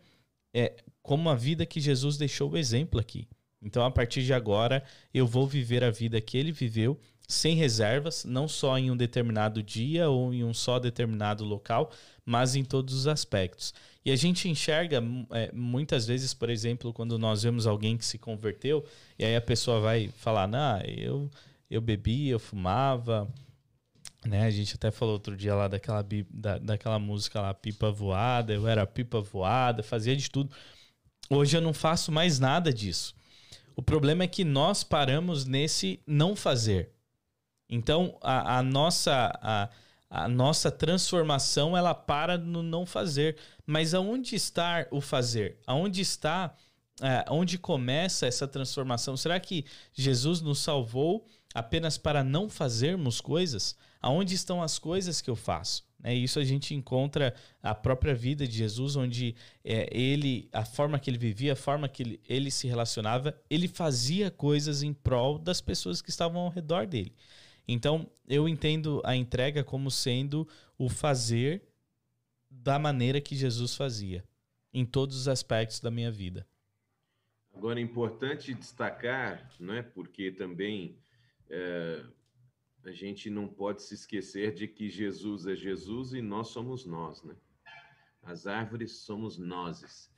é, 0.55 0.75
como 1.03 1.29
a 1.29 1.35
vida 1.35 1.67
que 1.67 1.81
Jesus 1.81 2.17
deixou 2.17 2.51
o 2.51 2.57
exemplo 2.57 2.99
aqui. 2.99 3.29
Então, 3.65 3.85
a 3.85 3.91
partir 3.91 4.23
de 4.23 4.35
agora, 4.35 4.85
eu 5.13 5.27
vou 5.27 5.47
viver 5.47 5.83
a 5.83 5.91
vida 5.91 6.21
que 6.21 6.37
ele 6.37 6.53
viveu, 6.53 7.01
sem 7.27 7.57
reservas, 7.57 8.25
não 8.25 8.47
só 8.47 8.79
em 8.79 8.91
um 8.91 8.97
determinado 8.97 9.63
dia 9.63 10.11
ou 10.11 10.33
em 10.35 10.45
um 10.45 10.53
só 10.53 10.79
determinado 10.79 11.43
local, 11.45 11.91
mas 12.25 12.55
em 12.55 12.63
todos 12.63 12.95
os 12.95 13.07
aspectos. 13.07 13.73
E 14.05 14.11
a 14.11 14.17
gente 14.17 14.49
enxerga 14.49 15.03
é, 15.31 15.51
muitas 15.53 16.07
vezes, 16.07 16.35
por 16.35 16.51
exemplo, 16.51 16.93
quando 16.93 17.19
nós 17.19 17.43
vemos 17.43 17.67
alguém 17.67 17.97
que 17.97 18.05
se 18.05 18.19
converteu, 18.19 18.85
e 19.19 19.25
aí 19.25 19.35
a 19.35 19.41
pessoa 19.41 19.81
vai 19.81 20.09
falar: 20.09 20.47
Não, 20.47 20.81
eu, 20.83 21.31
eu 21.71 21.81
bebia, 21.81 22.33
eu 22.33 22.39
fumava, 22.39 23.27
né? 24.27 24.45
A 24.45 24.51
gente 24.51 24.75
até 24.75 24.91
falou 24.91 25.15
outro 25.15 25.35
dia 25.35 25.55
lá 25.55 25.69
daquela, 25.69 26.05
da, 26.31 26.59
daquela 26.59 26.99
música 26.99 27.41
lá, 27.41 27.55
Pipa 27.55 27.91
Voada, 27.91 28.53
eu 28.53 28.69
era 28.69 28.87
pipa 28.87 29.23
voada, 29.23 29.83
fazia 29.83 30.15
de 30.15 30.31
tudo. 30.31 30.55
Hoje 31.31 31.57
eu 31.57 31.63
não 31.63 31.73
faço 31.73 32.13
mais 32.13 32.39
nada 32.39 32.71
disso. 32.71 33.15
O 33.77 33.83
problema 33.83 34.25
é 34.25 34.29
que 34.29 34.45
nós 34.45 34.85
paramos 34.85 35.45
nesse 35.45 36.01
não 36.07 36.37
fazer. 36.37 36.91
Então, 37.69 38.17
a, 38.21 38.59
a 38.59 38.63
nossa, 38.63 39.33
a, 39.43 39.69
a 40.09 40.29
nossa 40.29 40.71
transformação, 40.71 41.77
ela 41.77 41.95
para 41.95 42.39
no 42.39 42.63
não 42.63 42.87
fazer. 42.87 43.37
Mas 43.67 43.95
aonde 43.95 44.37
está 44.37 44.87
o 44.91 45.01
fazer? 45.01 45.59
Aonde 45.67 46.01
está, 46.01 46.55
é, 47.01 47.25
onde 47.31 47.59
começa 47.59 48.27
essa 48.27 48.47
transformação? 48.47 49.17
Será 49.17 49.41
que 49.41 49.65
Jesus 49.93 50.41
nos 50.41 50.61
salvou 50.61 51.27
apenas 51.55 51.99
para 51.99 52.23
não 52.23 52.49
fazermos 52.49 53.21
coisas? 53.21 53.77
aonde 54.05 54.35
estão 54.35 54.63
as 54.63 54.79
coisas 54.79 55.23
que 55.23 55.31
eu 55.31 55.37
faço? 55.37 55.83
É 56.05 56.15
isso 56.15 56.39
a 56.39 56.45
gente 56.45 56.75
encontra 56.75 57.35
a 57.63 57.75
própria 57.75 58.15
vida 58.15 58.47
de 58.47 58.55
Jesus, 58.55 58.95
onde 58.95 59.35
é, 59.65 59.89
ele, 59.91 60.51
a 60.53 60.63
forma 60.63 60.99
que 60.99 61.09
ele 61.09 61.17
vivia, 61.17 61.55
a 61.55 61.57
forma 61.57 61.89
que 61.89 62.03
ele, 62.03 62.21
ele 62.29 62.51
se 62.51 62.69
relacionava, 62.69 63.35
ele 63.49 63.67
fazia 63.67 64.31
coisas 64.31 64.83
em 64.83 64.93
prol 64.93 65.39
das 65.39 65.63
pessoas 65.63 66.03
que 66.03 66.11
estavam 66.11 66.43
ao 66.43 66.51
redor 66.51 66.87
dele. 66.87 67.15
Então, 67.67 68.07
eu 68.29 68.47
entendo 68.47 69.01
a 69.03 69.17
entrega 69.17 69.65
como 69.65 69.91
sendo 69.91 70.47
o 70.77 70.91
fazer 70.91 71.63
da 72.51 72.79
maneira 72.79 73.19
que 73.19 73.35
Jesus 73.35 73.75
fazia, 73.75 74.23
em 74.75 74.85
todos 74.85 75.17
os 75.17 75.27
aspectos 75.27 75.81
da 75.81 75.91
minha 75.91 76.11
vida. 76.13 76.47
Agora, 77.55 77.81
é 77.81 77.83
importante 77.83 78.53
destacar, 78.53 79.51
né, 79.59 79.83
porque 79.83 80.31
também 80.33 80.99
é, 81.49 82.05
a 82.85 82.93
gente 82.93 83.31
não 83.31 83.49
pode 83.49 83.83
se 83.83 83.95
esquecer 83.95 84.53
de 84.53 84.69
que 84.69 84.91
Jesus 84.91 85.47
é 85.47 85.57
Jesus 85.57 86.13
e 86.13 86.21
nós 86.21 86.49
somos 86.49 86.85
nós, 86.85 87.23
né? 87.23 87.35
As 88.23 88.47
árvores 88.47 88.93
somos 88.99 89.39
nós. 89.39 90.11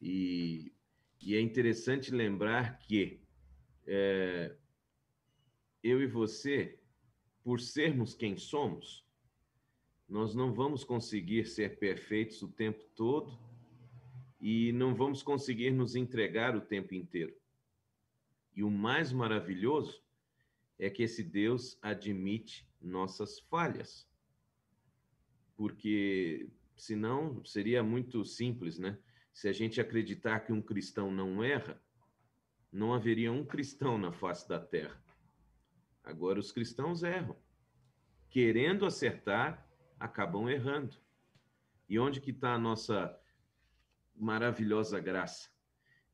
E, 0.00 0.72
e 1.20 1.34
é 1.34 1.40
interessante 1.40 2.10
lembrar 2.10 2.78
que 2.78 3.20
é, 3.86 4.54
eu 5.82 6.02
e 6.02 6.06
você, 6.06 6.78
por 7.42 7.60
sermos 7.60 8.14
quem 8.14 8.36
somos, 8.36 9.04
nós 10.08 10.34
não 10.34 10.52
vamos 10.52 10.84
conseguir 10.84 11.46
ser 11.46 11.78
perfeitos 11.78 12.42
o 12.42 12.48
tempo 12.48 12.84
todo 12.94 13.38
e 14.40 14.72
não 14.72 14.94
vamos 14.94 15.22
conseguir 15.22 15.70
nos 15.70 15.96
entregar 15.96 16.54
o 16.54 16.60
tempo 16.60 16.94
inteiro. 16.94 17.34
E 18.54 18.62
o 18.62 18.70
mais 18.70 19.12
maravilhoso 19.12 20.03
é 20.78 20.90
que 20.90 21.02
esse 21.02 21.22
Deus 21.22 21.78
admite 21.80 22.68
nossas 22.80 23.38
falhas. 23.40 24.08
Porque 25.56 26.48
senão 26.76 27.44
seria 27.44 27.82
muito 27.82 28.24
simples, 28.24 28.78
né? 28.78 28.98
Se 29.32 29.48
a 29.48 29.52
gente 29.52 29.80
acreditar 29.80 30.40
que 30.40 30.52
um 30.52 30.62
cristão 30.62 31.10
não 31.10 31.42
erra, 31.42 31.80
não 32.70 32.92
haveria 32.92 33.32
um 33.32 33.44
cristão 33.44 33.96
na 33.96 34.12
face 34.12 34.48
da 34.48 34.58
terra. 34.58 35.00
Agora 36.02 36.38
os 36.38 36.52
cristãos 36.52 37.02
erram. 37.02 37.36
Querendo 38.28 38.84
acertar, 38.84 39.68
acabam 39.98 40.48
errando. 40.48 40.96
E 41.88 41.98
onde 41.98 42.20
que 42.20 42.30
está 42.30 42.54
a 42.54 42.58
nossa 42.58 43.18
maravilhosa 44.14 44.98
graça? 44.98 45.53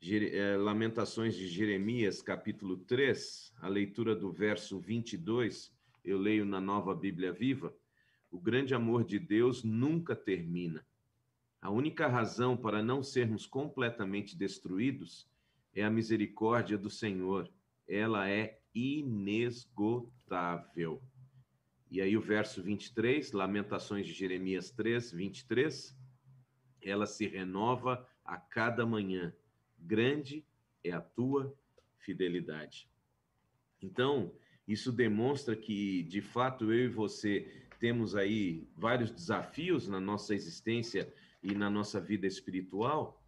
Eh, 0.02 0.56
Lamentações 0.56 1.36
de 1.36 1.46
Jeremias, 1.46 2.22
capítulo 2.22 2.78
3, 2.78 3.52
a 3.60 3.68
leitura 3.68 4.16
do 4.16 4.32
verso 4.32 4.80
22, 4.80 5.70
eu 6.02 6.16
leio 6.18 6.46
na 6.46 6.58
Nova 6.58 6.94
Bíblia 6.94 7.34
Viva. 7.34 7.76
O 8.30 8.40
grande 8.40 8.74
amor 8.74 9.04
de 9.04 9.18
Deus 9.18 9.62
nunca 9.62 10.16
termina. 10.16 10.86
A 11.60 11.68
única 11.68 12.06
razão 12.08 12.56
para 12.56 12.82
não 12.82 13.02
sermos 13.02 13.44
completamente 13.46 14.34
destruídos 14.38 15.28
é 15.74 15.84
a 15.84 15.90
misericórdia 15.90 16.78
do 16.78 16.88
Senhor. 16.88 17.52
Ela 17.86 18.26
é 18.30 18.58
inesgotável. 18.74 20.02
E 21.90 22.00
aí 22.00 22.16
o 22.16 22.22
verso 22.22 22.62
23, 22.62 23.32
Lamentações 23.32 24.06
de 24.06 24.14
Jeremias 24.14 24.70
3, 24.70 25.12
23, 25.12 25.94
ela 26.80 27.04
se 27.04 27.26
renova 27.26 28.08
a 28.24 28.38
cada 28.38 28.86
manhã. 28.86 29.34
Grande 29.80 30.44
é 30.84 30.92
a 30.92 31.00
tua 31.00 31.54
fidelidade. 31.98 32.88
Então, 33.82 34.32
isso 34.66 34.92
demonstra 34.92 35.56
que, 35.56 36.02
de 36.04 36.20
fato, 36.20 36.72
eu 36.72 36.84
e 36.84 36.88
você 36.88 37.66
temos 37.78 38.14
aí 38.14 38.68
vários 38.76 39.10
desafios 39.10 39.88
na 39.88 39.98
nossa 39.98 40.34
existência 40.34 41.12
e 41.42 41.54
na 41.54 41.70
nossa 41.70 42.00
vida 42.00 42.26
espiritual, 42.26 43.24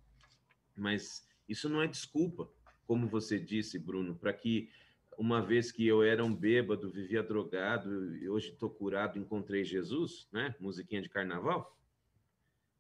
mas 0.77 1.27
isso 1.49 1.69
não 1.69 1.81
é 1.81 1.87
desculpa, 1.87 2.49
como 2.87 3.07
você 3.07 3.39
disse, 3.39 3.79
Bruno, 3.79 4.15
para 4.15 4.33
que 4.33 4.71
uma 5.19 5.41
vez 5.41 5.71
que 5.71 5.87
eu 5.87 6.03
era 6.03 6.25
um 6.25 6.35
bêbado, 6.35 6.91
vivia 6.91 7.23
drogado, 7.23 8.17
e 8.17 8.29
hoje 8.29 8.51
estou 8.51 8.71
curado, 8.71 9.19
encontrei 9.19 9.65
Jesus, 9.65 10.29
né? 10.33 10.55
Musiquinha 10.59 11.03
de 11.03 11.09
carnaval. 11.09 11.79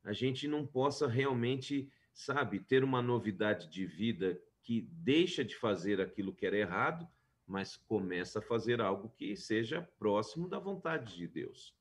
A 0.04 0.12
gente 0.12 0.48
não 0.48 0.66
possa 0.66 1.06
realmente, 1.06 1.90
sabe, 2.12 2.60
ter 2.60 2.84
uma 2.84 3.02
novidade 3.02 3.68
de 3.68 3.86
vida 3.86 4.40
que 4.62 4.82
deixa 4.92 5.44
de 5.44 5.56
fazer 5.56 6.00
aquilo 6.00 6.34
que 6.34 6.46
era 6.46 6.56
errado, 6.56 7.08
mas 7.46 7.76
começa 7.76 8.38
a 8.38 8.42
fazer 8.42 8.80
algo 8.80 9.12
que 9.16 9.36
seja 9.36 9.82
próximo 9.98 10.48
da 10.48 10.58
vontade 10.58 11.16
de 11.16 11.26
Deus. 11.26 11.74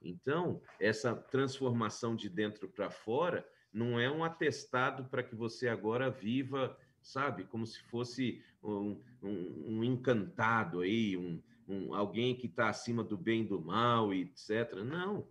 Então, 0.00 0.62
essa 0.78 1.14
transformação 1.14 2.14
de 2.14 2.28
dentro 2.28 2.68
para 2.68 2.90
fora 2.90 3.46
não 3.72 3.98
é 3.98 4.10
um 4.10 4.22
atestado 4.22 5.04
para 5.06 5.22
que 5.22 5.34
você 5.34 5.68
agora 5.68 6.10
viva 6.10 6.76
sabe? 7.06 7.44
Como 7.44 7.64
se 7.64 7.80
fosse 7.84 8.42
um, 8.62 9.00
um, 9.22 9.78
um 9.78 9.84
encantado 9.84 10.80
aí, 10.80 11.16
um, 11.16 11.40
um 11.68 11.94
alguém 11.94 12.34
que 12.34 12.46
está 12.46 12.68
acima 12.68 13.04
do 13.04 13.16
bem 13.16 13.42
e 13.42 13.46
do 13.46 13.60
mal, 13.60 14.12
etc. 14.12 14.74
Não. 14.84 15.28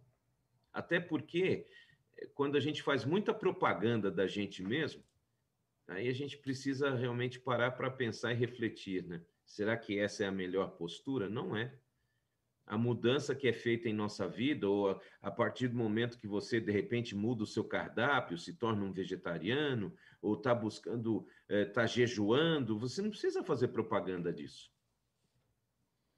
Até 0.72 1.00
porque, 1.00 1.68
quando 2.34 2.56
a 2.56 2.60
gente 2.60 2.82
faz 2.82 3.06
muita 3.06 3.34
propaganda 3.34 4.10
da 4.12 4.28
gente 4.28 4.64
mesmo, 4.64 5.04
aí 5.88 6.08
a 6.08 6.14
gente 6.14 6.38
precisa 6.38 6.94
realmente 6.94 7.40
parar 7.40 7.72
para 7.72 7.92
pensar 7.92 8.32
e 8.32 8.36
refletir, 8.36 9.04
né? 9.04 9.22
Será 9.46 9.78
que 9.78 10.00
essa 10.00 10.24
é 10.24 10.28
a 10.28 10.32
melhor 10.32 10.72
postura? 10.72 11.30
Não 11.30 11.56
é 11.56 11.78
a 12.66 12.78
mudança 12.78 13.36
que 13.36 13.48
é 13.48 13.54
feita 13.54 13.88
em 13.88 13.94
nossa 13.94 14.28
vida, 14.28 14.68
ou 14.68 15.00
a, 15.22 15.30
partir 15.30 15.68
do 15.68 15.78
momento 15.78 16.18
que 16.18 16.28
você, 16.28 16.60
de 16.60 16.72
repente, 16.72 17.16
muda 17.16 17.44
o 17.44 17.48
seu 17.48 17.64
cardápio, 17.64 18.38
se 18.38 18.54
torna 18.54 18.84
um 18.84 18.92
vegetariano, 18.92 19.96
ou 20.22 20.34
está 20.34 20.54
buscando, 20.56 21.28
está 21.48 21.84
eh, 21.84 21.88
jejuando, 21.88 22.80
você 22.80 23.02
não 23.02 23.12
precisa 23.12 23.44
fazer 23.44 23.68
propaganda 23.68 24.34
disso. 24.34 24.72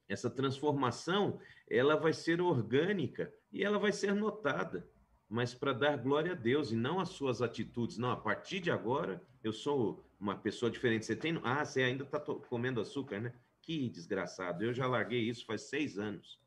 Essa 0.08 0.30
transformação, 0.30 1.38
ela 1.70 1.98
vai 1.98 2.14
ser 2.14 2.40
orgânica 2.40 3.34
e 3.52 3.62
ela 3.62 3.78
vai 3.78 3.92
ser 3.92 4.16
notada, 4.16 4.90
mas 5.30 5.54
para 5.54 5.74
dar 5.74 5.98
glória 5.98 6.32
a 6.32 6.36
Deus 6.36 6.72
e 6.72 6.76
não 6.76 7.00
às 7.00 7.10
suas 7.10 7.42
atitudes. 7.42 7.98
Não, 7.98 8.12
a 8.12 8.16
partir 8.16 8.60
de 8.60 8.72
agora, 8.72 9.22
eu 9.44 9.52
sou 9.52 10.04
uma 10.20 10.38
pessoa 10.38 10.72
diferente. 10.72 11.06
Você 11.06 11.16
tem. 11.16 11.40
Ah, 11.44 11.64
você 11.66 11.84
ainda 11.84 12.04
está 12.04 12.20
comendo 12.20 12.80
açúcar, 12.80 13.20
né? 13.20 13.34
Que 13.62 13.90
desgraçado. 13.90 14.64
Eu 14.64 14.74
já 14.74 14.88
larguei 14.88 15.22
isso 15.22 15.46
faz 15.46 15.64
seis 15.64 15.98
anos. 15.98 16.40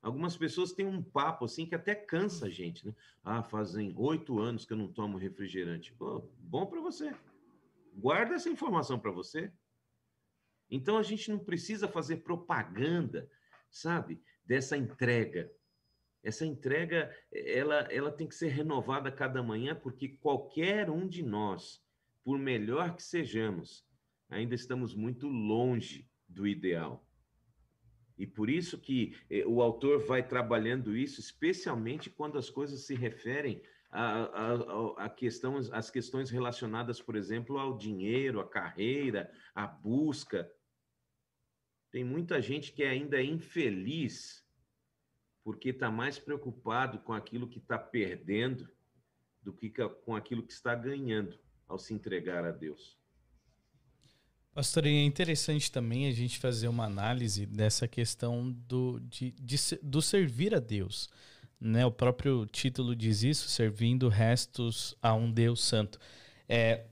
Algumas 0.00 0.36
pessoas 0.36 0.72
têm 0.72 0.86
um 0.86 1.02
papo 1.02 1.44
assim 1.44 1.64
que 1.66 1.74
até 1.74 1.94
cansa 1.94 2.46
a 2.46 2.50
gente, 2.50 2.86
né? 2.86 2.94
Ah, 3.22 3.42
fazem 3.42 3.94
oito 3.96 4.38
anos 4.38 4.64
que 4.64 4.72
eu 4.72 4.76
não 4.76 4.88
tomo 4.88 5.16
refrigerante. 5.16 5.92
Pô, 5.94 6.28
bom 6.38 6.66
para 6.66 6.80
você. 6.80 7.14
Guarda 7.94 8.34
essa 8.34 8.50
informação 8.50 8.98
para 8.98 9.10
você. 9.10 9.52
Então 10.70 10.98
a 10.98 11.02
gente 11.02 11.30
não 11.30 11.38
precisa 11.38 11.86
fazer 11.86 12.18
propaganda, 12.18 13.30
sabe, 13.70 14.20
dessa 14.44 14.76
entrega. 14.76 15.50
Essa 16.24 16.46
entrega, 16.46 17.14
ela, 17.30 17.80
ela 17.92 18.10
tem 18.10 18.26
que 18.26 18.34
ser 18.34 18.48
renovada 18.48 19.12
cada 19.12 19.42
manhã, 19.42 19.74
porque 19.74 20.08
qualquer 20.08 20.88
um 20.88 21.06
de 21.06 21.22
nós, 21.22 21.84
por 22.24 22.38
melhor 22.38 22.96
que 22.96 23.02
sejamos, 23.02 23.86
ainda 24.30 24.54
estamos 24.54 24.94
muito 24.94 25.28
longe 25.28 26.08
do 26.26 26.46
ideal. 26.46 27.06
E 28.16 28.26
por 28.26 28.48
isso 28.48 28.80
que 28.80 29.14
eh, 29.28 29.44
o 29.46 29.60
autor 29.60 30.06
vai 30.06 30.26
trabalhando 30.26 30.96
isso, 30.96 31.20
especialmente 31.20 32.08
quando 32.08 32.38
as 32.38 32.48
coisas 32.48 32.86
se 32.86 32.94
referem 32.94 33.60
a, 33.90 34.22
a, 34.22 35.04
a 35.04 35.78
as 35.78 35.90
questões 35.90 36.30
relacionadas, 36.30 37.02
por 37.02 37.16
exemplo, 37.16 37.58
ao 37.58 37.76
dinheiro, 37.76 38.40
à 38.40 38.48
carreira, 38.48 39.30
à 39.54 39.66
busca. 39.66 40.50
Tem 41.90 42.02
muita 42.02 42.40
gente 42.40 42.72
que 42.72 42.82
ainda 42.82 43.18
é 43.18 43.24
infeliz 43.24 44.43
porque 45.44 45.68
está 45.68 45.90
mais 45.90 46.18
preocupado 46.18 46.98
com 47.00 47.12
aquilo 47.12 47.46
que 47.46 47.58
está 47.58 47.78
perdendo 47.78 48.68
do 49.42 49.52
que 49.52 49.70
com 50.04 50.16
aquilo 50.16 50.42
que 50.42 50.52
está 50.52 50.74
ganhando 50.74 51.38
ao 51.68 51.78
se 51.78 51.92
entregar 51.92 52.44
a 52.44 52.50
Deus. 52.50 52.96
Pastor, 54.54 54.86
é 54.86 55.02
interessante 55.02 55.70
também 55.70 56.06
a 56.06 56.12
gente 56.12 56.38
fazer 56.38 56.68
uma 56.68 56.84
análise 56.84 57.44
dessa 57.44 57.86
questão 57.86 58.52
do, 58.52 59.00
de, 59.00 59.32
de, 59.32 59.56
do 59.82 60.00
servir 60.00 60.54
a 60.54 60.60
Deus. 60.60 61.10
Né? 61.60 61.84
O 61.84 61.90
próprio 61.90 62.46
título 62.46 62.94
diz 62.94 63.22
isso, 63.22 63.48
servindo 63.48 64.08
restos 64.08 64.96
a 65.02 65.12
um 65.12 65.30
Deus 65.30 65.62
santo. 65.62 65.98
É, 66.48 66.86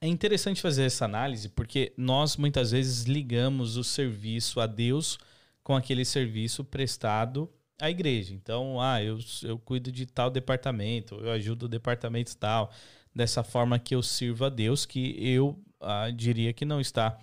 é 0.00 0.08
interessante 0.08 0.60
fazer 0.60 0.82
essa 0.82 1.04
análise 1.04 1.48
porque 1.48 1.94
nós 1.96 2.36
muitas 2.36 2.72
vezes 2.72 3.04
ligamos 3.04 3.76
o 3.76 3.84
serviço 3.84 4.60
a 4.60 4.66
Deus 4.66 5.16
com 5.62 5.76
aquele 5.76 6.04
serviço 6.04 6.64
prestado 6.64 7.48
à 7.80 7.90
igreja. 7.90 8.34
Então, 8.34 8.80
ah, 8.80 9.02
eu, 9.02 9.18
eu 9.42 9.58
cuido 9.58 9.90
de 9.90 10.06
tal 10.06 10.30
departamento, 10.30 11.16
eu 11.16 11.30
ajudo 11.30 11.64
o 11.64 11.68
departamento 11.68 12.36
tal, 12.36 12.72
dessa 13.14 13.42
forma 13.42 13.78
que 13.78 13.94
eu 13.94 14.02
sirvo 14.02 14.44
a 14.44 14.48
Deus, 14.48 14.86
que 14.86 15.16
eu 15.18 15.58
ah, 15.80 16.10
diria 16.10 16.52
que 16.52 16.64
não 16.64 16.80
está 16.80 17.18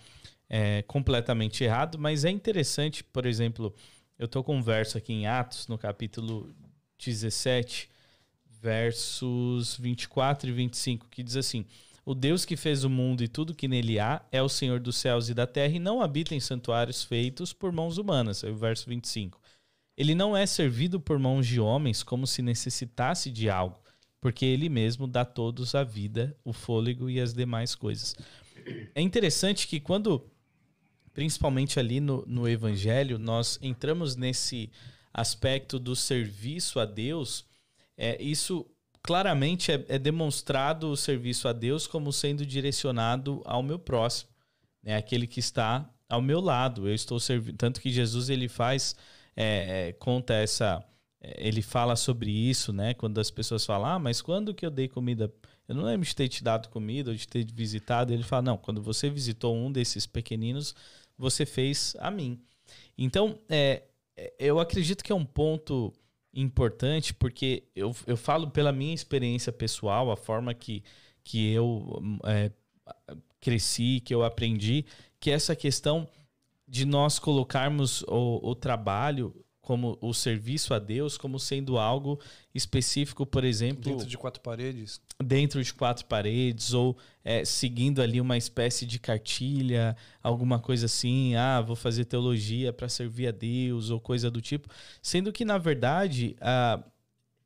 é, 0.49 0.81
completamente 0.83 1.63
errado, 1.63 1.97
mas 1.97 2.25
é 2.25 2.29
interessante, 2.29 3.03
por 3.03 3.25
exemplo, 3.25 3.73
eu 4.19 4.25
estou 4.25 4.43
com 4.43 4.57
um 4.57 4.61
verso 4.61 4.97
aqui 4.97 5.13
em 5.13 5.25
Atos, 5.25 5.67
no 5.67 5.77
capítulo 5.77 6.53
17, 6.99 7.89
versos 8.61 9.75
24 9.77 10.49
e 10.49 10.53
25, 10.53 11.07
que 11.09 11.23
diz 11.23 11.35
assim: 11.35 11.65
O 12.05 12.13
Deus 12.13 12.45
que 12.45 12.55
fez 12.55 12.83
o 12.83 12.89
mundo 12.89 13.23
e 13.23 13.27
tudo 13.27 13.55
que 13.55 13.67
nele 13.67 13.99
há 13.99 14.21
é 14.31 14.41
o 14.41 14.47
Senhor 14.47 14.79
dos 14.79 14.97
céus 14.97 15.29
e 15.29 15.33
da 15.33 15.47
terra 15.47 15.73
e 15.73 15.79
não 15.79 16.01
habita 16.01 16.35
em 16.35 16.39
santuários 16.39 17.03
feitos 17.03 17.51
por 17.51 17.71
mãos 17.71 17.97
humanas. 17.97 18.43
É 18.43 18.49
o 18.49 18.55
verso 18.55 18.87
25. 18.87 19.40
Ele 20.01 20.15
não 20.15 20.35
é 20.35 20.47
servido 20.47 20.99
por 20.99 21.19
mãos 21.19 21.45
de 21.45 21.59
homens 21.59 22.01
como 22.01 22.25
se 22.25 22.41
necessitasse 22.41 23.29
de 23.29 23.51
algo, 23.51 23.79
porque 24.19 24.43
ele 24.43 24.67
mesmo 24.67 25.05
dá 25.05 25.23
todos 25.23 25.75
a 25.75 25.83
vida, 25.83 26.35
o 26.43 26.51
fôlego 26.51 27.07
e 27.07 27.19
as 27.19 27.35
demais 27.35 27.75
coisas. 27.75 28.15
É 28.95 28.99
interessante 28.99 29.67
que 29.67 29.79
quando, 29.79 30.27
principalmente 31.13 31.79
ali 31.79 31.99
no, 31.99 32.25
no 32.25 32.49
Evangelho, 32.49 33.19
nós 33.19 33.59
entramos 33.61 34.15
nesse 34.15 34.71
aspecto 35.13 35.77
do 35.77 35.95
serviço 35.95 36.79
a 36.79 36.85
Deus, 36.85 37.45
é, 37.95 38.19
isso 38.19 38.65
claramente 39.03 39.71
é, 39.71 39.85
é, 39.87 39.99
demonstrado 39.99 40.89
o 40.89 40.97
serviço 40.97 41.47
a 41.47 41.53
Deus 41.53 41.85
como 41.85 42.11
sendo 42.11 42.43
direcionado 42.43 43.43
ao 43.45 43.61
meu 43.61 43.77
próximo, 43.77 44.31
né? 44.81 44.95
aquele 44.95 45.27
que 45.27 45.39
está 45.39 45.87
ao 46.09 46.23
meu 46.23 46.39
lado. 46.39 46.87
Eu 46.87 46.95
estou 46.95 47.19
servindo. 47.19 47.55
Tanto 47.55 47.79
que 47.79 47.91
Jesus 47.91 48.31
ele 48.31 48.49
faz, 48.49 48.95
é, 49.35 49.89
é, 49.89 49.93
conta 49.93 50.33
essa. 50.33 50.83
É, 51.21 51.47
ele 51.47 51.61
fala 51.61 51.95
sobre 51.95 52.31
isso, 52.31 52.73
né? 52.73 52.93
Quando 52.93 53.19
as 53.19 53.31
pessoas 53.31 53.65
falam, 53.65 53.87
ah, 53.87 53.99
mas 53.99 54.21
quando 54.21 54.53
que 54.53 54.65
eu 54.65 54.71
dei 54.71 54.87
comida 54.87 55.31
eu 55.71 55.75
não 55.75 55.85
lembro 55.85 56.05
de 56.05 56.13
ter 56.13 56.27
te 56.27 56.43
dado 56.43 56.67
comida 56.67 57.11
ou 57.11 57.15
de 57.15 57.25
ter 57.25 57.45
visitado. 57.49 58.11
Ele 58.11 58.23
fala: 58.23 58.41
Não, 58.41 58.57
quando 58.57 58.81
você 58.81 59.09
visitou 59.09 59.55
um 59.55 59.71
desses 59.71 60.05
pequeninos, 60.05 60.75
você 61.17 61.45
fez 61.45 61.95
a 61.99 62.11
mim. 62.11 62.41
Então, 62.97 63.39
é, 63.47 63.83
é, 64.17 64.33
eu 64.37 64.59
acredito 64.59 65.01
que 65.01 65.13
é 65.13 65.15
um 65.15 65.23
ponto 65.23 65.93
importante, 66.33 67.13
porque 67.13 67.63
eu, 67.73 67.95
eu 68.05 68.17
falo 68.17 68.49
pela 68.51 68.73
minha 68.73 68.93
experiência 68.93 69.49
pessoal, 69.53 70.11
a 70.11 70.17
forma 70.17 70.53
que, 70.53 70.83
que 71.23 71.53
eu 71.53 72.01
é, 72.25 72.51
cresci, 73.39 74.01
que 74.03 74.13
eu 74.13 74.25
aprendi, 74.25 74.85
que 75.21 75.31
essa 75.31 75.55
questão 75.55 76.05
de 76.71 76.85
nós 76.85 77.19
colocarmos 77.19 78.01
o, 78.03 78.39
o 78.41 78.55
trabalho 78.55 79.35
como 79.61 79.97
o 79.99 80.13
serviço 80.13 80.73
a 80.73 80.79
Deus 80.79 81.17
como 81.17 81.37
sendo 81.37 81.77
algo 81.77 82.17
específico, 82.55 83.25
por 83.25 83.43
exemplo. 83.43 83.83
Dentro 83.83 84.07
de 84.07 84.17
quatro 84.17 84.41
paredes? 84.41 85.01
Dentro 85.21 85.61
de 85.61 85.73
quatro 85.73 86.05
paredes, 86.05 86.73
ou 86.73 86.97
é, 87.25 87.43
seguindo 87.43 88.01
ali 88.01 88.21
uma 88.21 88.37
espécie 88.37 88.85
de 88.85 88.99
cartilha, 88.99 89.97
alguma 90.23 90.59
coisa 90.59 90.85
assim, 90.85 91.35
ah, 91.35 91.59
vou 91.59 91.75
fazer 91.75 92.05
teologia 92.05 92.71
para 92.71 92.87
servir 92.87 93.27
a 93.27 93.31
Deus, 93.31 93.89
ou 93.89 93.99
coisa 93.99 94.31
do 94.31 94.39
tipo. 94.39 94.69
Sendo 95.01 95.33
que, 95.33 95.43
na 95.43 95.57
verdade, 95.57 96.37
ah, 96.39 96.81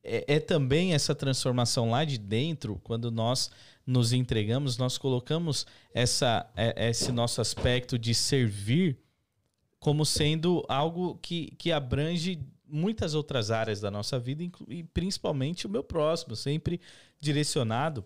é, 0.04 0.36
é 0.36 0.40
também 0.40 0.94
essa 0.94 1.16
transformação 1.16 1.90
lá 1.90 2.06
de 2.06 2.20
dentro, 2.20 2.80
quando 2.84 3.10
nós 3.10 3.50
nos 3.88 4.14
entregamos, 4.14 4.78
nós 4.78 5.00
colocamos 5.00 5.66
essa, 5.96 6.48
é, 6.56 6.90
esse 6.92 7.12
nosso 7.12 7.42
aspecto 7.42 7.98
de 7.98 8.14
servir 8.14 9.04
como 9.80 10.06
sendo 10.06 10.64
algo 10.68 11.18
que, 11.22 11.54
que 11.58 11.72
abrange 11.72 12.40
muitas 12.68 13.14
outras 13.14 13.52
áreas 13.52 13.80
da 13.80 13.92
nossa 13.92 14.20
vida 14.20 14.44
e 14.68 14.84
principalmente 14.84 15.68
o 15.68 15.70
meu 15.70 15.84
próximo, 15.84 16.36
sempre 16.36 16.82
direcionado 17.20 18.04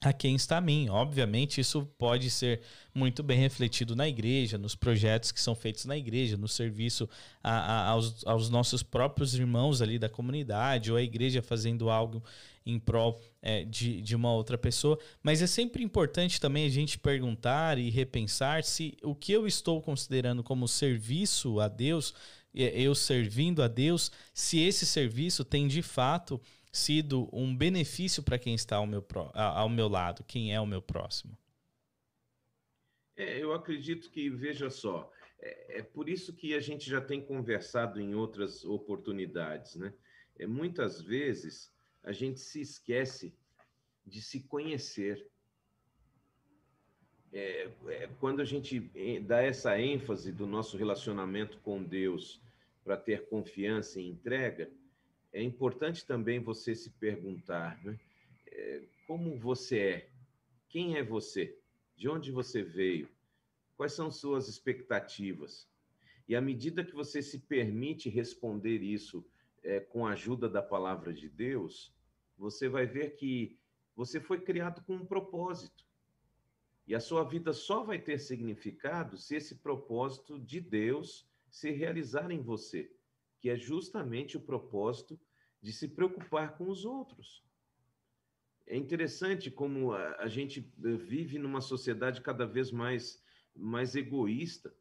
a 0.00 0.12
quem 0.12 0.34
está 0.34 0.56
a 0.56 0.60
mim. 0.60 0.88
Obviamente, 0.88 1.60
isso 1.60 1.84
pode 1.98 2.30
ser 2.30 2.62
muito 2.94 3.22
bem 3.22 3.38
refletido 3.38 3.94
na 3.94 4.08
igreja, 4.08 4.56
nos 4.56 4.74
projetos 4.74 5.30
que 5.30 5.40
são 5.40 5.54
feitos 5.54 5.84
na 5.84 5.96
igreja, 5.96 6.36
no 6.36 6.48
serviço 6.48 7.08
a, 7.42 7.50
a, 7.50 7.88
aos, 7.88 8.26
aos, 8.26 8.48
nossos 8.48 8.82
próprios 8.82 9.34
irmãos 9.34 9.82
ali 9.82 9.98
da 9.98 10.08
comunidade, 10.08 10.90
ou 10.90 10.96
a 10.96 11.02
igreja 11.02 11.42
fazendo 11.42 11.90
algo 11.90 12.22
em 12.64 12.78
prol 12.78 13.20
é, 13.40 13.64
de, 13.64 14.00
de 14.02 14.14
uma 14.14 14.32
outra 14.32 14.58
pessoa. 14.58 14.98
Mas 15.22 15.42
é 15.42 15.46
sempre 15.46 15.82
importante 15.82 16.40
também 16.40 16.66
a 16.66 16.70
gente 16.70 16.98
perguntar 16.98 17.78
e 17.78 17.90
repensar 17.90 18.64
se 18.64 18.96
o 19.02 19.14
que 19.14 19.32
eu 19.32 19.46
estou 19.46 19.80
considerando 19.80 20.42
como 20.42 20.68
serviço 20.68 21.60
a 21.60 21.68
Deus, 21.68 22.14
eu 22.54 22.94
servindo 22.94 23.62
a 23.62 23.68
Deus, 23.68 24.10
se 24.34 24.58
esse 24.60 24.84
serviço 24.84 25.44
tem 25.44 25.68
de 25.68 25.82
fato 25.82 26.40
sido 26.72 27.28
um 27.32 27.56
benefício 27.56 28.22
para 28.22 28.38
quem 28.38 28.54
está 28.54 28.76
ao 28.76 28.86
meu, 28.86 29.04
ao 29.34 29.68
meu 29.68 29.88
lado, 29.88 30.24
quem 30.24 30.54
é 30.54 30.60
o 30.60 30.66
meu 30.66 30.82
próximo? 30.82 31.36
É, 33.16 33.38
eu 33.38 33.52
acredito 33.52 34.10
que, 34.10 34.30
veja 34.30 34.70
só, 34.70 35.12
é, 35.40 35.78
é, 35.78 35.82
por 35.82 36.08
isso 36.08 36.32
que 36.34 36.54
a 36.54 36.60
gente 36.60 36.88
já 36.88 37.00
tem 37.00 37.20
conversado 37.20 38.00
em 38.00 38.14
outras 38.14 38.64
oportunidades, 38.64 39.76
né? 39.76 39.92
É, 40.38 40.46
muitas 40.46 41.02
vezes 41.02 41.70
a 42.02 42.12
gente 42.12 42.40
se 42.40 42.60
esquece 42.60 43.34
de 44.06 44.20
se 44.22 44.40
conhecer. 44.40 45.26
É, 47.32 47.70
é, 47.86 48.10
quando 48.18 48.40
a 48.40 48.44
gente 48.44 48.90
é, 48.94 49.20
dá 49.20 49.40
essa 49.40 49.78
ênfase 49.78 50.32
do 50.32 50.46
nosso 50.46 50.76
relacionamento 50.76 51.58
com 51.60 51.82
Deus 51.82 52.40
para 52.82 52.96
ter 52.96 53.28
confiança 53.28 54.00
e 54.00 54.08
entrega, 54.08 54.70
é 55.32 55.42
importante 55.42 56.04
também 56.04 56.40
você 56.40 56.74
se 56.74 56.90
perguntar 56.90 57.82
né? 57.84 57.98
é, 58.48 58.82
como 59.06 59.38
você 59.38 59.78
é, 59.78 60.10
quem 60.68 60.96
é 60.96 61.02
você, 61.02 61.56
de 61.96 62.08
onde 62.08 62.32
você 62.32 62.62
veio, 62.62 63.08
quais 63.76 63.92
são 63.92 64.10
suas 64.10 64.48
expectativas. 64.48 65.68
E 66.28 66.36
à 66.36 66.40
medida 66.40 66.84
que 66.84 66.94
você 66.94 67.22
se 67.22 67.40
permite 67.40 68.08
responder 68.08 68.82
isso 68.82 69.24
é, 69.62 69.80
com 69.80 70.06
a 70.06 70.12
ajuda 70.12 70.48
da 70.48 70.62
palavra 70.62 71.12
de 71.12 71.28
Deus, 71.28 71.94
você 72.36 72.68
vai 72.68 72.86
ver 72.86 73.16
que 73.16 73.58
você 73.94 74.20
foi 74.20 74.40
criado 74.40 74.82
com 74.84 74.94
um 74.94 75.04
propósito. 75.04 75.84
E 76.86 76.94
a 76.94 77.00
sua 77.00 77.22
vida 77.22 77.52
só 77.52 77.84
vai 77.84 77.98
ter 77.98 78.18
significado 78.18 79.16
se 79.16 79.36
esse 79.36 79.56
propósito 79.56 80.38
de 80.38 80.60
Deus 80.60 81.28
se 81.48 81.70
realizar 81.70 82.30
em 82.30 82.40
você 82.40 82.90
que 83.40 83.48
é 83.48 83.56
justamente 83.56 84.36
o 84.36 84.40
propósito 84.40 85.18
de 85.60 85.72
se 85.72 85.88
preocupar 85.88 86.56
com 86.56 86.68
os 86.68 86.84
outros. 86.84 87.42
É 88.66 88.76
interessante 88.76 89.50
como 89.50 89.92
a, 89.92 90.28
gente 90.28 90.60
vive 90.76 91.38
numa 91.38 91.60
sociedade 91.60 92.20
cada 92.20 92.46
vez 92.46 92.70
mais, 92.70 93.20
mais 93.56 93.96
egoísta 93.96 94.72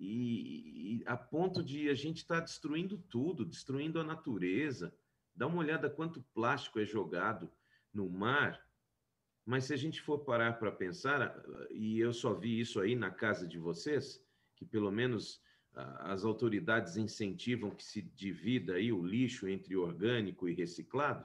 e, 0.00 0.96
e 0.96 1.02
a 1.06 1.16
ponto 1.16 1.62
de 1.62 1.90
a 1.90 1.94
gente 1.94 2.18
estar 2.18 2.36
tá 2.36 2.40
destruindo 2.40 2.96
tudo, 2.96 3.44
destruindo 3.44 4.00
a 4.00 4.04
natureza. 4.04 4.94
Dá 5.36 5.46
uma 5.46 5.58
olhada 5.58 5.90
quanto 5.90 6.24
plástico 6.34 6.80
é 6.80 6.86
jogado 6.86 7.50
no 7.92 8.08
mar. 8.08 8.66
Mas 9.44 9.64
se 9.64 9.74
a 9.74 9.76
gente 9.76 10.00
for 10.00 10.20
parar 10.20 10.54
para 10.58 10.72
pensar, 10.72 11.34
e 11.70 11.98
eu 11.98 12.12
só 12.12 12.32
vi 12.32 12.60
isso 12.60 12.80
aí 12.80 12.94
na 12.96 13.10
casa 13.10 13.46
de 13.46 13.58
vocês, 13.58 14.24
que 14.56 14.64
pelo 14.64 14.90
menos 14.90 15.42
as 15.74 16.24
autoridades 16.24 16.96
incentivam 16.96 17.70
que 17.70 17.84
se 17.84 18.02
divida 18.02 18.74
aí 18.74 18.92
o 18.92 19.04
lixo 19.04 19.48
entre 19.48 19.76
orgânico 19.76 20.48
e 20.48 20.54
reciclado. 20.54 21.24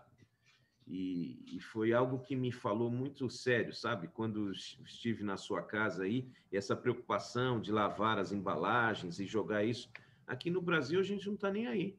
E, 0.88 1.40
e, 1.48 1.60
foi 1.60 1.94
algo 1.94 2.20
que 2.20 2.36
me 2.36 2.52
falou 2.52 2.92
muito 2.92 3.28
sério, 3.28 3.74
sabe? 3.74 4.08
Quando 4.08 4.52
estive 4.52 5.24
na 5.24 5.36
sua 5.36 5.64
casa 5.64 6.04
aí, 6.04 6.30
essa 6.52 6.76
preocupação 6.76 7.60
de 7.60 7.72
lavar 7.72 8.20
as 8.20 8.32
embalagens 8.32 9.20
e 9.20 9.26
jogar 9.26 9.64
isso. 9.64 9.90
Aqui 10.28 10.52
no 10.52 10.62
Brasil 10.62 11.00
a 11.00 11.04
gente 11.04 11.26
não 11.26 11.34
está 11.34 11.52
nem 11.52 11.66
aí. 11.66 11.98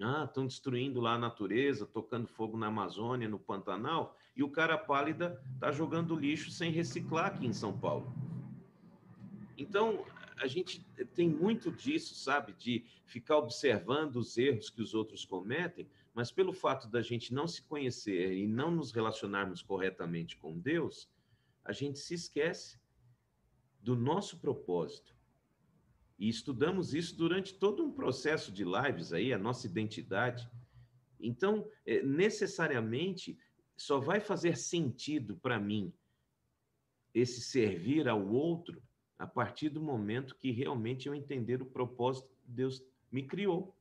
Ah, 0.00 0.24
estão 0.24 0.46
destruindo 0.46 1.00
lá 1.00 1.14
a 1.14 1.18
natureza, 1.18 1.84
tocando 1.84 2.26
fogo 2.26 2.56
na 2.56 2.68
Amazônia, 2.68 3.28
no 3.28 3.38
Pantanal, 3.38 4.16
e 4.34 4.42
o 4.42 4.50
cara 4.50 4.78
pálida 4.78 5.42
está 5.54 5.70
jogando 5.72 6.16
lixo 6.16 6.50
sem 6.50 6.70
reciclar 6.70 7.26
aqui 7.26 7.46
em 7.46 7.52
São 7.52 7.76
Paulo. 7.76 8.14
Então, 9.58 10.06
a 10.40 10.46
gente 10.46 10.84
tem 11.14 11.28
muito 11.28 11.70
disso, 11.70 12.14
sabe? 12.14 12.52
De 12.52 12.84
ficar 13.04 13.38
observando 13.38 14.16
os 14.16 14.36
erros 14.36 14.70
que 14.70 14.80
os 14.80 14.94
outros 14.94 15.24
cometem, 15.24 15.88
mas 16.14 16.30
pelo 16.30 16.52
fato 16.52 16.88
da 16.88 17.02
gente 17.02 17.32
não 17.32 17.46
se 17.46 17.62
conhecer 17.62 18.32
e 18.32 18.46
não 18.46 18.70
nos 18.70 18.92
relacionarmos 18.92 19.62
corretamente 19.62 20.36
com 20.36 20.58
Deus, 20.58 21.08
a 21.64 21.72
gente 21.72 21.98
se 21.98 22.14
esquece 22.14 22.80
do 23.80 23.94
nosso 23.94 24.38
propósito. 24.38 25.16
E 26.18 26.28
estudamos 26.28 26.94
isso 26.94 27.16
durante 27.16 27.54
todo 27.54 27.84
um 27.84 27.92
processo 27.92 28.50
de 28.50 28.64
lives 28.64 29.12
aí, 29.12 29.32
a 29.32 29.38
nossa 29.38 29.66
identidade. 29.66 30.50
Então, 31.20 31.68
é, 31.86 32.02
necessariamente, 32.02 33.38
só 33.76 34.00
vai 34.00 34.18
fazer 34.18 34.56
sentido 34.56 35.36
para 35.36 35.60
mim 35.60 35.92
esse 37.14 37.40
servir 37.40 38.08
ao 38.08 38.26
outro 38.26 38.82
a 39.18 39.26
partir 39.26 39.68
do 39.68 39.80
momento 39.80 40.36
que 40.36 40.50
realmente 40.50 41.08
eu 41.08 41.14
entender 41.14 41.60
o 41.60 41.66
propósito 41.66 42.28
que 42.28 42.50
Deus 42.50 42.82
me 43.10 43.22
criou. 43.22 43.74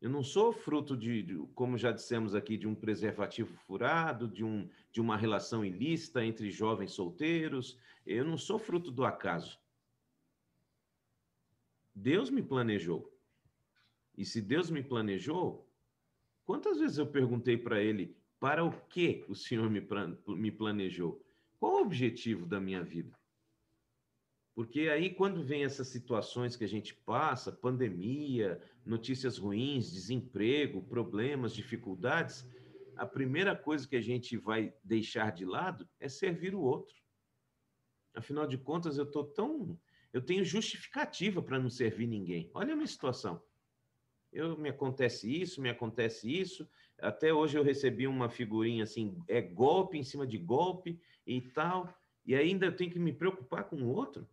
Eu 0.00 0.08
não 0.08 0.24
sou 0.24 0.50
fruto 0.52 0.96
de, 0.96 1.22
de, 1.22 1.36
como 1.54 1.76
já 1.76 1.92
dissemos 1.92 2.34
aqui, 2.34 2.56
de 2.56 2.66
um 2.66 2.74
preservativo 2.74 3.54
furado, 3.66 4.26
de, 4.26 4.42
um, 4.42 4.66
de 4.90 5.00
uma 5.00 5.16
relação 5.16 5.62
ilícita 5.62 6.24
entre 6.24 6.50
jovens 6.50 6.92
solteiros. 6.92 7.78
Eu 8.06 8.24
não 8.24 8.38
sou 8.38 8.58
fruto 8.58 8.90
do 8.90 9.04
acaso. 9.04 9.60
Deus 11.94 12.30
me 12.30 12.42
planejou. 12.42 13.14
E 14.16 14.24
se 14.24 14.40
Deus 14.40 14.70
me 14.70 14.82
planejou, 14.82 15.68
quantas 16.46 16.78
vezes 16.78 16.96
eu 16.96 17.06
perguntei 17.06 17.58
para 17.58 17.82
Ele 17.82 18.16
para 18.38 18.64
o 18.64 18.72
que 18.88 19.22
o 19.28 19.34
Senhor 19.34 19.68
me, 19.68 19.86
me 20.28 20.50
planejou? 20.50 21.22
Qual 21.58 21.74
o 21.74 21.82
objetivo 21.82 22.46
da 22.46 22.58
minha 22.58 22.82
vida? 22.82 23.19
Porque 24.54 24.88
aí, 24.88 25.10
quando 25.10 25.42
vem 25.42 25.64
essas 25.64 25.88
situações 25.88 26.56
que 26.56 26.64
a 26.64 26.68
gente 26.68 26.94
passa, 26.94 27.52
pandemia, 27.52 28.60
notícias 28.84 29.38
ruins, 29.38 29.92
desemprego, 29.92 30.82
problemas, 30.82 31.54
dificuldades, 31.54 32.46
a 32.96 33.06
primeira 33.06 33.56
coisa 33.56 33.88
que 33.88 33.96
a 33.96 34.00
gente 34.00 34.36
vai 34.36 34.74
deixar 34.84 35.32
de 35.32 35.44
lado 35.44 35.88
é 35.98 36.08
servir 36.08 36.54
o 36.54 36.60
outro. 36.60 36.94
Afinal 38.14 38.46
de 38.46 38.58
contas, 38.58 38.98
eu 38.98 39.04
estou 39.04 39.24
tão. 39.24 39.80
Eu 40.12 40.20
tenho 40.20 40.44
justificativa 40.44 41.40
para 41.40 41.58
não 41.58 41.70
servir 41.70 42.06
ninguém. 42.06 42.50
Olha 42.52 42.72
a 42.72 42.76
minha 42.76 42.86
situação. 42.86 43.40
Eu, 44.32 44.58
me 44.58 44.68
acontece 44.68 45.30
isso, 45.40 45.60
me 45.60 45.70
acontece 45.70 46.30
isso. 46.30 46.68
Até 46.98 47.32
hoje 47.32 47.56
eu 47.56 47.62
recebi 47.62 48.06
uma 48.06 48.28
figurinha 48.28 48.84
assim, 48.84 49.16
é 49.26 49.40
golpe 49.40 49.96
em 49.96 50.02
cima 50.02 50.26
de 50.26 50.36
golpe 50.38 51.00
e 51.26 51.40
tal. 51.40 51.92
E 52.26 52.34
ainda 52.34 52.66
eu 52.66 52.76
tenho 52.76 52.90
que 52.90 52.98
me 52.98 53.12
preocupar 53.12 53.64
com 53.64 53.76
o 53.76 53.88
outro. 53.88 54.28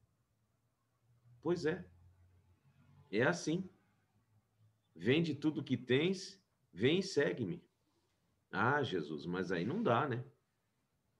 Pois 1.47 1.65
é. 1.65 1.81
É 3.09 3.23
assim. 3.23 3.69
Vende 4.93 5.33
tudo 5.33 5.63
que 5.63 5.77
tens, 5.77 6.37
vem 6.73 6.99
e 6.99 7.01
segue-me. 7.01 7.63
Ah, 8.51 8.83
Jesus, 8.83 9.25
mas 9.25 9.49
aí 9.49 9.63
não 9.63 9.81
dá, 9.81 10.09
né? 10.09 10.25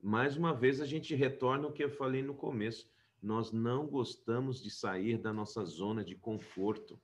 Mais 0.02 0.36
uma 0.36 0.54
vez 0.54 0.82
a 0.82 0.86
gente 0.86 1.16
retorna 1.16 1.66
o 1.66 1.72
que 1.72 1.82
eu 1.82 1.90
falei 1.90 2.22
no 2.22 2.36
começo. 2.36 2.92
Nós 3.22 3.54
não 3.54 3.88
gostamos 3.88 4.62
de 4.62 4.70
sair 4.70 5.18
da 5.18 5.32
nossa 5.32 5.64
zona 5.64 6.04
de 6.04 6.14
conforto. 6.14 7.00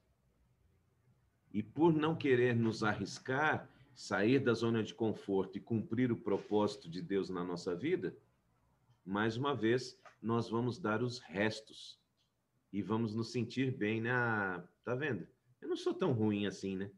E 1.53 1.63
por 1.63 1.93
não 1.93 2.17
querer 2.17 2.53
nos 2.53 2.83
arriscar, 2.83 3.69
sair 3.95 4.39
da 4.39 4.53
zona 4.53 4.83
de 4.83 4.93
conforto 4.93 5.57
e 5.57 5.61
cumprir 5.61 6.11
o 6.11 6.17
propósito 6.17 6.89
de 6.89 7.01
Deus 7.01 7.29
na 7.29 7.41
nossa 7.41 7.73
vida, 7.73 8.17
mais 9.05 9.37
uma 9.37 9.55
vez, 9.55 9.97
nós 10.21 10.49
vamos 10.49 10.77
dar 10.77 11.01
os 11.01 11.19
restos 11.19 12.02
e 12.73 12.81
vamos 12.81 13.13
nos 13.13 13.31
sentir 13.31 13.71
bem, 13.71 14.01
né? 14.01 14.11
Ah, 14.11 14.63
tá 14.83 14.95
vendo? 14.95 15.27
Eu 15.61 15.69
não 15.69 15.77
sou 15.77 15.93
tão 15.93 16.11
ruim 16.11 16.47
assim, 16.47 16.75
né? 16.75 16.89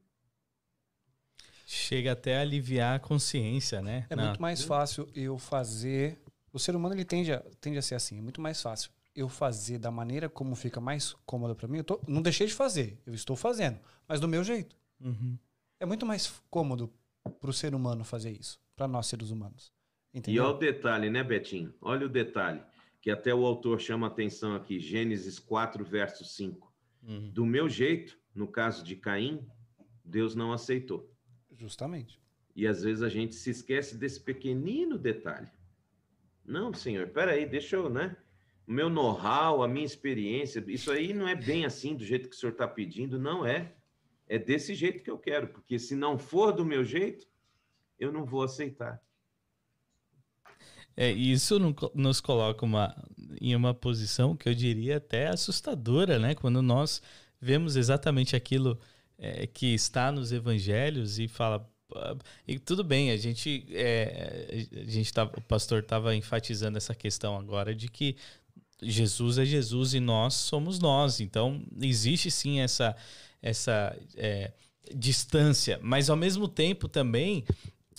Chega 1.67 2.13
até 2.13 2.37
a 2.37 2.41
aliviar 2.41 2.95
a 2.95 2.99
consciência, 2.99 3.81
né? 3.81 4.07
É 4.09 4.15
não. 4.15 4.25
muito 4.25 4.41
mais 4.41 4.63
fácil 4.63 5.07
eu 5.13 5.37
fazer. 5.37 6.17
O 6.53 6.57
ser 6.57 6.75
humano 6.75 6.95
ele 6.95 7.03
tende 7.03 7.33
a, 7.33 7.43
tende 7.59 7.77
a 7.77 7.81
ser 7.81 7.95
assim. 7.95 8.17
É 8.17 8.21
muito 8.21 8.39
mais 8.39 8.61
fácil 8.61 8.89
eu 9.13 9.27
fazer 9.27 9.77
da 9.77 9.91
maneira 9.91 10.29
como 10.29 10.55
fica 10.55 10.79
mais 10.79 11.13
cômodo 11.25 11.55
para 11.55 11.67
mim. 11.67 11.79
Eu 11.79 11.83
tô, 11.83 11.99
não 12.07 12.21
deixei 12.21 12.47
de 12.47 12.53
fazer, 12.53 12.97
eu 13.05 13.13
estou 13.13 13.35
fazendo, 13.35 13.79
mas 14.07 14.19
do 14.19 14.27
meu 14.27 14.43
jeito. 14.43 14.77
Uhum. 15.01 15.37
É 15.79 15.85
muito 15.85 16.05
mais 16.05 16.41
cômodo 16.49 16.93
para 17.41 17.49
o 17.49 17.53
ser 17.53 17.75
humano 17.75 18.05
fazer 18.05 18.31
isso, 18.31 18.59
para 18.75 18.87
nós 18.87 19.07
seres 19.07 19.29
humanos. 19.29 19.73
Entendeu? 20.13 20.43
E 20.43 20.45
olha 20.45 20.55
o 20.55 20.59
detalhe, 20.59 21.09
né, 21.09 21.23
Betinho? 21.23 21.73
Olha 21.81 22.05
o 22.05 22.09
detalhe 22.09 22.61
que 23.05 23.11
até 23.11 23.35
o 23.35 23.45
autor 23.45 23.79
chama 23.79 24.07
atenção 24.07 24.55
aqui, 24.55 24.79
Gênesis 24.79 25.37
4, 25.37 25.85
verso 25.85 26.25
5. 26.25 26.73
Uhum. 27.03 27.29
Do 27.29 27.45
meu 27.45 27.69
jeito, 27.69 28.17
no 28.33 28.47
caso 28.47 28.83
de 28.83 28.95
Caim, 28.95 29.47
Deus 30.03 30.33
não 30.33 30.51
aceitou. 30.51 31.07
Justamente. 31.51 32.19
E 32.55 32.65
às 32.65 32.81
vezes 32.81 33.03
a 33.03 33.07
gente 33.09 33.35
se 33.35 33.51
esquece 33.51 33.95
desse 33.95 34.19
pequenino 34.19 34.97
detalhe. 34.97 35.51
Não, 36.43 36.73
senhor, 36.73 37.09
peraí, 37.09 37.45
deixa 37.45 37.75
eu, 37.75 37.91
né? 37.91 38.17
O 38.65 38.71
meu 38.71 38.89
know-how, 38.89 39.61
a 39.61 39.67
minha 39.67 39.85
experiência, 39.85 40.65
isso 40.67 40.89
aí 40.89 41.13
não 41.13 41.27
é 41.27 41.35
bem 41.35 41.63
assim, 41.63 41.95
do 41.95 42.03
jeito 42.03 42.27
que 42.27 42.35
o 42.35 42.39
senhor 42.39 42.53
está 42.53 42.67
pedindo, 42.67 43.19
não 43.19 43.45
é. 43.45 43.75
É 44.27 44.39
desse 44.39 44.73
jeito 44.73 45.03
que 45.03 45.11
eu 45.11 45.19
quero, 45.19 45.49
porque 45.49 45.77
se 45.77 45.95
não 45.95 46.17
for 46.17 46.51
do 46.51 46.65
meu 46.65 46.83
jeito, 46.83 47.27
eu 47.99 48.11
não 48.11 48.25
vou 48.25 48.41
aceitar. 48.41 48.99
É, 50.97 51.11
isso 51.11 51.59
nos 51.93 52.21
coloca 52.21 52.63
uma, 52.65 52.95
em 53.41 53.55
uma 53.55 53.73
posição 53.73 54.35
que 54.35 54.47
eu 54.47 54.53
diria 54.53 54.97
até 54.97 55.27
assustadora, 55.27 56.17
né? 56.17 56.35
Quando 56.35 56.61
nós 56.61 57.01
vemos 57.41 57.75
exatamente 57.75 58.35
aquilo 58.35 58.79
é, 59.17 59.45
que 59.45 59.73
está 59.73 60.11
nos 60.11 60.31
evangelhos 60.31 61.19
e 61.19 61.27
fala. 61.27 61.69
E 62.47 62.57
tudo 62.57 62.83
bem, 62.83 63.11
a 63.11 63.17
gente, 63.17 63.65
é, 63.71 64.65
a 64.81 64.89
gente 64.89 65.13
tá, 65.13 65.23
o 65.23 65.41
pastor 65.41 65.79
estava 65.79 66.15
enfatizando 66.15 66.77
essa 66.77 66.95
questão 66.95 67.37
agora 67.37 67.75
de 67.75 67.87
que 67.87 68.15
Jesus 68.81 69.37
é 69.37 69.45
Jesus 69.45 69.93
e 69.93 69.99
nós 69.99 70.33
somos 70.33 70.79
nós. 70.79 71.19
Então, 71.19 71.63
existe 71.79 72.31
sim 72.31 72.59
essa, 72.59 72.95
essa 73.41 73.95
é, 74.15 74.51
distância, 74.93 75.79
mas 75.81 76.09
ao 76.09 76.17
mesmo 76.17 76.47
tempo 76.47 76.87
também 76.87 77.45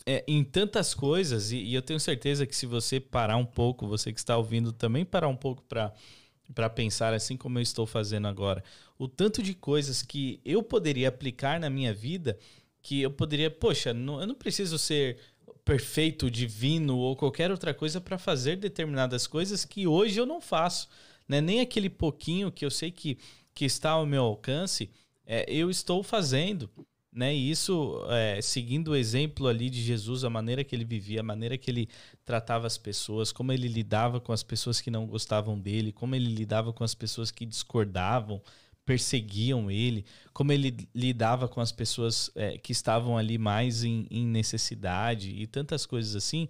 é, 0.07 0.25
em 0.29 0.45
tantas 0.45 0.95
coisas, 0.95 1.51
e, 1.51 1.57
e, 1.57 1.75
eu 1.75 1.83
tenho 1.83 1.99
certeza 1.99 2.47
que 2.47 2.55
se 2.55 2.65
você 2.65 3.01
parar 3.01 3.37
um 3.37 3.45
pouco, 3.45 3.89
você 3.89 4.13
que 4.13 4.21
está 4.21 4.37
ouvindo 4.37 4.73
também 4.73 5.05
parar 5.05 5.27
um 5.27 5.37
pouco 5.37 5.65
para 5.65 6.71
pensar, 6.71 7.13
assim 7.13 7.37
como 7.37 7.59
eu 7.59 7.63
estou 7.63 7.87
fazendo 7.87 8.29
agora, 8.29 8.63
o 8.97 9.09
tanto 9.09 9.43
de 9.43 9.53
coisas 9.53 10.03
que 10.03 10.41
eu 10.45 10.63
poderia 10.63 11.09
aplicar 11.09 11.59
na 11.59 11.69
minha 11.69 11.93
vida, 11.93 12.39
que 12.81 13.03
eu 13.03 13.11
poderia, 13.11 13.51
poxa, 13.51 13.93
não, 13.93 14.21
eu 14.21 14.29
não 14.29 14.35
preciso 14.35 14.79
ser 14.79 15.19
perfeito, 15.65 16.31
divino 16.31 16.97
ou 16.97 17.17
qualquer 17.17 17.51
outra 17.51 17.75
coisa 17.75 18.01
para 18.01 18.17
fazer 18.17 18.55
determinadas 18.55 19.27
coisas 19.27 19.65
que 19.65 19.89
hoje 19.89 20.21
eu 20.21 20.25
não 20.25 20.41
faço. 20.41 20.89
Né? 21.29 21.41
Nem 21.41 21.61
aquele 21.61 21.91
pouquinho 21.91 22.53
que 22.53 22.65
eu 22.65 22.71
sei 22.71 22.93
que, 22.93 23.19
que 23.53 23.65
está 23.65 23.91
ao 23.91 24.07
meu 24.07 24.23
alcance, 24.23 24.89
é, 25.27 25.45
eu 25.53 25.69
estou 25.69 26.05
fazendo 26.05 26.71
né? 27.17 27.35
E 27.35 27.51
isso, 27.51 28.05
é, 28.11 28.41
seguindo 28.43 28.89
o 28.89 28.97
exemplo 28.97 29.47
ali 29.47 29.71
de 29.71 29.83
Jesus, 29.83 30.23
a 30.23 30.29
maneira 30.29 30.63
que 30.63 30.77
ele 30.77 30.85
vivia, 30.85 31.21
a 31.21 31.23
maneira 31.23 31.57
que 31.57 31.71
ele 31.71 31.89
tratava 32.27 32.67
as 32.67 32.77
pessoas, 32.77 33.33
como 33.33 33.53
ele 33.53 33.69
lidava 33.69 34.21
com 34.21 34.33
as 34.33 34.43
pessoas 34.43 34.83
que 34.83 34.91
não 34.91 35.07
gostavam 35.07 35.59
dele, 35.59 35.93
como 35.93 36.15
ele 36.15 36.27
lidava 36.27 36.75
com 36.75 36.85
as 36.85 36.95
pessoas 36.95 37.31
que 37.31 37.47
discordavam, 37.47 38.43
perseguiam 38.85 39.71
ele, 39.71 40.05
como 40.35 40.53
ele 40.53 40.89
lidava 40.95 41.49
com 41.49 41.59
as 41.59 41.73
pessoas 41.73 42.31
é, 42.35 42.59
que 42.59 42.73
estavam 42.73 43.17
ali 43.17 43.39
mais 43.39 43.83
em, 43.83 44.07
em 44.11 44.27
necessidade 44.27 45.31
e 45.31 45.47
tantas 45.47 45.87
coisas 45.87 46.15
assim. 46.15 46.47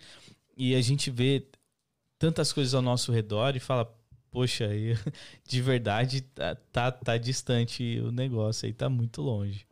E 0.57 0.75
a 0.75 0.81
gente 0.81 1.13
vê 1.13 1.47
tantas 2.19 2.53
coisas 2.53 2.75
ao 2.75 2.83
nosso 2.83 3.13
redor 3.13 3.55
e 3.55 3.61
fala, 3.61 3.89
poxa, 4.33 4.69
de 5.49 5.63
verdade 5.63 6.23
tá, 6.23 6.57
tá, 6.73 6.91
tá 6.91 7.17
distante 7.17 8.01
o 8.01 8.11
negócio 8.11 8.67
aí, 8.67 8.73
tá 8.73 8.89
muito 8.89 9.23
longe. 9.23 9.65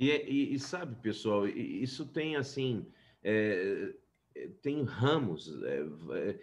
E, 0.00 0.10
é, 0.10 0.26
e, 0.26 0.54
e 0.54 0.58
sabe, 0.58 0.96
pessoal, 0.96 1.46
isso 1.46 2.06
tem 2.06 2.34
assim, 2.34 2.86
é, 3.22 3.92
é, 4.34 4.48
tem 4.62 4.82
ramos, 4.82 5.62
é, 5.62 6.38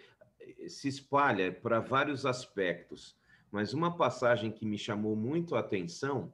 é, 0.62 0.70
se 0.70 0.88
espalha 0.88 1.52
para 1.52 1.80
vários 1.80 2.24
aspectos. 2.24 3.18
Mas 3.52 3.74
uma 3.74 3.98
passagem 3.98 4.52
que 4.52 4.64
me 4.64 4.78
chamou 4.78 5.16
muito 5.16 5.56
a 5.56 5.60
atenção 5.60 6.32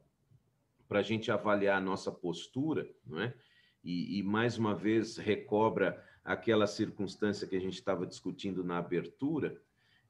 para 0.86 1.00
a 1.00 1.02
gente 1.02 1.32
avaliar 1.32 1.78
a 1.78 1.82
nossa 1.82 2.12
postura, 2.12 2.90
não 3.06 3.22
é? 3.22 3.34
E, 3.82 4.20
e, 4.20 4.24
mais 4.24 4.58
uma 4.58 4.76
vez 4.76 5.18
recobra 5.18 6.04
aquela 6.26 6.68
circunstância 6.68 7.48
que 7.48 7.56
a 7.56 7.60
gente 7.60 7.76
estava 7.76 8.06
discutindo 8.06 8.64
na 8.66 8.78
abertura, 8.78 9.62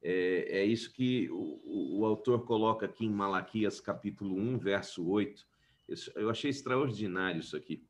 é, 0.01 0.59
é 0.59 0.66
isso 0.66 0.91
que 0.91 1.30
o, 1.32 1.99
o, 1.99 2.05
autor 2.05 2.45
coloca 2.45 2.86
aqui 2.86 3.05
em 3.05 3.09
Malaquias 3.09 3.80
capítulo 3.80 4.36
1, 4.36 4.57
verso 4.57 5.07
8, 5.07 5.47
eu 6.15 6.29
achei 6.29 6.49
extraordinário 6.49 7.39
isso 7.39 7.55
aqui. 7.55 7.84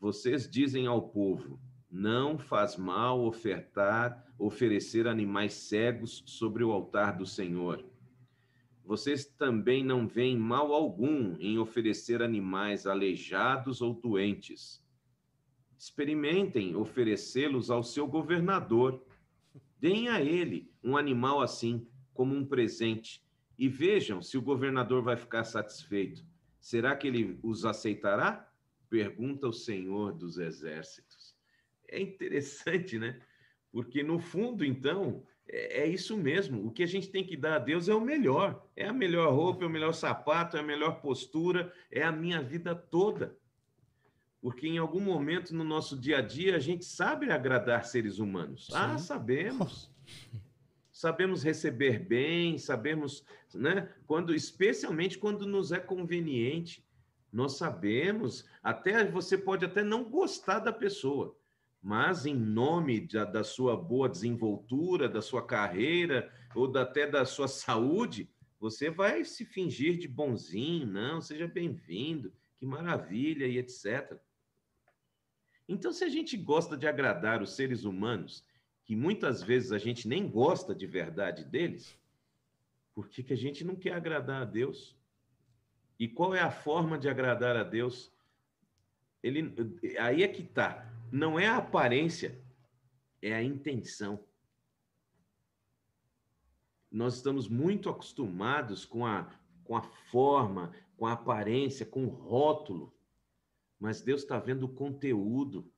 Vocês 0.00 0.48
dizem 0.48 0.86
ao 0.86 1.08
povo: 1.08 1.60
não 1.90 2.38
faz 2.38 2.76
mal 2.76 3.24
ofertar, 3.24 4.32
oferecer 4.38 5.06
animais 5.06 5.54
cegos 5.54 6.22
sobre 6.26 6.62
o 6.62 6.70
altar 6.70 7.16
do 7.16 7.26
Senhor. 7.26 7.84
Vocês 8.84 9.26
também 9.26 9.84
não 9.84 10.06
veem 10.06 10.36
mal 10.36 10.72
algum 10.72 11.36
em 11.38 11.58
oferecer 11.58 12.22
animais 12.22 12.86
aleijados 12.86 13.82
ou 13.82 13.92
doentes. 13.92 14.82
Experimentem 15.76 16.74
oferecê-los 16.74 17.70
ao 17.70 17.82
seu 17.82 18.06
governador. 18.06 19.04
Deem 19.78 20.08
a 20.08 20.22
ele 20.22 20.72
um 20.82 20.96
animal 20.96 21.40
assim, 21.40 21.86
como 22.14 22.34
um 22.34 22.44
presente, 22.44 23.22
e 23.58 23.68
vejam 23.68 24.22
se 24.22 24.38
o 24.38 24.42
governador 24.42 25.02
vai 25.02 25.16
ficar 25.16 25.44
satisfeito. 25.44 26.24
Será 26.60 26.96
que 26.96 27.06
ele 27.06 27.38
os 27.42 27.64
aceitará? 27.64 28.50
Pergunta 28.90 29.48
o 29.48 29.52
Senhor 29.52 30.12
dos 30.12 30.38
Exércitos. 30.38 31.34
É 31.86 32.00
interessante, 32.00 32.98
né? 32.98 33.20
Porque 33.70 34.02
no 34.02 34.18
fundo, 34.18 34.64
então, 34.64 35.22
é, 35.46 35.82
é 35.82 35.86
isso 35.86 36.16
mesmo. 36.16 36.66
O 36.66 36.70
que 36.70 36.82
a 36.82 36.86
gente 36.86 37.08
tem 37.08 37.24
que 37.24 37.36
dar 37.36 37.56
a 37.56 37.58
Deus 37.58 37.88
é 37.88 37.94
o 37.94 38.00
melhor. 38.00 38.66
É 38.76 38.86
a 38.86 38.92
melhor 38.92 39.32
roupa, 39.32 39.64
é 39.64 39.66
o 39.66 39.70
melhor 39.70 39.92
sapato, 39.92 40.56
é 40.56 40.60
a 40.60 40.64
melhor 40.64 41.00
postura, 41.00 41.72
é 41.90 42.02
a 42.02 42.12
minha 42.12 42.42
vida 42.42 42.74
toda. 42.74 43.36
Porque 44.40 44.68
em 44.68 44.78
algum 44.78 45.00
momento 45.00 45.54
no 45.54 45.64
nosso 45.64 45.98
dia 45.98 46.18
a 46.18 46.22
dia 46.22 46.56
a 46.56 46.60
gente 46.60 46.84
sabe 46.84 47.30
agradar 47.30 47.84
seres 47.84 48.18
humanos. 48.18 48.68
Ah, 48.72 48.88
Sim. 48.88 48.94
Ah, 48.94 48.98
sabemos. 48.98 49.90
sabemos 50.98 51.44
receber 51.44 52.00
bem, 52.00 52.58
sabemos, 52.58 53.24
né? 53.54 53.88
Quando, 54.04 54.34
especialmente 54.34 55.16
quando 55.16 55.46
nos 55.46 55.70
é 55.70 55.78
conveniente, 55.78 56.84
nós 57.32 57.56
sabemos. 57.56 58.44
Até 58.64 59.04
você 59.04 59.38
pode 59.38 59.64
até 59.64 59.84
não 59.84 60.10
gostar 60.10 60.58
da 60.58 60.72
pessoa, 60.72 61.38
mas 61.80 62.26
em 62.26 62.34
nome 62.34 63.06
da, 63.06 63.24
da 63.24 63.44
sua 63.44 63.76
boa 63.76 64.08
desenvoltura, 64.08 65.08
da 65.08 65.22
sua 65.22 65.46
carreira 65.46 66.32
ou 66.52 66.66
da, 66.66 66.82
até 66.82 67.06
da 67.06 67.24
sua 67.24 67.46
saúde, 67.46 68.28
você 68.58 68.90
vai 68.90 69.24
se 69.24 69.44
fingir 69.44 69.98
de 69.98 70.08
bonzinho, 70.08 70.84
não, 70.84 71.20
seja 71.20 71.46
bem-vindo, 71.46 72.32
que 72.56 72.66
maravilha 72.66 73.46
e 73.46 73.56
etc. 73.56 74.18
Então, 75.68 75.92
se 75.92 76.02
a 76.02 76.08
gente 76.08 76.36
gosta 76.36 76.76
de 76.76 76.88
agradar 76.88 77.40
os 77.40 77.54
seres 77.54 77.84
humanos, 77.84 78.44
que 78.88 78.96
muitas 78.96 79.42
vezes 79.42 79.70
a 79.70 79.76
gente 79.76 80.08
nem 80.08 80.26
gosta 80.26 80.74
de 80.74 80.86
verdade 80.86 81.44
deles, 81.44 81.94
por 82.94 83.06
que, 83.06 83.34
a 83.34 83.36
gente 83.36 83.62
não 83.62 83.76
quer 83.76 83.92
agradar 83.92 84.40
a 84.40 84.44
Deus? 84.46 84.96
E 85.98 86.08
qual 86.08 86.34
é 86.34 86.40
a 86.40 86.50
forma 86.50 86.98
de 86.98 87.06
agradar 87.06 87.54
a 87.54 87.62
Deus? 87.62 88.10
Ele, 89.22 89.54
aí 90.00 90.22
é 90.22 90.28
que 90.28 90.42
tá. 90.42 90.90
Não 91.12 91.38
é 91.38 91.46
a 91.46 91.58
aparência, 91.58 92.42
é 93.20 93.34
a 93.34 93.42
intenção. 93.42 94.24
Nós 96.90 97.16
estamos 97.16 97.46
muito 97.46 97.90
acostumados 97.90 98.86
com 98.86 99.04
a, 99.04 99.30
com 99.64 99.76
a 99.76 99.82
forma, 99.82 100.74
com 100.96 101.04
a 101.04 101.12
aparência, 101.12 101.84
com 101.84 102.06
o 102.06 102.08
rótulo, 102.08 102.96
mas 103.78 104.00
Deus 104.00 104.22
está 104.22 104.38
vendo 104.38 104.62
o 104.62 104.74
conteúdo. 104.74 105.70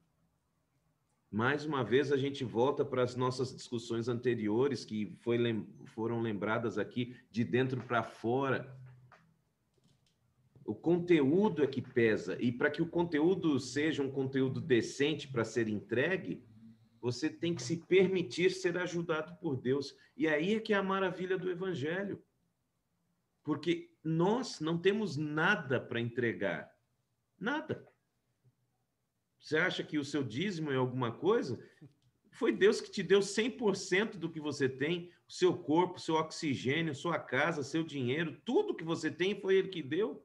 Mais 1.30 1.64
uma 1.64 1.84
vez, 1.84 2.10
a 2.10 2.16
gente 2.16 2.42
volta 2.42 2.84
para 2.84 3.04
as 3.04 3.14
nossas 3.14 3.54
discussões 3.54 4.08
anteriores, 4.08 4.84
que 4.84 5.14
foi, 5.20 5.38
foram 5.86 6.20
lembradas 6.20 6.76
aqui 6.76 7.14
de 7.30 7.44
dentro 7.44 7.80
para 7.82 8.02
fora. 8.02 8.76
O 10.64 10.74
conteúdo 10.74 11.62
é 11.62 11.68
que 11.68 11.80
pesa. 11.80 12.36
E 12.40 12.50
para 12.50 12.68
que 12.68 12.82
o 12.82 12.88
conteúdo 12.88 13.60
seja 13.60 14.02
um 14.02 14.10
conteúdo 14.10 14.60
decente 14.60 15.28
para 15.28 15.44
ser 15.44 15.68
entregue, 15.68 16.42
você 17.00 17.30
tem 17.30 17.54
que 17.54 17.62
se 17.62 17.76
permitir 17.76 18.50
ser 18.50 18.76
ajudado 18.76 19.36
por 19.40 19.56
Deus. 19.56 19.96
E 20.16 20.26
aí 20.26 20.56
é 20.56 20.60
que 20.60 20.72
é 20.72 20.76
a 20.76 20.82
maravilha 20.82 21.38
do 21.38 21.48
Evangelho. 21.48 22.20
Porque 23.44 23.90
nós 24.02 24.60
não 24.60 24.76
temos 24.76 25.16
nada 25.16 25.80
para 25.80 26.00
entregar. 26.00 26.70
Nada. 27.38 27.89
Você 29.40 29.56
acha 29.56 29.82
que 29.82 29.98
o 29.98 30.04
seu 30.04 30.22
dízimo 30.22 30.70
é 30.70 30.76
alguma 30.76 31.10
coisa? 31.10 31.58
Foi 32.30 32.52
Deus 32.52 32.80
que 32.80 32.90
te 32.90 33.02
deu 33.02 33.20
100% 33.20 34.16
do 34.16 34.30
que 34.30 34.38
você 34.38 34.68
tem, 34.68 35.10
o 35.28 35.32
seu 35.32 35.56
corpo, 35.56 35.98
seu 35.98 36.14
oxigênio, 36.14 36.94
sua 36.94 37.18
casa, 37.18 37.62
seu 37.62 37.82
dinheiro, 37.82 38.40
tudo 38.44 38.74
que 38.74 38.84
você 38.84 39.10
tem 39.10 39.40
foi 39.40 39.56
Ele 39.56 39.68
que 39.68 39.82
deu. 39.82 40.24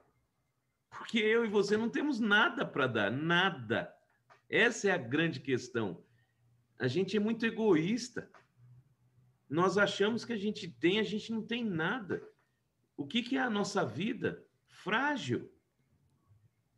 Porque 0.90 1.20
eu 1.20 1.46
e 1.46 1.50
você 1.50 1.76
não 1.76 1.90
temos 1.90 2.20
nada 2.20 2.66
para 2.66 2.88
dar, 2.88 3.12
nada. 3.12 3.94
Essa 4.50 4.90
é 4.90 4.92
a 4.92 4.98
grande 4.98 5.40
questão. 5.40 6.04
A 6.78 6.88
gente 6.88 7.18
é 7.18 7.20
muito 7.20 7.46
egoísta. 7.46 8.30
Nós 9.50 9.78
achamos 9.78 10.26
que 10.26 10.34
a 10.34 10.38
gente 10.38 10.68
tem, 10.68 11.00
a 11.00 11.04
gente 11.04 11.32
não 11.32 11.42
tem 11.42 11.64
nada. 11.64 12.28
O 12.98 13.06
que, 13.06 13.22
que 13.22 13.38
é 13.38 13.42
a 13.42 13.50
nossa 13.50 13.86
vida? 13.86 14.46
Frágil. 14.68 15.52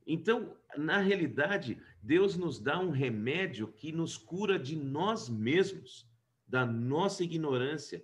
Então, 0.06 0.58
na 0.78 1.00
realidade, 1.00 1.82
Deus 2.08 2.38
nos 2.38 2.58
dá 2.58 2.80
um 2.80 2.90
remédio 2.90 3.68
que 3.68 3.92
nos 3.92 4.16
cura 4.16 4.58
de 4.58 4.78
nós 4.78 5.28
mesmos, 5.28 6.10
da 6.48 6.66
nossa 6.66 7.22
ignorância. 7.22 8.02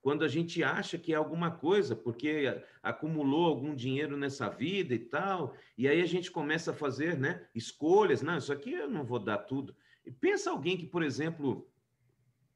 Quando 0.00 0.24
a 0.24 0.28
gente 0.28 0.62
acha 0.62 0.96
que 0.96 1.12
é 1.12 1.16
alguma 1.16 1.50
coisa, 1.50 1.96
porque 1.96 2.62
acumulou 2.80 3.46
algum 3.46 3.74
dinheiro 3.74 4.16
nessa 4.16 4.48
vida 4.48 4.94
e 4.94 5.00
tal, 5.00 5.56
e 5.76 5.88
aí 5.88 6.00
a 6.00 6.06
gente 6.06 6.30
começa 6.30 6.70
a 6.70 6.74
fazer 6.74 7.18
né, 7.18 7.44
escolhas. 7.52 8.22
Não, 8.22 8.38
isso 8.38 8.52
aqui 8.52 8.72
eu 8.72 8.88
não 8.88 9.04
vou 9.04 9.18
dar 9.18 9.38
tudo. 9.38 9.74
E 10.06 10.10
pensa 10.12 10.52
alguém 10.52 10.76
que, 10.76 10.86
por 10.86 11.02
exemplo, 11.02 11.68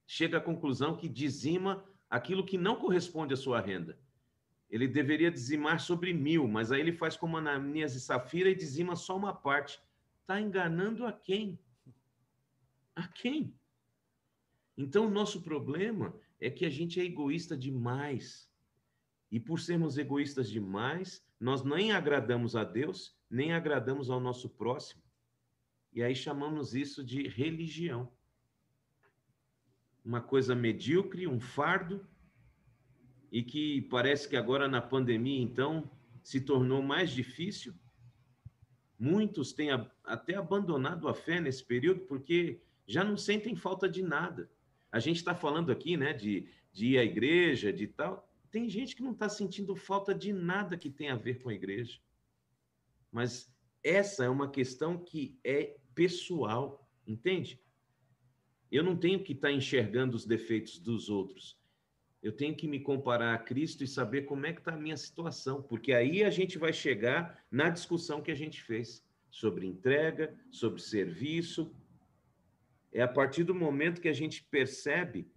chega 0.06 0.38
à 0.38 0.40
conclusão 0.40 0.96
que 0.96 1.08
dizima 1.08 1.84
aquilo 2.08 2.46
que 2.46 2.56
não 2.56 2.76
corresponde 2.76 3.34
à 3.34 3.36
sua 3.36 3.60
renda. 3.60 3.98
Ele 4.70 4.86
deveria 4.86 5.30
dizimar 5.30 5.80
sobre 5.80 6.12
mil, 6.12 6.46
mas 6.46 6.70
aí 6.70 6.80
ele 6.80 6.92
faz 6.92 7.16
como 7.16 7.36
Ananias 7.36 7.96
e 7.96 8.00
Safira 8.00 8.48
e 8.48 8.54
dizima 8.54 8.94
só 8.94 9.16
uma 9.16 9.34
parte. 9.34 9.84
Está 10.26 10.40
enganando 10.40 11.06
a 11.06 11.12
quem? 11.12 11.56
A 12.96 13.06
quem? 13.06 13.54
Então, 14.76 15.06
o 15.06 15.10
nosso 15.10 15.40
problema 15.40 16.18
é 16.40 16.50
que 16.50 16.66
a 16.66 16.68
gente 16.68 16.98
é 16.98 17.04
egoísta 17.04 17.56
demais. 17.56 18.50
E 19.30 19.38
por 19.38 19.60
sermos 19.60 19.96
egoístas 19.96 20.50
demais, 20.50 21.24
nós 21.38 21.62
nem 21.62 21.92
agradamos 21.92 22.56
a 22.56 22.64
Deus, 22.64 23.16
nem 23.30 23.52
agradamos 23.52 24.10
ao 24.10 24.18
nosso 24.18 24.50
próximo. 24.50 25.00
E 25.92 26.02
aí 26.02 26.16
chamamos 26.16 26.74
isso 26.74 27.04
de 27.04 27.28
religião. 27.28 28.12
Uma 30.04 30.20
coisa 30.20 30.56
medíocre, 30.56 31.28
um 31.28 31.38
fardo, 31.38 32.04
e 33.30 33.44
que 33.44 33.82
parece 33.82 34.28
que 34.28 34.34
agora 34.34 34.66
na 34.66 34.82
pandemia, 34.82 35.40
então, 35.40 35.88
se 36.20 36.40
tornou 36.40 36.82
mais 36.82 37.12
difícil. 37.12 37.72
Muitos 38.98 39.52
têm 39.52 39.68
até 40.04 40.34
abandonado 40.34 41.08
a 41.08 41.14
fé 41.14 41.40
nesse 41.40 41.62
período 41.62 42.00
porque 42.00 42.60
já 42.86 43.04
não 43.04 43.16
sentem 43.16 43.54
falta 43.54 43.88
de 43.88 44.02
nada. 44.02 44.50
A 44.90 44.98
gente 44.98 45.16
está 45.16 45.34
falando 45.34 45.70
aqui, 45.70 45.96
né, 45.96 46.12
de, 46.12 46.48
de 46.72 46.88
ir 46.88 46.98
à 46.98 47.04
igreja, 47.04 47.72
de 47.72 47.86
tal. 47.86 48.26
Tem 48.50 48.68
gente 48.70 48.96
que 48.96 49.02
não 49.02 49.12
está 49.12 49.28
sentindo 49.28 49.76
falta 49.76 50.14
de 50.14 50.32
nada 50.32 50.78
que 50.78 50.88
tem 50.88 51.10
a 51.10 51.16
ver 51.16 51.42
com 51.42 51.50
a 51.50 51.54
igreja. 51.54 52.00
Mas 53.12 53.52
essa 53.82 54.24
é 54.24 54.28
uma 54.28 54.50
questão 54.50 54.98
que 54.98 55.38
é 55.44 55.76
pessoal, 55.94 56.88
entende? 57.06 57.60
Eu 58.70 58.82
não 58.82 58.96
tenho 58.96 59.22
que 59.22 59.32
estar 59.32 59.48
tá 59.48 59.54
enxergando 59.54 60.16
os 60.16 60.24
defeitos 60.24 60.78
dos 60.78 61.08
outros. 61.08 61.58
Eu 62.22 62.32
tenho 62.32 62.54
que 62.54 62.66
me 62.66 62.80
comparar 62.80 63.34
a 63.34 63.38
Cristo 63.38 63.84
e 63.84 63.88
saber 63.88 64.22
como 64.22 64.46
é 64.46 64.52
que 64.52 64.60
está 64.60 64.72
a 64.72 64.78
minha 64.78 64.96
situação, 64.96 65.62
porque 65.62 65.92
aí 65.92 66.24
a 66.24 66.30
gente 66.30 66.58
vai 66.58 66.72
chegar 66.72 67.44
na 67.50 67.70
discussão 67.70 68.22
que 68.22 68.30
a 68.30 68.34
gente 68.34 68.62
fez 68.62 69.04
sobre 69.30 69.66
entrega, 69.66 70.34
sobre 70.50 70.80
serviço. 70.80 71.74
É 72.92 73.02
a 73.02 73.08
partir 73.08 73.44
do 73.44 73.54
momento 73.54 74.00
que 74.00 74.08
a 74.08 74.12
gente 74.12 74.42
percebe 74.44 75.30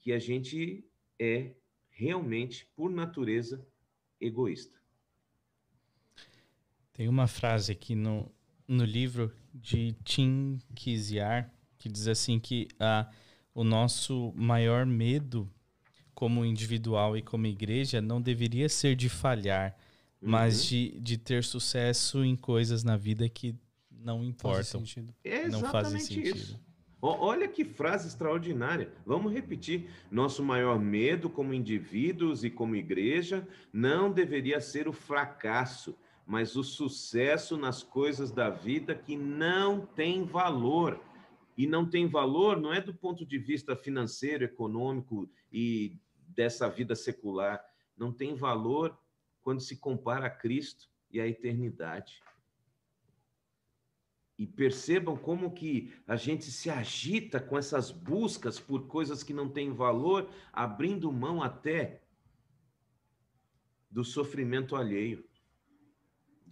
que 0.00 0.12
a 0.12 0.18
gente 0.18 0.84
é 1.18 1.54
realmente, 1.90 2.66
por 2.74 2.90
natureza, 2.90 3.64
egoísta. 4.20 4.80
Tem 6.92 7.08
uma 7.08 7.26
frase 7.26 7.72
aqui 7.72 7.94
no, 7.94 8.32
no 8.66 8.84
livro 8.84 9.32
de 9.54 9.92
Tim 10.04 10.58
Kiziar 10.74 11.52
que 11.82 11.88
diz 11.88 12.06
assim 12.06 12.38
que 12.38 12.68
ah, 12.78 13.10
o 13.52 13.64
nosso 13.64 14.32
maior 14.36 14.86
medo 14.86 15.52
como 16.22 16.44
individual 16.44 17.16
e 17.16 17.20
como 17.20 17.48
igreja 17.48 18.00
não 18.00 18.22
deveria 18.22 18.68
ser 18.68 18.94
de 18.94 19.08
falhar, 19.08 19.76
uhum. 20.22 20.30
mas 20.30 20.64
de, 20.64 20.96
de 21.00 21.18
ter 21.18 21.42
sucesso 21.42 22.24
em 22.24 22.36
coisas 22.36 22.84
na 22.84 22.96
vida 22.96 23.28
que 23.28 23.56
não 23.90 24.22
importam. 24.22 24.84
É 25.24 25.48
não 25.48 25.62
fazem 25.62 25.98
sentido. 25.98 26.36
Isso. 26.36 26.60
Olha 27.00 27.48
que 27.48 27.64
frase 27.64 28.06
extraordinária. 28.06 28.92
Vamos 29.04 29.32
repetir. 29.32 29.90
Nosso 30.12 30.44
maior 30.44 30.78
medo 30.78 31.28
como 31.28 31.52
indivíduos 31.52 32.44
e 32.44 32.50
como 32.50 32.76
igreja 32.76 33.44
não 33.72 34.12
deveria 34.12 34.60
ser 34.60 34.86
o 34.86 34.92
fracasso, 34.92 35.92
mas 36.24 36.54
o 36.54 36.62
sucesso 36.62 37.56
nas 37.56 37.82
coisas 37.82 38.30
da 38.30 38.48
vida 38.48 38.94
que 38.94 39.16
não 39.16 39.80
tem 39.84 40.22
valor. 40.22 41.00
E 41.58 41.66
não 41.66 41.84
tem 41.84 42.06
valor 42.06 42.60
não 42.60 42.72
é 42.72 42.80
do 42.80 42.94
ponto 42.94 43.26
de 43.26 43.38
vista 43.38 43.74
financeiro, 43.74 44.44
econômico 44.44 45.28
e 45.52 45.96
dessa 46.34 46.68
vida 46.68 46.94
secular. 46.94 47.64
Não 47.96 48.12
tem 48.12 48.34
valor 48.34 48.98
quando 49.42 49.60
se 49.60 49.76
compara 49.76 50.26
a 50.26 50.30
Cristo 50.30 50.90
e 51.10 51.20
a 51.20 51.26
eternidade. 51.26 52.22
E 54.38 54.46
percebam 54.46 55.16
como 55.16 55.52
que 55.52 55.94
a 56.06 56.16
gente 56.16 56.50
se 56.50 56.70
agita 56.70 57.38
com 57.38 57.56
essas 57.56 57.90
buscas 57.90 58.58
por 58.58 58.86
coisas 58.86 59.22
que 59.22 59.34
não 59.34 59.48
têm 59.48 59.72
valor, 59.72 60.28
abrindo 60.52 61.12
mão 61.12 61.42
até 61.42 62.02
do 63.90 64.02
sofrimento 64.02 64.74
alheio 64.74 65.24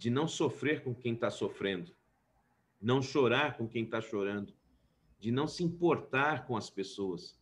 de 0.01 0.09
não 0.09 0.27
sofrer 0.27 0.83
com 0.83 0.95
quem 0.95 1.13
está 1.13 1.29
sofrendo, 1.29 1.95
não 2.81 3.03
chorar 3.03 3.55
com 3.55 3.67
quem 3.67 3.83
está 3.83 4.01
chorando, 4.01 4.51
de 5.19 5.31
não 5.31 5.47
se 5.47 5.63
importar 5.63 6.47
com 6.47 6.57
as 6.57 6.71
pessoas. 6.71 7.39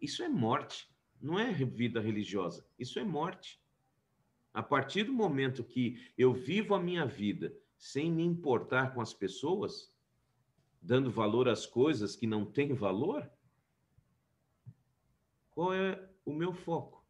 Isso 0.00 0.22
é 0.22 0.28
morte, 0.28 0.88
não 1.22 1.38
é 1.38 1.52
vida 1.52 2.00
religiosa, 2.00 2.66
isso 2.78 2.98
é 2.98 3.04
morte. 3.04 3.60
A 4.52 4.62
partir 4.62 5.04
do 5.04 5.12
momento 5.12 5.64
que 5.64 6.12
eu 6.18 6.34
vivo 6.34 6.74
a 6.74 6.80
minha 6.80 7.06
vida 7.06 7.54
sem 7.78 8.10
me 8.10 8.22
importar 8.22 8.92
com 8.92 9.00
as 9.00 9.14
pessoas, 9.14 9.90
dando 10.80 11.10
valor 11.10 11.48
às 11.48 11.64
coisas 11.64 12.14
que 12.16 12.26
não 12.26 12.44
têm 12.44 12.74
valor, 12.74 13.30
qual 15.50 15.72
é 15.72 16.10
o 16.24 16.32
meu 16.32 16.52
foco? 16.52 17.04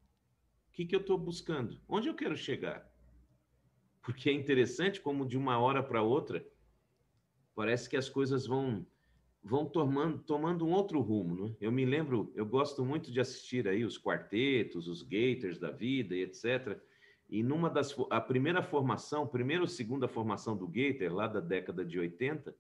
O 0.69 0.73
que, 0.73 0.87
que 0.87 0.95
eu 0.95 1.01
estou 1.01 1.19
buscando? 1.19 1.81
Onde 1.89 2.09
eu 2.09 2.15
quero 2.15 2.37
chegar? 2.37 2.93
porque 4.03 4.29
é 4.29 4.33
interessante 4.33 5.01
como 5.01 5.27
de 5.27 5.39
uma 5.39 5.59
hora 5.59 5.83
para 5.83 6.03
outra 6.03 6.45
parece 7.55 7.89
que 7.89 7.97
as 7.97 8.09
coisas 8.09 8.47
vão 8.47 8.85
vão 9.43 9.67
tomando, 9.67 10.19
tomando 10.19 10.67
um 10.67 10.73
outro 10.73 11.01
rumo. 11.01 11.47
Né? 11.47 11.57
Eu 11.61 11.73
me 11.73 11.85
lembro, 11.85 12.33
eu 12.35 12.47
gosto 12.47 12.85
muito 12.85 13.11
de 13.11 13.21
assistir 13.21 13.67
aí 13.67 13.85
os 13.85 13.99
quartetos, 13.99 14.89
os 14.89 15.03
gators 15.03 15.59
da 15.59 15.71
vida 15.71 16.15
e 16.15 16.23
etc. 16.23 16.79
E 17.29 17.43
numa 17.43 17.69
das 17.69 17.95
a 18.11 18.21
primeira 18.21 18.63
formação, 18.63 19.27
primeira 19.27 19.63
ou 19.63 19.69
segunda 19.69 20.07
formação 20.07 20.57
do 20.57 20.69
gator 20.69 21.13
lá 21.13 21.27
da 21.27 21.41
década 21.41 21.85
de 21.85 21.99
80, 21.99 22.55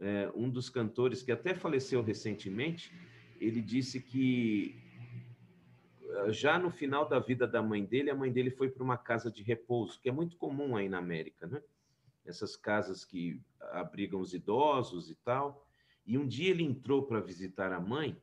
é, 0.00 0.32
um 0.34 0.48
dos 0.48 0.68
cantores 0.70 1.22
que 1.22 1.32
até 1.32 1.54
faleceu 1.54 2.02
recentemente, 2.02 2.92
ele 3.40 3.60
disse 3.60 4.00
que 4.00 4.82
já 6.28 6.58
no 6.58 6.70
final 6.70 7.08
da 7.08 7.18
vida 7.18 7.46
da 7.46 7.62
mãe 7.62 7.84
dele, 7.84 8.10
a 8.10 8.14
mãe 8.14 8.32
dele 8.32 8.50
foi 8.50 8.68
para 8.68 8.82
uma 8.82 8.96
casa 8.96 9.30
de 9.30 9.42
repouso, 9.42 10.00
que 10.00 10.08
é 10.08 10.12
muito 10.12 10.36
comum 10.36 10.76
aí 10.76 10.88
na 10.88 10.98
América, 10.98 11.46
né? 11.46 11.62
Essas 12.24 12.56
casas 12.56 13.04
que 13.04 13.40
abrigam 13.72 14.20
os 14.20 14.32
idosos 14.32 15.10
e 15.10 15.14
tal. 15.16 15.63
E 16.06 16.18
um 16.18 16.26
dia 16.26 16.50
ele 16.50 16.62
entrou 16.62 17.06
para 17.06 17.20
visitar 17.20 17.72
a 17.72 17.80
mãe, 17.80 18.20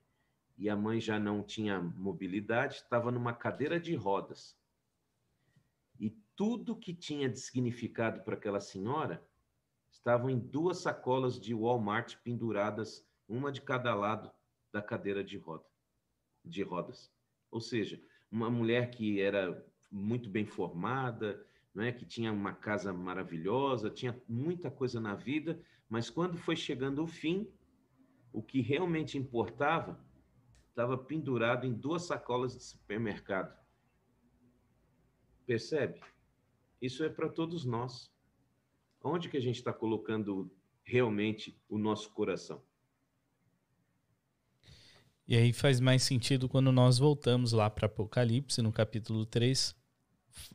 e 0.58 0.70
a 0.70 0.76
mãe 0.76 1.00
já 1.00 1.20
não 1.20 1.42
tinha 1.42 1.82
mobilidade, 1.82 2.76
estava 2.76 3.12
numa 3.12 3.34
cadeira 3.34 3.80
de 3.80 3.96
rodas. 3.96 4.56
E 6.00 6.12
tudo 6.36 6.76
que 6.76 6.94
tinha 6.94 7.28
de 7.28 7.40
significado 7.40 8.22
para 8.22 8.36
aquela 8.36 8.60
senhora 8.60 9.26
estavam 9.90 10.30
em 10.30 10.40
duas 10.40 10.78
sacolas 10.78 11.40
de 11.40 11.54
Walmart 11.54 12.16
penduradas, 12.24 13.08
uma 13.28 13.52
de 13.52 13.62
cada 13.62 13.94
lado 13.96 14.32
da 14.72 14.82
cadeira 14.82 15.24
de 15.24 15.38
roda, 15.38 15.66
de 16.46 16.64
rodas. 16.64 17.12
Ou 17.50 17.60
seja, 17.60 18.02
uma 18.32 18.50
mulher 18.50 18.92
que 18.92 19.20
era 19.20 19.66
muito 19.92 20.30
bem 20.30 20.46
formada, 20.46 21.46
né, 21.74 21.92
que 21.92 22.06
tinha 22.06 22.32
uma 22.32 22.54
casa 22.54 22.94
maravilhosa, 22.94 23.90
tinha 23.90 24.22
muita 24.28 24.70
coisa 24.70 25.00
na 25.00 25.16
vida, 25.16 25.62
mas 25.90 26.10
quando 26.10 26.38
foi 26.38 26.56
chegando 26.56 27.04
o 27.04 27.08
fim, 27.08 27.52
o 28.32 28.42
que 28.42 28.62
realmente 28.62 29.18
importava 29.18 30.00
estava 30.70 30.98
pendurado 30.98 31.66
em 31.66 31.74
duas 31.74 32.04
sacolas 32.04 32.54
de 32.54 32.64
supermercado. 32.64 33.56
Percebe? 35.46 36.00
Isso 36.82 37.04
é 37.04 37.10
para 37.10 37.30
todos 37.30 37.66
nós. 37.66 38.12
Onde 39.04 39.30
que 39.30 39.38
a 39.38 39.42
gente 39.42 39.58
está 39.58 39.74
colocando 39.74 40.52
realmente 40.84 41.60
o 41.68 41.78
nosso 41.78 42.10
coração? 42.12 42.64
E 45.28 45.36
aí 45.36 45.54
faz 45.54 45.80
mais 45.80 46.04
sentido 46.04 46.50
quando 46.50 46.72
nós 46.72 46.98
voltamos 46.98 47.52
lá 47.52 47.70
para 47.70 47.86
Apocalipse, 47.86 48.62
no 48.62 48.72
capítulo 48.72 49.26
3, 49.26 49.76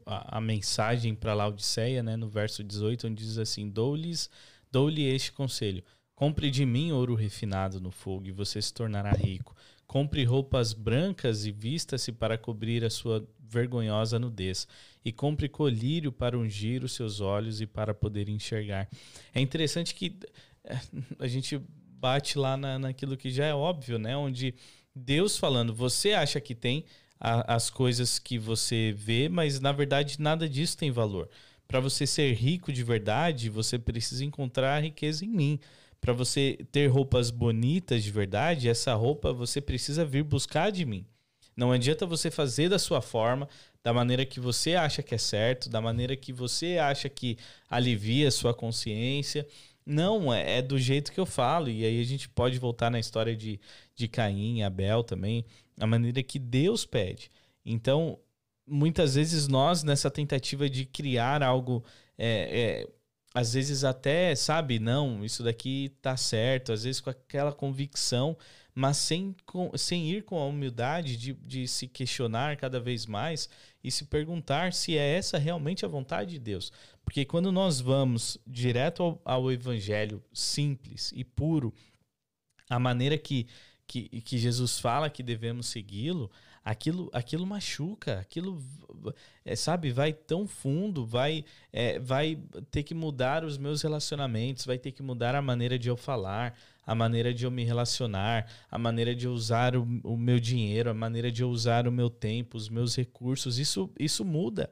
a, 0.04 0.38
a 0.38 0.40
mensagem 0.40 1.14
para 1.14 1.34
Laodiceia, 1.34 2.02
né, 2.02 2.16
no 2.16 2.28
verso 2.28 2.62
18, 2.62 3.06
onde 3.06 3.24
diz 3.24 3.38
assim: 3.38 3.68
Dou-lhes, 3.68 4.30
dou-lhe 4.70 5.02
este 5.02 5.32
conselho: 5.32 5.82
compre 6.16 6.50
de 6.50 6.64
mim 6.64 6.90
ouro 6.90 7.14
refinado 7.14 7.80
no 7.80 7.92
fogo 7.92 8.26
e 8.26 8.32
você 8.32 8.60
se 8.60 8.72
tornará 8.72 9.12
rico. 9.12 9.54
Compre 9.86 10.24
roupas 10.24 10.72
brancas 10.72 11.46
e 11.46 11.52
vista-se 11.52 12.10
para 12.10 12.36
cobrir 12.36 12.84
a 12.84 12.90
sua 12.90 13.24
vergonhosa 13.38 14.18
nudez. 14.18 14.66
E 15.04 15.12
compre 15.12 15.48
colírio 15.48 16.10
para 16.10 16.36
ungir 16.36 16.82
os 16.82 16.92
seus 16.94 17.20
olhos 17.20 17.60
e 17.60 17.66
para 17.66 17.94
poder 17.94 18.28
enxergar. 18.28 18.88
É 19.32 19.40
interessante 19.40 19.94
que 19.94 20.18
eh, 20.64 20.80
a 21.20 21.28
gente 21.28 21.60
bate 22.00 22.38
lá 22.38 22.56
na, 22.56 22.78
naquilo 22.78 23.16
que 23.16 23.30
já 23.30 23.44
é 23.44 23.54
óbvio, 23.54 23.98
né? 23.98 24.16
Onde 24.16 24.54
Deus 24.94 25.36
falando, 25.36 25.74
você 25.74 26.14
acha 26.14 26.40
que 26.40 26.54
tem 26.54 26.84
a, 27.20 27.54
as 27.54 27.68
coisas 27.70 28.18
que 28.18 28.38
você 28.38 28.94
vê, 28.96 29.28
mas 29.28 29.60
na 29.60 29.70
verdade 29.70 30.20
nada 30.20 30.48
disso 30.48 30.78
tem 30.78 30.90
valor. 30.90 31.28
Para 31.68 31.80
você 31.80 32.06
ser 32.06 32.32
rico 32.32 32.72
de 32.72 32.82
verdade, 32.82 33.50
você 33.50 33.78
precisa 33.78 34.24
encontrar 34.24 34.76
a 34.76 34.80
riqueza 34.80 35.24
em 35.24 35.28
mim. 35.28 35.60
Para 36.00 36.12
você 36.12 36.58
ter 36.70 36.86
roupas 36.86 37.30
bonitas 37.30 38.04
de 38.04 38.10
verdade, 38.10 38.68
essa 38.68 38.94
roupa 38.94 39.32
você 39.32 39.60
precisa 39.60 40.04
vir 40.04 40.22
buscar 40.22 40.70
de 40.70 40.84
mim. 40.84 41.04
Não 41.56 41.72
adianta 41.72 42.04
você 42.04 42.30
fazer 42.30 42.68
da 42.68 42.78
sua 42.78 43.00
forma, 43.00 43.48
da 43.82 43.92
maneira 43.92 44.26
que 44.26 44.38
você 44.38 44.74
acha 44.74 45.02
que 45.02 45.14
é 45.14 45.18
certo, 45.18 45.70
da 45.70 45.80
maneira 45.80 46.14
que 46.14 46.32
você 46.32 46.76
acha 46.76 47.08
que 47.08 47.38
alivia 47.68 48.28
a 48.28 48.30
sua 48.30 48.52
consciência. 48.52 49.46
Não, 49.86 50.32
é, 50.34 50.58
é 50.58 50.62
do 50.62 50.78
jeito 50.78 51.12
que 51.12 51.20
eu 51.20 51.24
falo. 51.24 51.70
E 51.70 51.84
aí 51.84 52.00
a 52.00 52.04
gente 52.04 52.28
pode 52.28 52.58
voltar 52.58 52.90
na 52.90 52.98
história 52.98 53.34
de, 53.34 53.58
de 53.94 54.06
Caim 54.06 54.58
e 54.58 54.62
Abel 54.62 55.02
também, 55.02 55.46
a 55.78 55.86
maneira 55.86 56.22
que 56.22 56.38
Deus 56.38 56.84
pede. 56.84 57.30
Então, 57.64 58.18
muitas 58.66 59.14
vezes 59.14 59.48
nós, 59.48 59.82
nessa 59.82 60.10
tentativa 60.10 60.68
de 60.68 60.84
criar 60.84 61.42
algo, 61.42 61.84
é, 62.18 62.82
é, 62.84 62.88
às 63.36 63.52
vezes 63.52 63.84
até, 63.84 64.34
sabe, 64.34 64.78
não, 64.78 65.22
isso 65.22 65.42
daqui 65.42 65.92
tá 66.00 66.16
certo, 66.16 66.72
às 66.72 66.84
vezes 66.84 67.02
com 67.02 67.10
aquela 67.10 67.52
convicção, 67.52 68.34
mas 68.74 68.96
sem, 68.96 69.36
com, 69.44 69.76
sem 69.76 70.10
ir 70.10 70.24
com 70.24 70.38
a 70.38 70.46
humildade 70.46 71.18
de, 71.18 71.34
de 71.34 71.68
se 71.68 71.86
questionar 71.86 72.56
cada 72.56 72.80
vez 72.80 73.04
mais 73.04 73.46
e 73.84 73.90
se 73.90 74.06
perguntar 74.06 74.72
se 74.72 74.96
é 74.96 75.18
essa 75.18 75.36
realmente 75.36 75.84
a 75.84 75.88
vontade 75.88 76.30
de 76.30 76.38
Deus. 76.38 76.72
Porque 77.04 77.26
quando 77.26 77.52
nós 77.52 77.78
vamos 77.78 78.38
direto 78.46 79.02
ao, 79.02 79.20
ao 79.22 79.52
evangelho 79.52 80.24
simples 80.32 81.12
e 81.14 81.22
puro, 81.22 81.74
a 82.70 82.78
maneira 82.78 83.18
que, 83.18 83.46
que, 83.86 84.08
que 84.22 84.38
Jesus 84.38 84.78
fala 84.78 85.10
que 85.10 85.22
devemos 85.22 85.66
segui-lo, 85.66 86.30
aquilo, 86.66 87.08
aquilo 87.12 87.46
machuca, 87.46 88.18
aquilo, 88.18 88.60
é, 89.44 89.54
sabe, 89.54 89.92
vai 89.92 90.12
tão 90.12 90.48
fundo, 90.48 91.06
vai, 91.06 91.44
é, 91.72 92.00
vai 92.00 92.36
ter 92.72 92.82
que 92.82 92.92
mudar 92.92 93.44
os 93.44 93.56
meus 93.56 93.82
relacionamentos, 93.82 94.66
vai 94.66 94.76
ter 94.76 94.90
que 94.90 95.00
mudar 95.00 95.36
a 95.36 95.40
maneira 95.40 95.78
de 95.78 95.88
eu 95.88 95.96
falar, 95.96 96.58
a 96.84 96.92
maneira 96.92 97.32
de 97.32 97.44
eu 97.44 97.52
me 97.52 97.62
relacionar, 97.62 98.50
a 98.68 98.76
maneira 98.76 99.14
de 99.14 99.26
eu 99.26 99.32
usar 99.32 99.76
o, 99.76 99.82
o 100.02 100.16
meu 100.16 100.40
dinheiro, 100.40 100.90
a 100.90 100.94
maneira 100.94 101.30
de 101.30 101.40
eu 101.40 101.48
usar 101.48 101.86
o 101.86 101.92
meu 101.92 102.10
tempo, 102.10 102.56
os 102.56 102.68
meus 102.68 102.96
recursos, 102.96 103.60
isso, 103.60 103.88
isso 103.96 104.24
muda. 104.24 104.68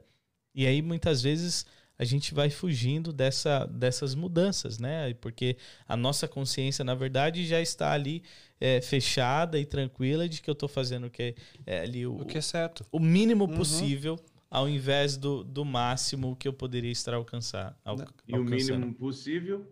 E 0.53 0.67
aí 0.67 0.81
muitas 0.81 1.21
vezes 1.21 1.65
a 1.97 2.03
gente 2.03 2.33
vai 2.33 2.49
fugindo 2.49 3.13
dessa, 3.13 3.65
dessas 3.65 4.15
mudanças, 4.15 4.79
né? 4.79 5.13
Porque 5.13 5.55
a 5.87 5.95
nossa 5.95 6.27
consciência, 6.27 6.83
na 6.83 6.93
verdade, 6.93 7.45
já 7.45 7.61
está 7.61 7.93
ali 7.93 8.21
é, 8.65 8.81
fechada 8.81 9.59
e 9.59 9.65
tranquila 9.65 10.27
de 10.27 10.41
que 10.41 10.49
eu 10.49 10.53
estou 10.53 10.67
fazendo 10.67 11.05
o 11.05 11.09
que 11.11 11.35
é 11.67 11.81
ali 11.81 12.07
o, 12.07 12.21
o 12.21 12.25
que 12.25 12.39
é 12.39 12.41
certo, 12.41 12.83
o 12.91 12.99
mínimo 12.99 13.45
uhum. 13.45 13.55
possível, 13.55 14.19
ao 14.49 14.67
invés 14.67 15.17
do, 15.17 15.43
do 15.43 15.63
máximo 15.63 16.35
que 16.35 16.47
eu 16.47 16.53
poderia 16.53 16.91
estar 16.91 17.13
alcançar. 17.13 17.79
Al, 17.85 17.97
e 18.27 18.35
o 18.35 18.43
mínimo 18.43 18.91
possível 18.95 19.71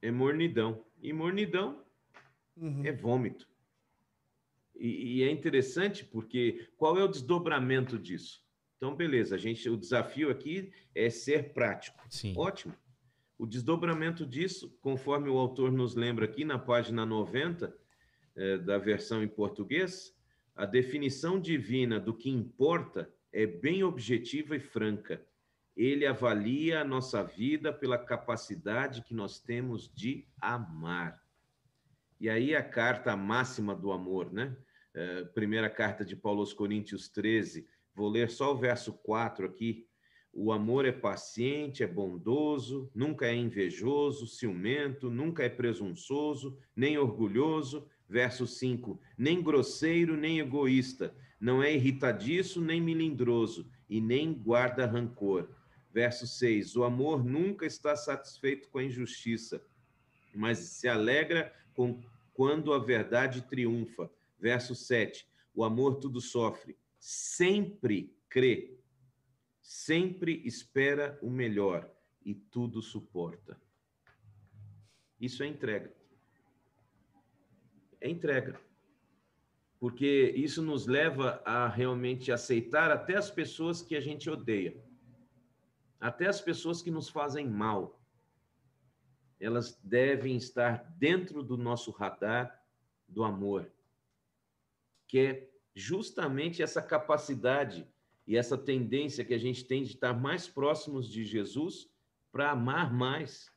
é 0.00 0.12
mornidão. 0.12 0.80
E 1.02 1.12
mornidão 1.12 1.82
uhum. 2.56 2.82
é 2.84 2.92
vômito. 2.92 3.48
E, 4.78 5.16
e 5.16 5.22
é 5.24 5.30
interessante 5.30 6.04
porque 6.04 6.68
qual 6.76 6.96
é 6.96 7.02
o 7.02 7.08
desdobramento 7.08 7.98
disso? 7.98 8.44
Então, 8.76 8.94
beleza, 8.94 9.34
a 9.34 9.38
gente, 9.38 9.68
o 9.68 9.76
desafio 9.76 10.30
aqui 10.30 10.70
é 10.94 11.10
ser 11.10 11.52
prático. 11.52 12.00
Sim. 12.08 12.32
Ótimo. 12.36 12.74
O 13.36 13.44
desdobramento 13.44 14.24
disso, 14.24 14.72
conforme 14.80 15.28
o 15.28 15.36
autor 15.36 15.72
nos 15.72 15.96
lembra 15.96 16.26
aqui 16.26 16.44
na 16.44 16.58
página 16.58 17.04
90 17.04 17.79
é, 18.40 18.58
da 18.58 18.78
versão 18.78 19.22
em 19.22 19.28
português, 19.28 20.16
a 20.56 20.64
definição 20.64 21.40
divina 21.40 22.00
do 22.00 22.14
que 22.14 22.30
importa 22.30 23.12
é 23.32 23.46
bem 23.46 23.84
objetiva 23.84 24.56
e 24.56 24.60
franca. 24.60 25.24
Ele 25.76 26.06
avalia 26.06 26.80
a 26.80 26.84
nossa 26.84 27.22
vida 27.22 27.72
pela 27.72 27.96
capacidade 27.96 29.02
que 29.02 29.14
nós 29.14 29.38
temos 29.38 29.92
de 29.94 30.26
amar. 30.40 31.22
E 32.18 32.28
aí 32.28 32.56
a 32.56 32.62
carta 32.62 33.16
máxima 33.16 33.74
do 33.74 33.92
amor, 33.92 34.32
né? 34.32 34.56
É, 34.92 35.24
primeira 35.24 35.70
carta 35.70 36.04
de 36.04 36.16
Paulo 36.16 36.40
aos 36.40 36.52
Coríntios 36.52 37.08
13, 37.08 37.66
Vou 37.94 38.08
ler 38.08 38.30
só 38.30 38.52
o 38.52 38.56
verso 38.56 38.92
4 38.92 39.46
aqui. 39.46 39.86
O 40.32 40.52
amor 40.52 40.84
é 40.84 40.92
paciente, 40.92 41.82
é 41.82 41.86
bondoso, 41.86 42.90
nunca 42.94 43.26
é 43.26 43.34
invejoso, 43.34 44.26
ciumento, 44.26 45.10
nunca 45.10 45.42
é 45.42 45.48
presunçoso, 45.48 46.56
nem 46.74 46.96
orgulhoso. 46.96 47.88
Verso 48.10 48.44
5: 48.44 49.00
nem 49.16 49.40
grosseiro, 49.40 50.16
nem 50.16 50.40
egoísta, 50.40 51.14
não 51.40 51.62
é 51.62 51.72
irritadiço, 51.72 52.60
nem 52.60 52.80
melindroso, 52.80 53.70
e 53.88 54.00
nem 54.00 54.34
guarda 54.34 54.84
rancor. 54.84 55.48
Verso 55.92 56.26
6: 56.26 56.74
o 56.74 56.82
amor 56.82 57.24
nunca 57.24 57.64
está 57.64 57.94
satisfeito 57.94 58.68
com 58.68 58.78
a 58.78 58.84
injustiça, 58.84 59.64
mas 60.34 60.58
se 60.58 60.88
alegra 60.88 61.54
com, 61.72 62.02
quando 62.34 62.72
a 62.72 62.80
verdade 62.80 63.42
triunfa. 63.42 64.10
Verso 64.40 64.74
7: 64.74 65.24
o 65.54 65.62
amor 65.62 66.00
tudo 66.00 66.20
sofre, 66.20 66.76
sempre 66.98 68.12
crê, 68.28 68.76
sempre 69.62 70.42
espera 70.44 71.16
o 71.22 71.30
melhor 71.30 71.88
e 72.24 72.34
tudo 72.34 72.82
suporta. 72.82 73.56
Isso 75.20 75.44
é 75.44 75.46
entrega. 75.46 75.99
É 78.00 78.08
entrega. 78.08 78.60
Porque 79.78 80.32
isso 80.36 80.62
nos 80.62 80.86
leva 80.86 81.42
a 81.44 81.66
realmente 81.68 82.30
aceitar 82.30 82.90
até 82.90 83.16
as 83.16 83.30
pessoas 83.30 83.80
que 83.80 83.96
a 83.96 84.00
gente 84.00 84.28
odeia. 84.28 84.76
Até 85.98 86.26
as 86.26 86.40
pessoas 86.40 86.82
que 86.82 86.90
nos 86.90 87.08
fazem 87.08 87.48
mal. 87.48 88.00
Elas 89.38 89.78
devem 89.82 90.36
estar 90.36 90.84
dentro 90.98 91.42
do 91.42 91.56
nosso 91.56 91.90
radar 91.90 92.62
do 93.08 93.24
amor, 93.24 93.70
que 95.08 95.18
é 95.18 95.50
justamente 95.74 96.62
essa 96.62 96.82
capacidade 96.82 97.86
e 98.26 98.36
essa 98.36 98.56
tendência 98.56 99.24
que 99.24 99.34
a 99.34 99.38
gente 99.38 99.64
tem 99.64 99.82
de 99.82 99.94
estar 99.94 100.12
mais 100.12 100.46
próximos 100.46 101.10
de 101.10 101.24
Jesus 101.24 101.90
para 102.30 102.50
amar 102.50 102.92
mais. 102.92 103.50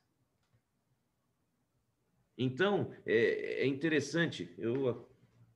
Então, 2.36 2.92
é, 3.06 3.62
é, 3.62 3.66
interessante, 3.66 4.52
eu 4.58 5.08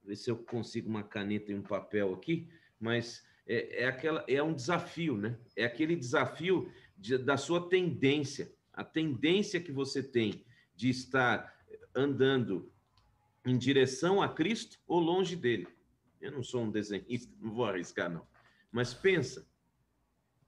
ver 0.05 0.17
se 0.17 0.31
eu 0.31 0.37
consigo 0.37 0.89
uma 0.89 1.03
caneta 1.03 1.53
e 1.53 1.55
um 1.55 1.63
papel 1.63 2.15
aqui, 2.15 2.49
mas 2.81 3.25
é, 3.47 3.83
é, 3.83 3.87
aquela, 3.87 4.25
é 4.29 4.43
um 4.43 4.55
desafio, 4.55 5.17
né? 5.17 5.39
É 5.57 5.65
aquele 5.65 5.97
desafio 5.97 6.73
de, 6.97 7.19
da 7.19 7.37
sua 7.37 7.69
tendência, 7.69 8.53
a 8.73 8.85
tendência 8.85 9.61
que 9.61 9.73
você 9.73 10.03
tem 10.03 10.45
de 10.75 10.89
estar 10.89 11.57
andando 11.95 12.73
em 13.45 13.59
direção 13.59 14.23
a 14.23 14.29
Cristo 14.29 14.79
ou 14.87 15.01
longe 15.01 15.35
dele. 15.35 15.67
Eu 16.21 16.33
não 16.33 16.43
sou 16.43 16.63
um 16.63 16.71
desenhista, 16.71 17.33
não 17.41 17.53
vou 17.53 17.65
arriscar, 17.65 18.11
não. 18.11 18.27
Mas 18.71 18.95
pensa, 18.95 19.49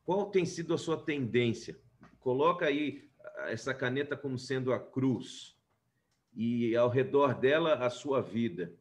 qual 0.04 0.30
tem 0.30 0.44
sido 0.44 0.74
a 0.74 0.78
sua 0.78 0.96
tendência? 0.96 1.78
Coloca 2.20 2.66
aí 2.66 3.10
essa 3.46 3.74
caneta 3.74 4.16
como 4.16 4.38
sendo 4.38 4.72
a 4.72 4.78
cruz 4.78 5.59
e 6.34 6.76
ao 6.76 6.88
redor 6.88 7.34
dela 7.34 7.74
a 7.74 7.90
sua 7.90 8.20
vida. 8.20 8.72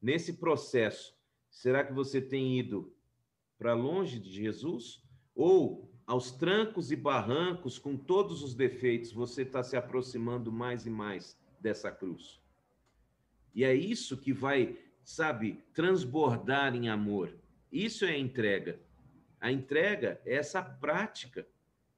Nesse 0.00 0.34
processo, 0.34 1.14
será 1.50 1.84
que 1.84 1.92
você 1.92 2.20
tem 2.20 2.58
ido 2.58 2.92
para 3.58 3.74
longe 3.74 4.18
de 4.18 4.30
Jesus? 4.30 5.02
Ou 5.34 5.90
aos 6.06 6.30
trancos 6.30 6.92
e 6.92 6.96
barrancos, 6.96 7.78
com 7.78 7.96
todos 7.96 8.42
os 8.42 8.54
defeitos, 8.54 9.12
você 9.12 9.42
está 9.42 9.62
se 9.62 9.76
aproximando 9.76 10.52
mais 10.52 10.86
e 10.86 10.90
mais 10.90 11.36
dessa 11.60 11.90
cruz? 11.90 12.40
E 13.54 13.64
é 13.64 13.74
isso 13.74 14.16
que 14.16 14.32
vai 14.32 14.78
sabe, 15.06 15.62
transbordar 15.72 16.74
em 16.74 16.88
amor. 16.88 17.32
Isso 17.70 18.04
é 18.04 18.18
entrega. 18.18 18.80
A 19.40 19.52
entrega 19.52 20.20
é 20.26 20.34
essa 20.34 20.60
prática 20.60 21.46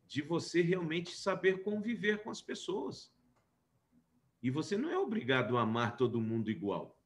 de 0.06 0.20
você 0.20 0.60
realmente 0.60 1.16
saber 1.16 1.62
conviver 1.62 2.22
com 2.22 2.30
as 2.30 2.42
pessoas. 2.42 3.10
E 4.42 4.50
você 4.50 4.76
não 4.76 4.90
é 4.90 4.98
obrigado 4.98 5.56
a 5.56 5.62
amar 5.62 5.96
todo 5.96 6.20
mundo 6.20 6.50
igual. 6.50 6.98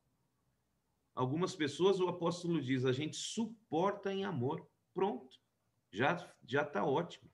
Algumas 1.14 1.54
pessoas, 1.54 2.00
o 2.00 2.08
apóstolo 2.08 2.60
diz, 2.60 2.84
a 2.84 2.92
gente 2.92 3.16
suporta 3.16 4.12
em 4.12 4.24
amor. 4.24 4.66
Pronto. 4.94 5.38
Já 5.90 6.16
já 6.46 6.62
está 6.62 6.84
ótimo. 6.84 7.30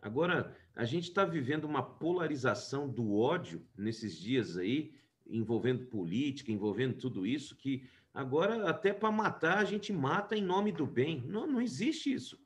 Agora, 0.00 0.56
a 0.74 0.84
gente 0.84 1.08
está 1.08 1.24
vivendo 1.24 1.64
uma 1.64 1.82
polarização 1.82 2.88
do 2.88 3.14
ódio 3.14 3.64
nesses 3.76 4.18
dias 4.18 4.56
aí, 4.56 4.92
envolvendo 5.26 5.86
política, 5.86 6.50
envolvendo 6.50 6.98
tudo 6.98 7.24
isso, 7.24 7.56
que 7.56 7.88
agora 8.12 8.68
até 8.68 8.92
para 8.92 9.12
matar 9.12 9.58
a 9.58 9.64
gente 9.64 9.92
mata 9.92 10.36
em 10.36 10.42
nome 10.42 10.72
do 10.72 10.86
bem. 10.86 11.22
Não, 11.22 11.46
não 11.46 11.60
existe 11.60 12.12
isso. 12.12 12.40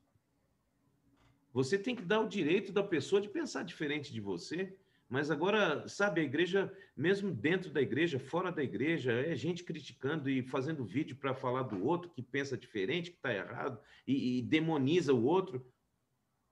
Você 1.50 1.78
tem 1.78 1.96
que 1.96 2.02
dar 2.02 2.20
o 2.20 2.28
direito 2.28 2.70
da 2.70 2.82
pessoa 2.82 3.20
de 3.20 3.30
pensar 3.30 3.62
diferente 3.62 4.12
de 4.12 4.20
você. 4.20 4.76
Mas 5.08 5.30
agora, 5.30 5.86
sabe, 5.86 6.20
a 6.20 6.24
igreja, 6.24 6.72
mesmo 6.96 7.32
dentro 7.32 7.70
da 7.70 7.80
igreja, 7.80 8.18
fora 8.18 8.50
da 8.50 8.62
igreja, 8.62 9.12
é 9.12 9.36
gente 9.36 9.62
criticando 9.62 10.28
e 10.28 10.42
fazendo 10.42 10.84
vídeo 10.84 11.16
para 11.16 11.34
falar 11.34 11.62
do 11.62 11.84
outro 11.84 12.10
que 12.10 12.20
pensa 12.20 12.56
diferente, 12.56 13.12
que 13.12 13.16
está 13.16 13.32
errado, 13.32 13.80
e, 14.06 14.38
e 14.38 14.42
demoniza 14.42 15.14
o 15.14 15.24
outro. 15.24 15.64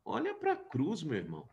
Olha 0.05 0.35
para 0.35 0.53
a 0.53 0.57
cruz, 0.57 1.03
meu 1.03 1.17
irmão. 1.17 1.49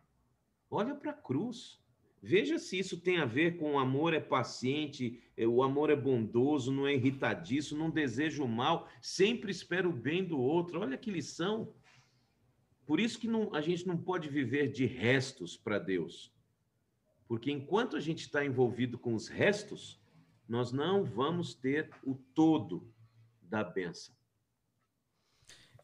Olha 0.70 0.94
para 0.94 1.10
a 1.10 1.14
cruz. 1.14 1.82
Veja 2.22 2.56
se 2.56 2.78
isso 2.78 3.00
tem 3.00 3.18
a 3.18 3.24
ver 3.24 3.56
com 3.56 3.72
o 3.72 3.78
amor 3.80 4.14
é 4.14 4.20
paciente, 4.20 5.20
é, 5.36 5.44
o 5.44 5.60
amor 5.60 5.90
é 5.90 5.96
bondoso, 5.96 6.70
não 6.70 6.86
é 6.86 6.94
irritadiço, 6.94 7.76
não 7.76 7.90
deseja 7.90 8.44
o 8.44 8.48
mal, 8.48 8.88
sempre 9.00 9.50
espera 9.50 9.88
o 9.88 9.92
bem 9.92 10.24
do 10.24 10.38
outro. 10.38 10.78
Olha 10.78 10.96
que 10.96 11.10
lição. 11.10 11.74
Por 12.86 13.00
isso 13.00 13.18
que 13.18 13.26
não, 13.26 13.52
a 13.52 13.60
gente 13.60 13.88
não 13.88 13.98
pode 13.98 14.28
viver 14.28 14.70
de 14.70 14.86
restos 14.86 15.56
para 15.56 15.80
Deus. 15.80 16.32
Porque 17.32 17.50
enquanto 17.50 17.96
a 17.96 18.00
gente 18.00 18.26
está 18.26 18.44
envolvido 18.44 18.98
com 18.98 19.14
os 19.14 19.26
restos, 19.26 19.98
nós 20.46 20.70
não 20.70 21.02
vamos 21.02 21.54
ter 21.54 21.88
o 22.04 22.14
todo 22.14 22.86
da 23.40 23.64
benção. 23.64 24.14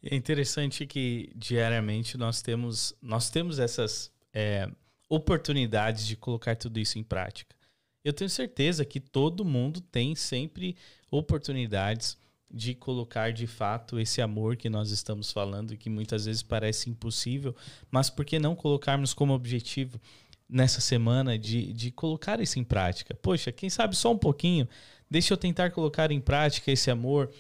É 0.03 0.15
interessante 0.15 0.87
que 0.87 1.33
diariamente 1.35 2.19
nós 2.19 2.43
temos, 2.43 2.95
nós 3.01 3.31
temos 3.31 3.59
essas 3.59 4.13
é, 4.31 4.71
oportunidades 5.09 6.07
de 6.07 6.17
colocar 6.17 6.55
tudo 6.55 6.79
isso 6.79 6.99
em 6.99 7.03
prática. 7.03 7.57
Eu 8.05 8.13
tenho 8.13 8.29
certeza 8.29 8.85
que 8.85 9.01
todo 9.01 9.43
mundo 9.43 9.81
tem 9.81 10.15
sempre 10.15 10.77
oportunidades 11.11 12.19
de 12.51 12.75
colocar 12.75 13.33
de 13.33 13.47
fato 13.47 13.99
esse 13.99 14.21
amor 14.21 14.55
que 14.55 14.69
nós 14.69 14.91
estamos 14.91 15.33
falando, 15.33 15.79
que 15.79 15.89
muitas 15.89 16.27
vezes 16.27 16.43
parece 16.43 16.91
impossível, 16.91 17.57
mas 17.91 18.11
por 18.11 18.27
que 18.27 18.39
não 18.39 18.55
colocarmos 18.55 19.15
como 19.15 19.33
objetivo 19.33 19.99
nessa 20.49 20.81
semana 20.81 21.39
de, 21.39 21.73
de 21.73 21.91
colocar 21.91 22.41
isso 22.41 22.59
em 22.59 22.65
prática. 22.65 23.15
Poxa, 23.15 23.53
quem 23.53 23.69
sabe 23.69 23.97
só 23.97 24.13
um 24.13 24.19
pouquinho, 24.19 24.67
deixa 25.11 25.35
eu 25.35 25.37
tentar 25.37 25.71
colocar 25.71 26.11
em 26.11 26.21
prática 26.21 26.73
esse 26.73 26.91
amor 26.91 27.31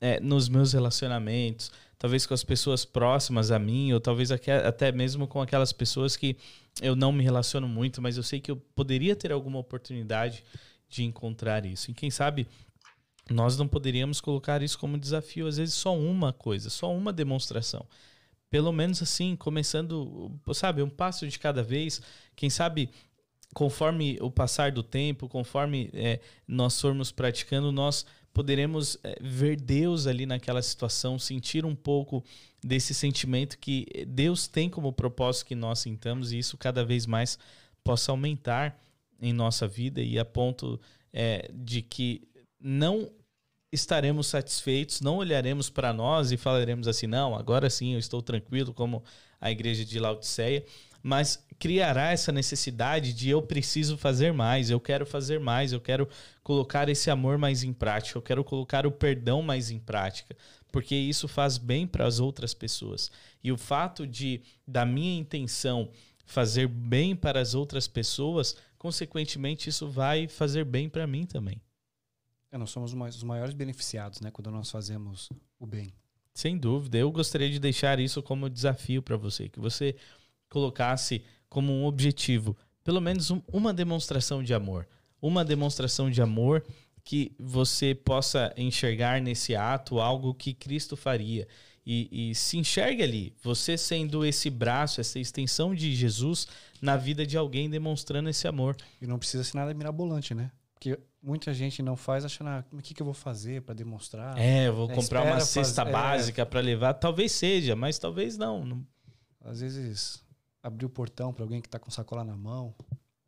é, 0.00 0.18
nos 0.20 0.48
meus 0.48 0.72
relacionamentos, 0.72 1.70
talvez 1.98 2.24
com 2.26 2.32
as 2.32 2.42
pessoas 2.42 2.84
próximas 2.84 3.50
a 3.50 3.58
mim, 3.58 3.92
ou 3.92 4.00
talvez 4.00 4.30
até 4.30 4.90
mesmo 4.92 5.26
com 5.26 5.42
aquelas 5.42 5.72
pessoas 5.72 6.16
que 6.16 6.36
eu 6.80 6.96
não 6.96 7.12
me 7.12 7.22
relaciono 7.22 7.68
muito, 7.68 8.00
mas 8.00 8.16
eu 8.16 8.22
sei 8.22 8.40
que 8.40 8.50
eu 8.50 8.56
poderia 8.56 9.14
ter 9.14 9.30
alguma 9.30 9.58
oportunidade 9.58 10.42
de 10.88 11.04
encontrar 11.04 11.66
isso. 11.66 11.90
E 11.90 11.94
quem 11.94 12.10
sabe 12.10 12.46
nós 13.30 13.56
não 13.56 13.66
poderíamos 13.66 14.20
colocar 14.20 14.62
isso 14.62 14.78
como 14.78 14.98
desafio, 14.98 15.46
às 15.46 15.56
vezes 15.56 15.74
só 15.74 15.96
uma 15.96 16.32
coisa, 16.32 16.68
só 16.68 16.94
uma 16.94 17.12
demonstração 17.12 17.86
pelo 18.54 18.72
menos 18.72 19.02
assim, 19.02 19.34
começando, 19.34 20.30
sabe, 20.52 20.80
um 20.80 20.88
passo 20.88 21.26
de 21.26 21.40
cada 21.40 21.60
vez. 21.60 22.00
Quem 22.36 22.48
sabe, 22.48 22.88
conforme 23.52 24.16
o 24.20 24.30
passar 24.30 24.70
do 24.70 24.80
tempo, 24.80 25.28
conforme 25.28 25.90
é, 25.92 26.20
nós 26.46 26.80
formos 26.80 27.10
praticando, 27.10 27.72
nós 27.72 28.06
poderemos 28.32 28.96
é, 29.02 29.16
ver 29.20 29.60
Deus 29.60 30.06
ali 30.06 30.24
naquela 30.24 30.62
situação, 30.62 31.18
sentir 31.18 31.64
um 31.66 31.74
pouco 31.74 32.22
desse 32.64 32.94
sentimento 32.94 33.58
que 33.58 33.88
Deus 34.06 34.46
tem 34.46 34.70
como 34.70 34.92
propósito 34.92 35.48
que 35.48 35.56
nós 35.56 35.80
sintamos 35.80 36.30
e 36.30 36.38
isso 36.38 36.56
cada 36.56 36.84
vez 36.84 37.06
mais 37.06 37.36
possa 37.82 38.12
aumentar 38.12 38.80
em 39.20 39.32
nossa 39.32 39.66
vida 39.66 40.00
e 40.00 40.16
a 40.16 40.24
ponto 40.24 40.80
é, 41.12 41.50
de 41.52 41.82
que 41.82 42.22
não 42.60 43.10
estaremos 43.74 44.28
satisfeitos, 44.28 45.00
não 45.00 45.16
olharemos 45.16 45.68
para 45.68 45.92
nós 45.92 46.32
e 46.32 46.36
falaremos 46.36 46.88
assim, 46.88 47.06
não, 47.06 47.34
agora 47.34 47.68
sim 47.68 47.94
eu 47.94 47.98
estou 47.98 48.22
tranquilo, 48.22 48.72
como 48.72 49.02
a 49.40 49.50
igreja 49.50 49.84
de 49.84 49.98
Laodiceia, 49.98 50.64
mas 51.02 51.44
criará 51.58 52.12
essa 52.12 52.32
necessidade 52.32 53.12
de 53.12 53.28
eu 53.28 53.42
preciso 53.42 53.98
fazer 53.98 54.32
mais, 54.32 54.70
eu 54.70 54.80
quero 54.80 55.04
fazer 55.04 55.38
mais, 55.38 55.72
eu 55.72 55.80
quero 55.80 56.08
colocar 56.42 56.88
esse 56.88 57.10
amor 57.10 57.36
mais 57.36 57.62
em 57.62 57.72
prática, 57.72 58.16
eu 58.16 58.22
quero 58.22 58.42
colocar 58.42 58.86
o 58.86 58.92
perdão 58.92 59.42
mais 59.42 59.70
em 59.70 59.78
prática, 59.78 60.34
porque 60.72 60.94
isso 60.94 61.28
faz 61.28 61.58
bem 61.58 61.86
para 61.86 62.06
as 62.06 62.20
outras 62.20 62.54
pessoas. 62.54 63.10
E 63.42 63.52
o 63.52 63.58
fato 63.58 64.06
de 64.06 64.40
da 64.66 64.86
minha 64.86 65.18
intenção 65.18 65.90
fazer 66.24 66.66
bem 66.66 67.14
para 67.14 67.40
as 67.40 67.54
outras 67.54 67.86
pessoas, 67.86 68.56
consequentemente 68.78 69.68
isso 69.68 69.88
vai 69.88 70.26
fazer 70.26 70.64
bem 70.64 70.88
para 70.88 71.06
mim 71.06 71.26
também. 71.26 71.60
É, 72.54 72.56
nós 72.56 72.70
somos 72.70 72.94
os 72.94 73.22
maiores 73.24 73.52
beneficiados, 73.52 74.20
né, 74.20 74.30
quando 74.30 74.48
nós 74.48 74.70
fazemos 74.70 75.28
o 75.58 75.66
bem. 75.66 75.92
Sem 76.32 76.56
dúvida. 76.56 76.96
Eu 76.96 77.10
gostaria 77.10 77.50
de 77.50 77.58
deixar 77.58 77.98
isso 77.98 78.22
como 78.22 78.48
desafio 78.48 79.02
para 79.02 79.16
você, 79.16 79.48
que 79.48 79.58
você 79.58 79.96
colocasse 80.48 81.24
como 81.48 81.72
um 81.72 81.84
objetivo, 81.84 82.56
pelo 82.84 83.00
menos 83.00 83.32
um, 83.32 83.42
uma 83.52 83.74
demonstração 83.74 84.40
de 84.40 84.54
amor. 84.54 84.86
Uma 85.20 85.44
demonstração 85.44 86.08
de 86.08 86.22
amor 86.22 86.64
que 87.02 87.34
você 87.40 87.92
possa 87.92 88.54
enxergar 88.56 89.20
nesse 89.20 89.56
ato 89.56 89.98
algo 89.98 90.32
que 90.32 90.54
Cristo 90.54 90.96
faria. 90.96 91.48
E, 91.84 92.30
e, 92.30 92.34
se 92.36 92.56
enxergue 92.56 93.02
ali, 93.02 93.34
você 93.42 93.76
sendo 93.76 94.24
esse 94.24 94.48
braço, 94.48 95.00
essa 95.00 95.18
extensão 95.18 95.74
de 95.74 95.92
Jesus 95.92 96.46
na 96.80 96.96
vida 96.96 97.26
de 97.26 97.36
alguém, 97.36 97.68
demonstrando 97.68 98.28
esse 98.28 98.46
amor. 98.46 98.76
E 99.02 99.08
não 99.08 99.18
precisa 99.18 99.42
ser 99.42 99.56
nada 99.56 99.74
mirabolante, 99.74 100.34
né? 100.34 100.52
Muita 101.22 101.54
gente 101.54 101.82
não 101.82 101.96
faz 101.96 102.24
achando, 102.24 102.48
ah, 102.48 102.64
o 102.70 102.78
que, 102.78 102.92
que 102.92 103.00
eu 103.00 103.06
vou 103.06 103.14
fazer 103.14 103.62
para 103.62 103.74
demonstrar? 103.74 104.36
É, 104.38 104.68
eu 104.68 104.74
vou 104.74 104.90
é, 104.90 104.94
comprar 104.94 105.22
uma 105.24 105.40
cesta 105.40 105.82
faz... 105.82 105.88
É. 105.88 105.92
básica 105.92 106.42
é. 106.42 106.44
para 106.44 106.60
levar. 106.60 106.94
Talvez 106.94 107.32
seja, 107.32 107.74
mas 107.74 107.98
talvez 107.98 108.36
não. 108.36 108.64
não. 108.64 108.86
Às 109.42 109.60
vezes 109.60 110.22
abrir 110.62 110.86
o 110.86 110.90
portão 110.90 111.32
para 111.32 111.44
alguém 111.44 111.60
que 111.60 111.68
está 111.68 111.78
com 111.78 111.90
sacola 111.90 112.24
na 112.24 112.36
mão. 112.36 112.74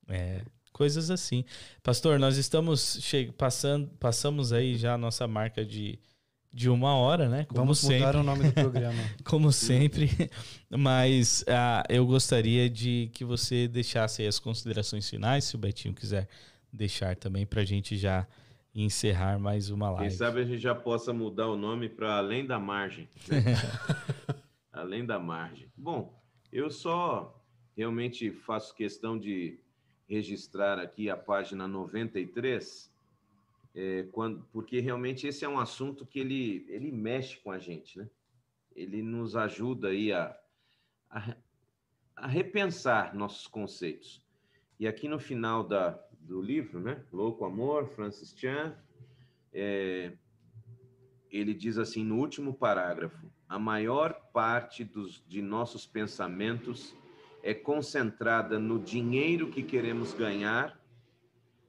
É, 0.08 0.42
coisas 0.72 1.10
assim. 1.10 1.44
Pastor, 1.82 2.18
nós 2.18 2.36
estamos 2.36 2.98
che... 3.00 3.32
passando, 3.32 3.88
passamos 3.98 4.52
aí 4.52 4.76
já 4.76 4.94
a 4.94 4.98
nossa 4.98 5.26
marca 5.26 5.64
de, 5.64 5.98
de 6.52 6.68
uma 6.68 6.94
hora, 6.96 7.28
né? 7.28 7.44
Como 7.44 7.60
Vamos 7.60 7.78
sempre. 7.78 7.98
mudar 7.98 8.16
o 8.16 8.22
nome 8.22 8.44
do 8.44 8.52
programa. 8.52 9.02
Como 9.24 9.50
sempre. 9.52 10.10
Mas 10.68 11.44
ah, 11.48 11.82
eu 11.88 12.06
gostaria 12.06 12.68
de 12.68 13.10
que 13.14 13.24
você 13.24 13.66
deixasse 13.66 14.20
aí 14.20 14.28
as 14.28 14.38
considerações 14.38 15.08
finais, 15.08 15.44
se 15.44 15.54
o 15.54 15.58
Betinho 15.58 15.94
quiser 15.94 16.28
deixar 16.76 17.16
também 17.16 17.46
para 17.46 17.62
a 17.62 17.64
gente 17.64 17.96
já 17.96 18.26
encerrar 18.74 19.38
mais 19.38 19.70
uma 19.70 19.90
live. 19.90 20.08
Quem 20.08 20.16
sabe 20.16 20.40
a 20.40 20.44
gente 20.44 20.60
já 20.60 20.74
possa 20.74 21.12
mudar 21.12 21.48
o 21.48 21.56
nome 21.56 21.88
para 21.88 22.18
Além 22.18 22.46
da 22.46 22.58
Margem. 22.58 23.08
Né? 23.28 23.54
Além 24.70 25.04
da 25.04 25.18
Margem. 25.18 25.72
Bom, 25.74 26.22
eu 26.52 26.70
só 26.70 27.42
realmente 27.74 28.30
faço 28.30 28.74
questão 28.74 29.18
de 29.18 29.58
registrar 30.06 30.78
aqui 30.78 31.08
a 31.08 31.16
página 31.16 31.66
93, 31.66 32.94
é, 33.74 34.02
quando, 34.12 34.46
porque 34.52 34.78
realmente 34.78 35.26
esse 35.26 35.44
é 35.44 35.48
um 35.48 35.58
assunto 35.58 36.06
que 36.06 36.18
ele, 36.18 36.66
ele 36.68 36.92
mexe 36.92 37.38
com 37.38 37.50
a 37.50 37.58
gente, 37.58 37.98
né? 37.98 38.08
Ele 38.74 39.02
nos 39.02 39.34
ajuda 39.34 39.88
aí 39.88 40.12
a, 40.12 40.36
a, 41.10 41.36
a 42.14 42.26
repensar 42.26 43.14
nossos 43.14 43.46
conceitos. 43.46 44.22
E 44.78 44.86
aqui 44.86 45.08
no 45.08 45.18
final 45.18 45.64
da, 45.64 45.98
do 46.26 46.42
livro, 46.42 46.80
né? 46.80 47.02
Louco 47.12 47.44
Amor, 47.44 47.88
Francis 47.88 48.34
Chan, 48.36 48.76
é, 49.52 50.12
ele 51.30 51.54
diz 51.54 51.78
assim 51.78 52.04
no 52.04 52.18
último 52.18 52.52
parágrafo: 52.52 53.30
a 53.48 53.58
maior 53.58 54.12
parte 54.32 54.84
dos, 54.84 55.24
de 55.26 55.40
nossos 55.40 55.86
pensamentos 55.86 56.94
é 57.42 57.54
concentrada 57.54 58.58
no 58.58 58.78
dinheiro 58.78 59.50
que 59.50 59.62
queremos 59.62 60.12
ganhar, 60.12 60.80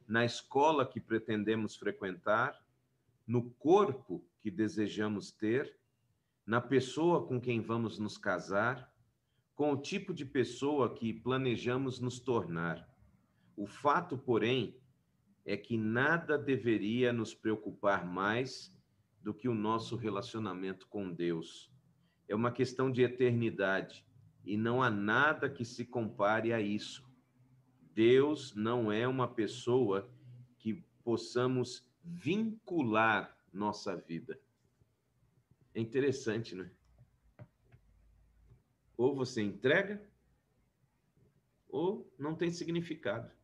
na 0.08 0.26
escola 0.26 0.86
que 0.86 1.00
pretendemos 1.00 1.76
frequentar, 1.76 2.60
no 3.28 3.52
corpo 3.52 4.26
que 4.42 4.50
desejamos 4.50 5.32
ter, 5.32 5.78
na 6.46 6.62
pessoa 6.62 7.28
com 7.28 7.40
quem 7.40 7.62
vamos 7.62 8.00
nos 8.00 8.18
casar, 8.18 8.92
com 9.54 9.74
o 9.74 9.78
tipo 9.78 10.14
de 10.14 10.26
pessoa 10.26 10.94
que 10.94 11.14
planejamos 11.14 12.00
nos 12.00 12.20
tornar. 12.20 12.88
O 13.58 13.66
fato, 13.66 14.16
porém, 14.16 14.80
é 15.44 15.58
que 15.58 15.78
nada 15.78 16.38
deveria 16.38 17.12
nos 17.12 17.34
preocupar 17.34 18.06
mais 18.06 18.72
do 19.20 19.34
que 19.34 19.50
o 19.50 19.56
nosso 19.56 19.96
relacionamento 19.96 20.88
com 20.88 21.12
Deus. 21.12 21.72
É 22.28 22.36
uma 22.36 22.52
questão 22.52 22.92
de 22.92 23.02
eternidade 23.02 24.06
e 24.46 24.56
não 24.56 24.84
há 24.84 24.92
nada 24.92 25.50
que 25.50 25.66
se 25.66 25.84
compare 25.84 26.54
a 26.54 26.62
isso. 26.62 27.04
Deus 27.96 28.54
não 28.54 28.92
é 28.92 29.08
uma 29.08 29.28
pessoa 29.28 30.08
que 30.60 30.86
possamos 31.04 31.90
vincular 32.04 33.36
nossa 33.52 33.96
vida. 33.96 34.40
É 35.74 35.82
interessante, 35.82 36.54
né? 36.54 36.70
Ou 38.96 39.16
você 39.16 39.42
entrega, 39.42 40.08
ou 41.68 42.14
não 42.20 42.36
tem 42.36 42.52
significado. 42.52 43.37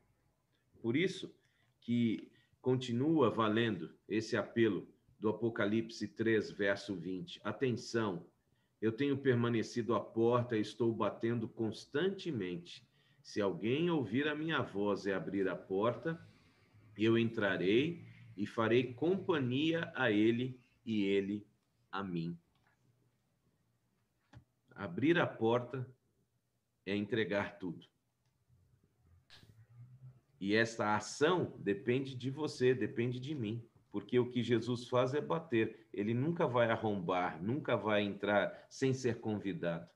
Por 0.84 0.98
isso 0.98 1.34
que 1.80 2.30
continua 2.62 3.30
valendo 3.30 3.96
esse 4.06 4.36
apelo 4.36 4.86
do 5.18 5.30
Apocalipse 5.30 6.10
3, 6.10 6.52
verso 6.52 6.94
20. 6.94 7.40
Atenção, 7.42 8.28
eu 8.82 8.92
tenho 8.92 9.18
permanecido 9.18 9.96
à 9.96 10.02
porta 10.02 10.58
e 10.58 10.60
estou 10.60 10.94
batendo 10.94 11.48
constantemente. 11.48 12.86
Se 13.22 13.40
alguém 13.40 13.90
ouvir 13.90 14.28
a 14.28 14.36
minha 14.36 14.62
voz 14.62 15.06
e 15.06 15.14
abrir 15.14 15.48
a 15.48 15.56
porta, 15.56 16.22
eu 16.98 17.18
entrarei 17.18 18.06
e 18.36 18.46
farei 18.46 18.94
companhia 18.94 19.90
a 19.96 20.12
ele 20.12 20.60
e 20.86 21.04
ele 21.04 21.48
a 21.90 22.04
mim. 22.04 22.38
Abrir 24.76 25.18
a 25.18 25.26
porta 25.26 25.90
é 26.86 26.94
entregar 26.94 27.58
tudo. 27.58 27.93
E 30.44 30.56
essa 30.56 30.94
ação 30.94 31.56
depende 31.58 32.14
de 32.14 32.30
você, 32.30 32.76
depende 32.76 33.18
de 33.18 33.34
mim. 33.34 33.66
Porque 33.90 34.20
o 34.20 34.30
que 34.30 34.44
Jesus 34.44 34.90
faz 34.90 35.14
é 35.14 35.22
bater. 35.22 35.88
Ele 35.94 36.14
nunca 36.14 36.46
vai 36.46 36.70
arrombar, 36.70 37.42
nunca 37.42 37.78
vai 37.78 38.02
entrar 38.02 38.68
sem 38.70 38.94
ser 38.94 39.22
convidado. 39.22 39.90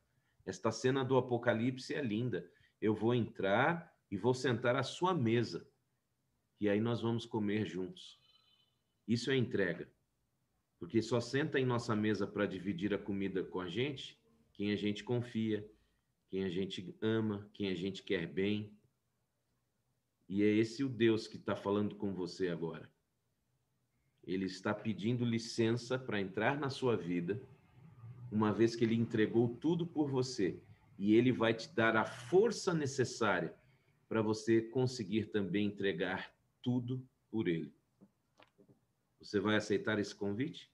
Esta 0.46 0.72
cena 0.72 1.04
do 1.04 1.18
Apocalipse 1.18 1.94
é 1.94 2.02
linda. 2.02 2.50
Eu 2.80 2.96
vou 2.96 3.14
entrar 3.14 3.94
e 4.10 4.16
vou 4.16 4.34
sentar 4.34 4.78
à 4.78 4.84
sua 4.84 5.14
mesa. 5.14 5.70
E 6.62 6.70
aí 6.70 6.80
nós 6.80 7.02
vamos 7.02 7.26
comer 7.26 7.66
juntos. 7.66 8.18
Isso 9.06 9.30
é 9.30 9.36
entrega. 9.36 9.92
Porque 10.80 11.02
só 11.02 11.20
senta 11.20 11.60
em 11.60 11.66
nossa 11.66 11.94
mesa 11.94 12.26
para 12.26 12.46
dividir 12.46 12.94
a 12.94 12.98
comida 12.98 13.44
com 13.44 13.60
a 13.60 13.68
gente 13.68 14.18
quem 14.54 14.72
a 14.72 14.78
gente 14.78 15.04
confia, 15.04 15.70
quem 16.30 16.46
a 16.46 16.50
gente 16.50 16.96
ama, 17.02 17.50
quem 17.54 17.68
a 17.68 17.76
gente 17.76 18.02
quer 18.02 18.26
bem. 18.26 18.77
E 20.30 20.44
é 20.44 20.48
esse 20.48 20.84
o 20.84 20.90
Deus 20.90 21.28
que 21.28 21.38
está 21.38 21.56
falando 21.56 21.96
com 21.96 22.14
você 22.14 22.50
agora. 22.50 22.90
Ele 24.24 24.46
está 24.46 24.74
pedindo 24.74 25.24
licença 25.24 25.98
para 25.98 26.20
entrar 26.20 26.60
na 26.60 26.70
sua 26.70 26.98
vida, 26.98 27.42
uma 28.30 28.52
vez 28.52 28.76
que 28.76 28.84
ele 28.84 28.96
entregou 28.96 29.56
tudo 29.56 29.88
por 29.88 30.10
você. 30.10 30.62
E 31.00 31.14
ele 31.14 31.32
vai 31.32 31.54
te 31.54 31.70
dar 31.70 31.96
a 31.96 32.04
força 32.04 32.74
necessária 32.74 33.56
para 34.10 34.22
você 34.22 34.62
conseguir 34.62 35.28
também 35.28 35.68
entregar 35.68 36.34
tudo 36.62 37.08
por 37.30 37.48
ele. 37.48 37.74
Você 39.22 39.40
vai 39.40 39.56
aceitar 39.56 39.98
esse 39.98 40.14
convite? 40.14 40.70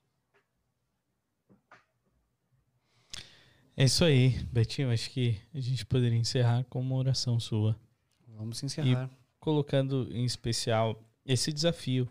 É 3.75 3.85
isso 3.85 4.03
aí, 4.03 4.31
Betinho. 4.51 4.91
Acho 4.91 5.09
que 5.11 5.39
a 5.53 5.59
gente 5.59 5.85
poderia 5.85 6.17
encerrar 6.17 6.63
com 6.65 6.79
uma 6.79 6.95
oração 6.95 7.39
sua. 7.39 7.79
Vamos 8.27 8.61
encerrar. 8.63 9.09
E 9.11 9.22
colocando 9.43 10.07
em 10.09 10.23
especial 10.23 11.03
esse 11.25 11.51
desafio 11.51 12.07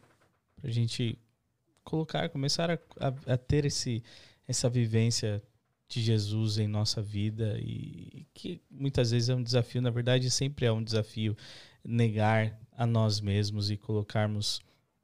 para 0.55 0.69
a 0.69 0.71
gente 0.71 1.19
colocar, 1.83 2.29
começar 2.29 2.71
a, 2.71 2.79
a, 3.01 3.33
a, 3.33 3.37
ter 3.39 3.65
esse, 3.65 4.05
essa 4.47 4.69
vivência 4.69 5.43
de 5.89 6.03
Jesus 6.03 6.59
em 6.59 6.69
nossa 6.69 7.01
vida 7.01 7.59
e 7.59 8.27
que 8.35 8.61
muitas 8.71 9.13
vezes 9.13 9.31
é 9.31 9.35
um 9.35 9.43
desafio, 9.43 9.81
na 9.81 9.89
verdade 9.89 10.31
sempre 10.31 10.67
é 10.67 10.73
um 10.73 10.85
desafio 10.85 11.35
negar 11.83 12.61
a 12.77 12.85
nós 12.85 13.19
mesmos 13.19 13.71
e 13.71 13.79
colocarmos 13.79 14.61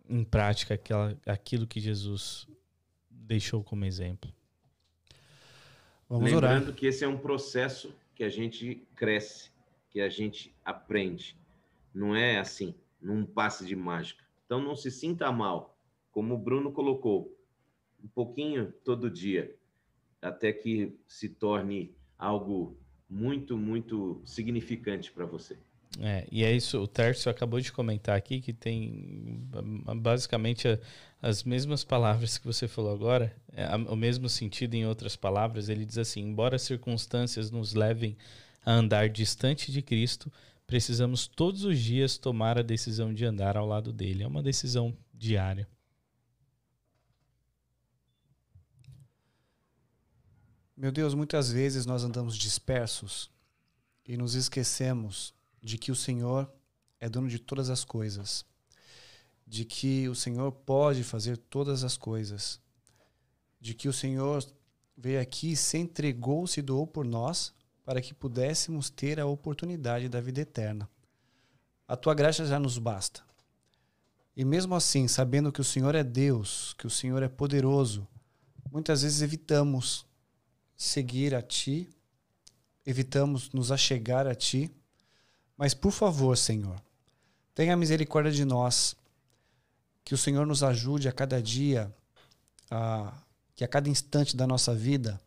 em 0.06 0.22
prática 0.22 0.74
aquela, 0.74 1.16
aquilo 1.24 1.66
que 1.66 1.80
Jesus 1.80 2.46
deixou 3.10 3.64
como 3.64 3.86
exemplo. 3.86 4.30
Vamos 6.06 6.30
Lembrando 6.30 6.64
orar. 6.64 6.74
que 6.74 6.84
esse 6.84 7.02
é 7.02 7.08
um 7.08 7.16
processo 7.16 7.90
que 8.14 8.22
a 8.22 8.28
gente 8.28 8.86
cresce, 8.94 9.50
que 9.88 10.02
a 10.02 10.10
gente 10.10 10.54
aprende. 10.62 11.37
Não 11.98 12.14
é 12.14 12.38
assim, 12.38 12.76
num 13.02 13.24
passe 13.26 13.66
de 13.66 13.74
mágica. 13.74 14.24
Então 14.46 14.62
não 14.62 14.76
se 14.76 14.88
sinta 14.88 15.32
mal, 15.32 15.76
como 16.12 16.34
o 16.34 16.38
Bruno 16.38 16.70
colocou, 16.70 17.36
um 18.02 18.06
pouquinho 18.06 18.72
todo 18.84 19.10
dia, 19.10 19.52
até 20.22 20.52
que 20.52 20.96
se 21.08 21.28
torne 21.28 21.92
algo 22.16 22.78
muito, 23.10 23.56
muito 23.56 24.22
significante 24.24 25.10
para 25.10 25.26
você. 25.26 25.58
É, 26.00 26.24
e 26.30 26.44
é 26.44 26.52
isso, 26.52 26.78
o 26.78 26.86
Tércio 26.86 27.28
acabou 27.28 27.60
de 27.60 27.72
comentar 27.72 28.16
aqui 28.16 28.40
que 28.40 28.52
tem 28.52 29.48
basicamente 29.96 30.78
as 31.20 31.42
mesmas 31.42 31.82
palavras 31.82 32.38
que 32.38 32.46
você 32.46 32.68
falou 32.68 32.92
agora, 32.92 33.34
é, 33.52 33.66
o 33.74 33.96
mesmo 33.96 34.28
sentido 34.28 34.74
em 34.74 34.86
outras 34.86 35.16
palavras. 35.16 35.68
Ele 35.68 35.84
diz 35.84 35.98
assim: 35.98 36.20
embora 36.20 36.54
as 36.54 36.62
circunstâncias 36.62 37.50
nos 37.50 37.74
levem 37.74 38.16
a 38.64 38.72
andar 38.72 39.08
distante 39.08 39.72
de 39.72 39.82
Cristo, 39.82 40.30
precisamos 40.68 41.26
todos 41.26 41.64
os 41.64 41.78
dias 41.78 42.18
tomar 42.18 42.58
a 42.58 42.62
decisão 42.62 43.12
de 43.12 43.24
andar 43.24 43.56
ao 43.56 43.66
lado 43.66 43.90
dele. 43.90 44.22
É 44.22 44.26
uma 44.26 44.42
decisão 44.42 44.94
diária. 45.14 45.66
Meu 50.76 50.92
Deus, 50.92 51.14
muitas 51.14 51.50
vezes 51.50 51.86
nós 51.86 52.04
andamos 52.04 52.36
dispersos 52.36 53.30
e 54.06 54.14
nos 54.14 54.34
esquecemos 54.34 55.34
de 55.60 55.78
que 55.78 55.90
o 55.90 55.96
Senhor 55.96 56.52
é 57.00 57.08
dono 57.08 57.30
de 57.30 57.38
todas 57.38 57.70
as 57.70 57.82
coisas, 57.82 58.44
de 59.46 59.64
que 59.64 60.06
o 60.06 60.14
Senhor 60.14 60.52
pode 60.52 61.02
fazer 61.02 61.38
todas 61.38 61.82
as 61.82 61.96
coisas, 61.96 62.60
de 63.58 63.72
que 63.72 63.88
o 63.88 63.92
Senhor 63.92 64.44
veio 64.94 65.18
aqui, 65.18 65.56
se 65.56 65.78
entregou, 65.78 66.46
se 66.46 66.60
doou 66.60 66.86
por 66.86 67.06
nós 67.06 67.54
para 67.88 68.02
que 68.02 68.12
pudéssemos 68.12 68.90
ter 68.90 69.18
a 69.18 69.24
oportunidade 69.24 70.10
da 70.10 70.20
vida 70.20 70.42
eterna. 70.42 70.86
A 71.88 71.96
tua 71.96 72.12
graça 72.12 72.44
já 72.44 72.58
nos 72.58 72.76
basta. 72.76 73.22
E 74.36 74.44
mesmo 74.44 74.74
assim, 74.74 75.08
sabendo 75.08 75.50
que 75.50 75.62
o 75.62 75.64
Senhor 75.64 75.94
é 75.94 76.04
Deus, 76.04 76.74
que 76.76 76.86
o 76.86 76.90
Senhor 76.90 77.22
é 77.22 77.30
poderoso, 77.30 78.06
muitas 78.70 79.00
vezes 79.00 79.22
evitamos 79.22 80.04
seguir 80.76 81.34
a 81.34 81.40
Ti, 81.40 81.88
evitamos 82.84 83.50
nos 83.52 83.72
achegar 83.72 84.26
a 84.26 84.34
Ti. 84.34 84.70
Mas, 85.56 85.72
por 85.72 85.90
favor, 85.90 86.36
Senhor, 86.36 86.78
tenha 87.54 87.74
misericórdia 87.74 88.30
de 88.30 88.44
nós, 88.44 88.94
que 90.04 90.12
o 90.12 90.18
Senhor 90.18 90.46
nos 90.46 90.62
ajude 90.62 91.08
a 91.08 91.12
cada 91.12 91.40
dia, 91.40 91.90
a, 92.70 93.18
que 93.54 93.64
a 93.64 93.68
cada 93.68 93.88
instante 93.88 94.36
da 94.36 94.46
nossa 94.46 94.74
vida, 94.74 95.18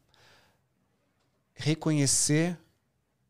reconhecer 1.62 2.58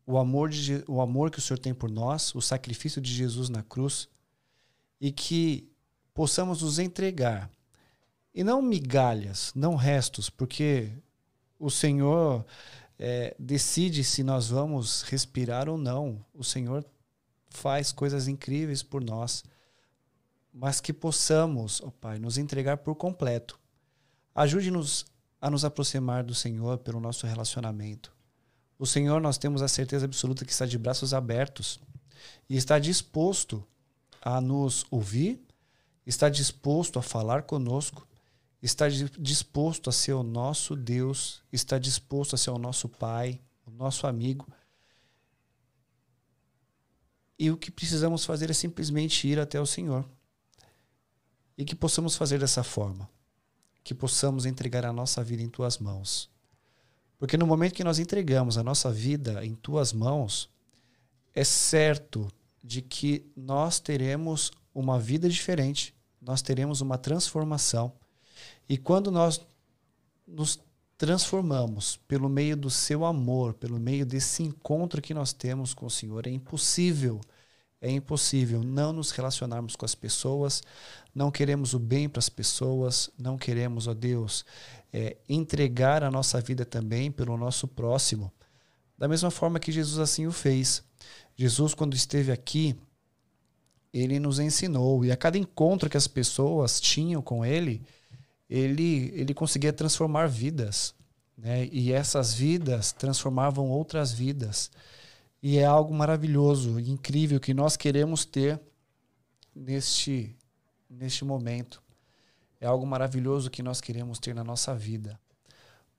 o 0.06 0.18
amor, 0.18 0.48
de, 0.48 0.82
o 0.88 1.00
amor 1.00 1.30
que 1.30 1.38
o 1.38 1.42
Senhor 1.42 1.58
tem 1.58 1.74
por 1.74 1.90
nós, 1.90 2.34
o 2.34 2.40
sacrifício 2.40 3.00
de 3.00 3.12
Jesus 3.12 3.48
na 3.48 3.62
cruz, 3.62 4.08
e 5.00 5.12
que 5.12 5.70
possamos 6.14 6.62
nos 6.62 6.78
entregar. 6.78 7.50
E 8.34 8.42
não 8.42 8.62
migalhas, 8.62 9.52
não 9.54 9.74
restos, 9.74 10.30
porque 10.30 10.90
o 11.58 11.70
Senhor 11.70 12.44
é, 12.98 13.36
decide 13.38 14.02
se 14.02 14.22
nós 14.22 14.48
vamos 14.48 15.02
respirar 15.02 15.68
ou 15.68 15.76
não. 15.76 16.24
O 16.32 16.42
Senhor 16.42 16.84
faz 17.50 17.92
coisas 17.92 18.28
incríveis 18.28 18.82
por 18.82 19.04
nós, 19.04 19.44
mas 20.52 20.80
que 20.80 20.92
possamos, 20.92 21.80
ó 21.82 21.88
oh 21.88 21.90
Pai, 21.92 22.18
nos 22.18 22.38
entregar 22.38 22.78
por 22.78 22.94
completo. 22.94 23.60
Ajude-nos 24.34 25.04
a 25.40 25.50
nos 25.50 25.64
aproximar 25.64 26.24
do 26.24 26.34
Senhor 26.34 26.78
pelo 26.78 27.00
nosso 27.00 27.26
relacionamento. 27.26 28.12
O 28.82 28.86
Senhor, 28.86 29.20
nós 29.20 29.38
temos 29.38 29.62
a 29.62 29.68
certeza 29.68 30.06
absoluta 30.06 30.44
que 30.44 30.50
está 30.50 30.66
de 30.66 30.76
braços 30.76 31.14
abertos 31.14 31.78
e 32.50 32.56
está 32.56 32.80
disposto 32.80 33.64
a 34.20 34.40
nos 34.40 34.84
ouvir, 34.90 35.40
está 36.04 36.28
disposto 36.28 36.98
a 36.98 37.02
falar 37.02 37.44
conosco, 37.44 38.04
está 38.60 38.88
disposto 38.88 39.88
a 39.88 39.92
ser 39.92 40.14
o 40.14 40.24
nosso 40.24 40.74
Deus, 40.74 41.44
está 41.52 41.78
disposto 41.78 42.34
a 42.34 42.36
ser 42.36 42.50
o 42.50 42.58
nosso 42.58 42.88
Pai, 42.88 43.40
o 43.64 43.70
nosso 43.70 44.04
amigo. 44.04 44.48
E 47.38 47.52
o 47.52 47.56
que 47.56 47.70
precisamos 47.70 48.24
fazer 48.24 48.50
é 48.50 48.52
simplesmente 48.52 49.28
ir 49.28 49.38
até 49.38 49.60
o 49.60 49.66
Senhor. 49.66 50.04
E 51.56 51.64
que 51.64 51.76
possamos 51.76 52.16
fazer 52.16 52.40
dessa 52.40 52.64
forma. 52.64 53.08
Que 53.84 53.94
possamos 53.94 54.44
entregar 54.44 54.84
a 54.84 54.92
nossa 54.92 55.22
vida 55.22 55.40
em 55.40 55.48
tuas 55.48 55.78
mãos. 55.78 56.31
Porque 57.22 57.36
no 57.36 57.46
momento 57.46 57.74
que 57.74 57.84
nós 57.84 58.00
entregamos 58.00 58.58
a 58.58 58.64
nossa 58.64 58.90
vida 58.90 59.46
em 59.46 59.54
tuas 59.54 59.92
mãos, 59.92 60.50
é 61.32 61.44
certo 61.44 62.26
de 62.60 62.82
que 62.82 63.24
nós 63.36 63.78
teremos 63.78 64.50
uma 64.74 64.98
vida 64.98 65.28
diferente, 65.28 65.94
nós 66.20 66.42
teremos 66.42 66.80
uma 66.80 66.98
transformação. 66.98 67.92
E 68.68 68.76
quando 68.76 69.08
nós 69.12 69.40
nos 70.26 70.58
transformamos 70.98 71.96
pelo 72.08 72.28
meio 72.28 72.56
do 72.56 72.68
seu 72.68 73.04
amor, 73.04 73.54
pelo 73.54 73.78
meio 73.78 74.04
desse 74.04 74.42
encontro 74.42 75.00
que 75.00 75.14
nós 75.14 75.32
temos 75.32 75.72
com 75.72 75.86
o 75.86 75.90
Senhor, 75.90 76.26
é 76.26 76.30
impossível, 76.30 77.20
é 77.82 77.90
impossível 77.90 78.62
não 78.62 78.92
nos 78.92 79.10
relacionarmos 79.10 79.74
com 79.74 79.84
as 79.84 79.94
pessoas, 79.94 80.62
não 81.12 81.32
queremos 81.32 81.74
o 81.74 81.80
bem 81.80 82.08
para 82.08 82.20
as 82.20 82.28
pessoas, 82.28 83.10
não 83.18 83.36
queremos, 83.36 83.88
ó 83.88 83.92
Deus, 83.92 84.44
é, 84.92 85.16
entregar 85.28 86.04
a 86.04 86.10
nossa 86.10 86.40
vida 86.40 86.64
também 86.64 87.10
pelo 87.10 87.36
nosso 87.36 87.66
próximo, 87.66 88.32
da 88.96 89.08
mesma 89.08 89.32
forma 89.32 89.58
que 89.58 89.72
Jesus 89.72 89.98
assim 89.98 90.28
o 90.28 90.32
fez. 90.32 90.84
Jesus, 91.36 91.74
quando 91.74 91.94
esteve 91.94 92.30
aqui, 92.30 92.76
ele 93.92 94.20
nos 94.20 94.38
ensinou. 94.38 95.04
E 95.04 95.10
a 95.10 95.16
cada 95.16 95.36
encontro 95.36 95.90
que 95.90 95.96
as 95.96 96.06
pessoas 96.06 96.80
tinham 96.80 97.20
com 97.20 97.44
ele, 97.44 97.82
ele, 98.48 99.10
ele 99.14 99.34
conseguia 99.34 99.72
transformar 99.72 100.28
vidas. 100.28 100.94
Né? 101.36 101.68
E 101.72 101.92
essas 101.92 102.32
vidas 102.32 102.92
transformavam 102.92 103.68
outras 103.68 104.12
vidas. 104.12 104.70
E 105.42 105.58
é 105.58 105.64
algo 105.64 105.92
maravilhoso 105.92 106.78
incrível 106.78 107.40
que 107.40 107.52
nós 107.52 107.76
queremos 107.76 108.24
ter 108.24 108.60
neste, 109.54 110.36
neste 110.88 111.24
momento. 111.24 111.82
É 112.60 112.66
algo 112.66 112.86
maravilhoso 112.86 113.50
que 113.50 113.62
nós 113.62 113.80
queremos 113.80 114.20
ter 114.20 114.34
na 114.34 114.44
nossa 114.44 114.72
vida. 114.72 115.18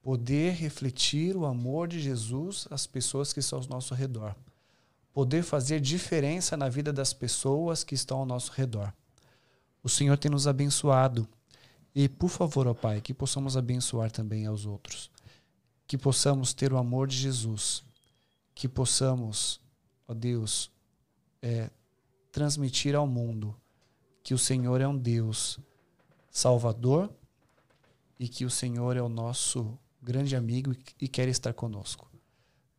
Poder 0.02 0.54
refletir 0.54 1.36
o 1.36 1.46
amor 1.46 1.90
de 1.90 2.00
Jesus 2.00 2.68
às 2.72 2.88
pessoas 2.88 3.34
que 3.34 3.42
estão 3.42 3.60
ao 3.60 3.68
nosso 3.68 3.94
redor. 3.94 4.34
Poder 5.14 5.44
fazer 5.44 5.82
diferença 5.82 6.56
na 6.56 6.70
vida 6.70 6.94
das 6.94 7.14
pessoas 7.14 7.84
que 7.84 7.96
estão 7.96 8.20
ao 8.20 8.26
nosso 8.26 8.54
redor. 8.54 8.94
O 9.84 9.90
Senhor 9.90 10.18
tem 10.18 10.32
nos 10.32 10.48
abençoado. 10.48 11.28
E, 11.94 12.08
por 12.08 12.30
favor, 12.30 12.66
ó 12.66 12.74
Pai, 12.74 13.02
que 13.02 13.14
possamos 13.14 13.58
abençoar 13.58 14.10
também 14.10 14.46
aos 14.46 14.66
outros. 14.66 15.12
Que 15.86 15.98
possamos 15.98 16.54
ter 16.54 16.72
o 16.72 16.78
amor 16.78 17.08
de 17.08 17.18
Jesus. 17.18 17.84
Que 18.54 18.68
possamos, 18.68 19.60
ó 20.08 20.14
Deus, 20.14 20.72
é, 21.42 21.70
transmitir 22.32 22.96
ao 22.96 23.08
mundo 23.08 23.56
que 24.24 24.34
o 24.34 24.38
Senhor 24.38 24.80
é 24.80 24.88
um 24.88 24.98
Deus 24.98 25.60
Salvador 26.32 27.14
e 28.18 28.28
que 28.28 28.46
o 28.46 28.50
Senhor 28.50 28.96
é 28.98 29.02
o 29.02 29.10
nosso 29.10 29.78
grande 30.02 30.36
amigo 30.36 30.76
e 31.00 31.08
quer 31.08 31.28
estar 31.28 31.54
conosco. 31.54 32.12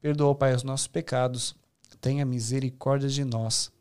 Perdoa, 0.00 0.34
Pai, 0.34 0.54
os 0.54 0.62
nossos 0.62 0.86
pecados, 0.86 1.54
tenha 2.00 2.24
misericórdia 2.24 3.08
de 3.08 3.24
nós. 3.24 3.72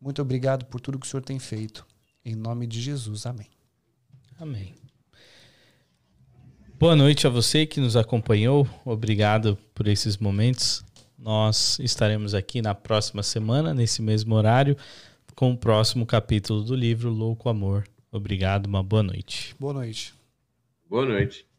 Muito 0.00 0.20
obrigado 0.20 0.66
por 0.66 0.80
tudo 0.80 0.98
que 0.98 1.06
o 1.06 1.08
Senhor 1.08 1.22
tem 1.22 1.38
feito. 1.38 1.86
Em 2.24 2.34
nome 2.34 2.66
de 2.66 2.80
Jesus, 2.80 3.24
amém. 3.24 3.48
Amém. 4.38 4.74
Boa 6.78 6.96
noite 6.96 7.26
a 7.26 7.30
você 7.30 7.64
que 7.64 7.80
nos 7.80 7.96
acompanhou. 7.96 8.68
Obrigado 8.84 9.56
por 9.74 9.86
esses 9.86 10.18
momentos. 10.18 10.84
Nós 11.24 11.78
estaremos 11.78 12.34
aqui 12.34 12.60
na 12.60 12.74
próxima 12.74 13.22
semana, 13.22 13.72
nesse 13.72 14.02
mesmo 14.02 14.34
horário, 14.34 14.76
com 15.34 15.52
o 15.52 15.56
próximo 15.56 16.04
capítulo 16.04 16.62
do 16.62 16.76
livro 16.76 17.08
Louco 17.08 17.48
Amor. 17.48 17.88
Obrigado, 18.12 18.66
uma 18.66 18.82
boa 18.82 19.02
noite. 19.02 19.56
Boa 19.58 19.72
noite. 19.72 20.12
Boa 20.86 21.06
noite. 21.06 21.46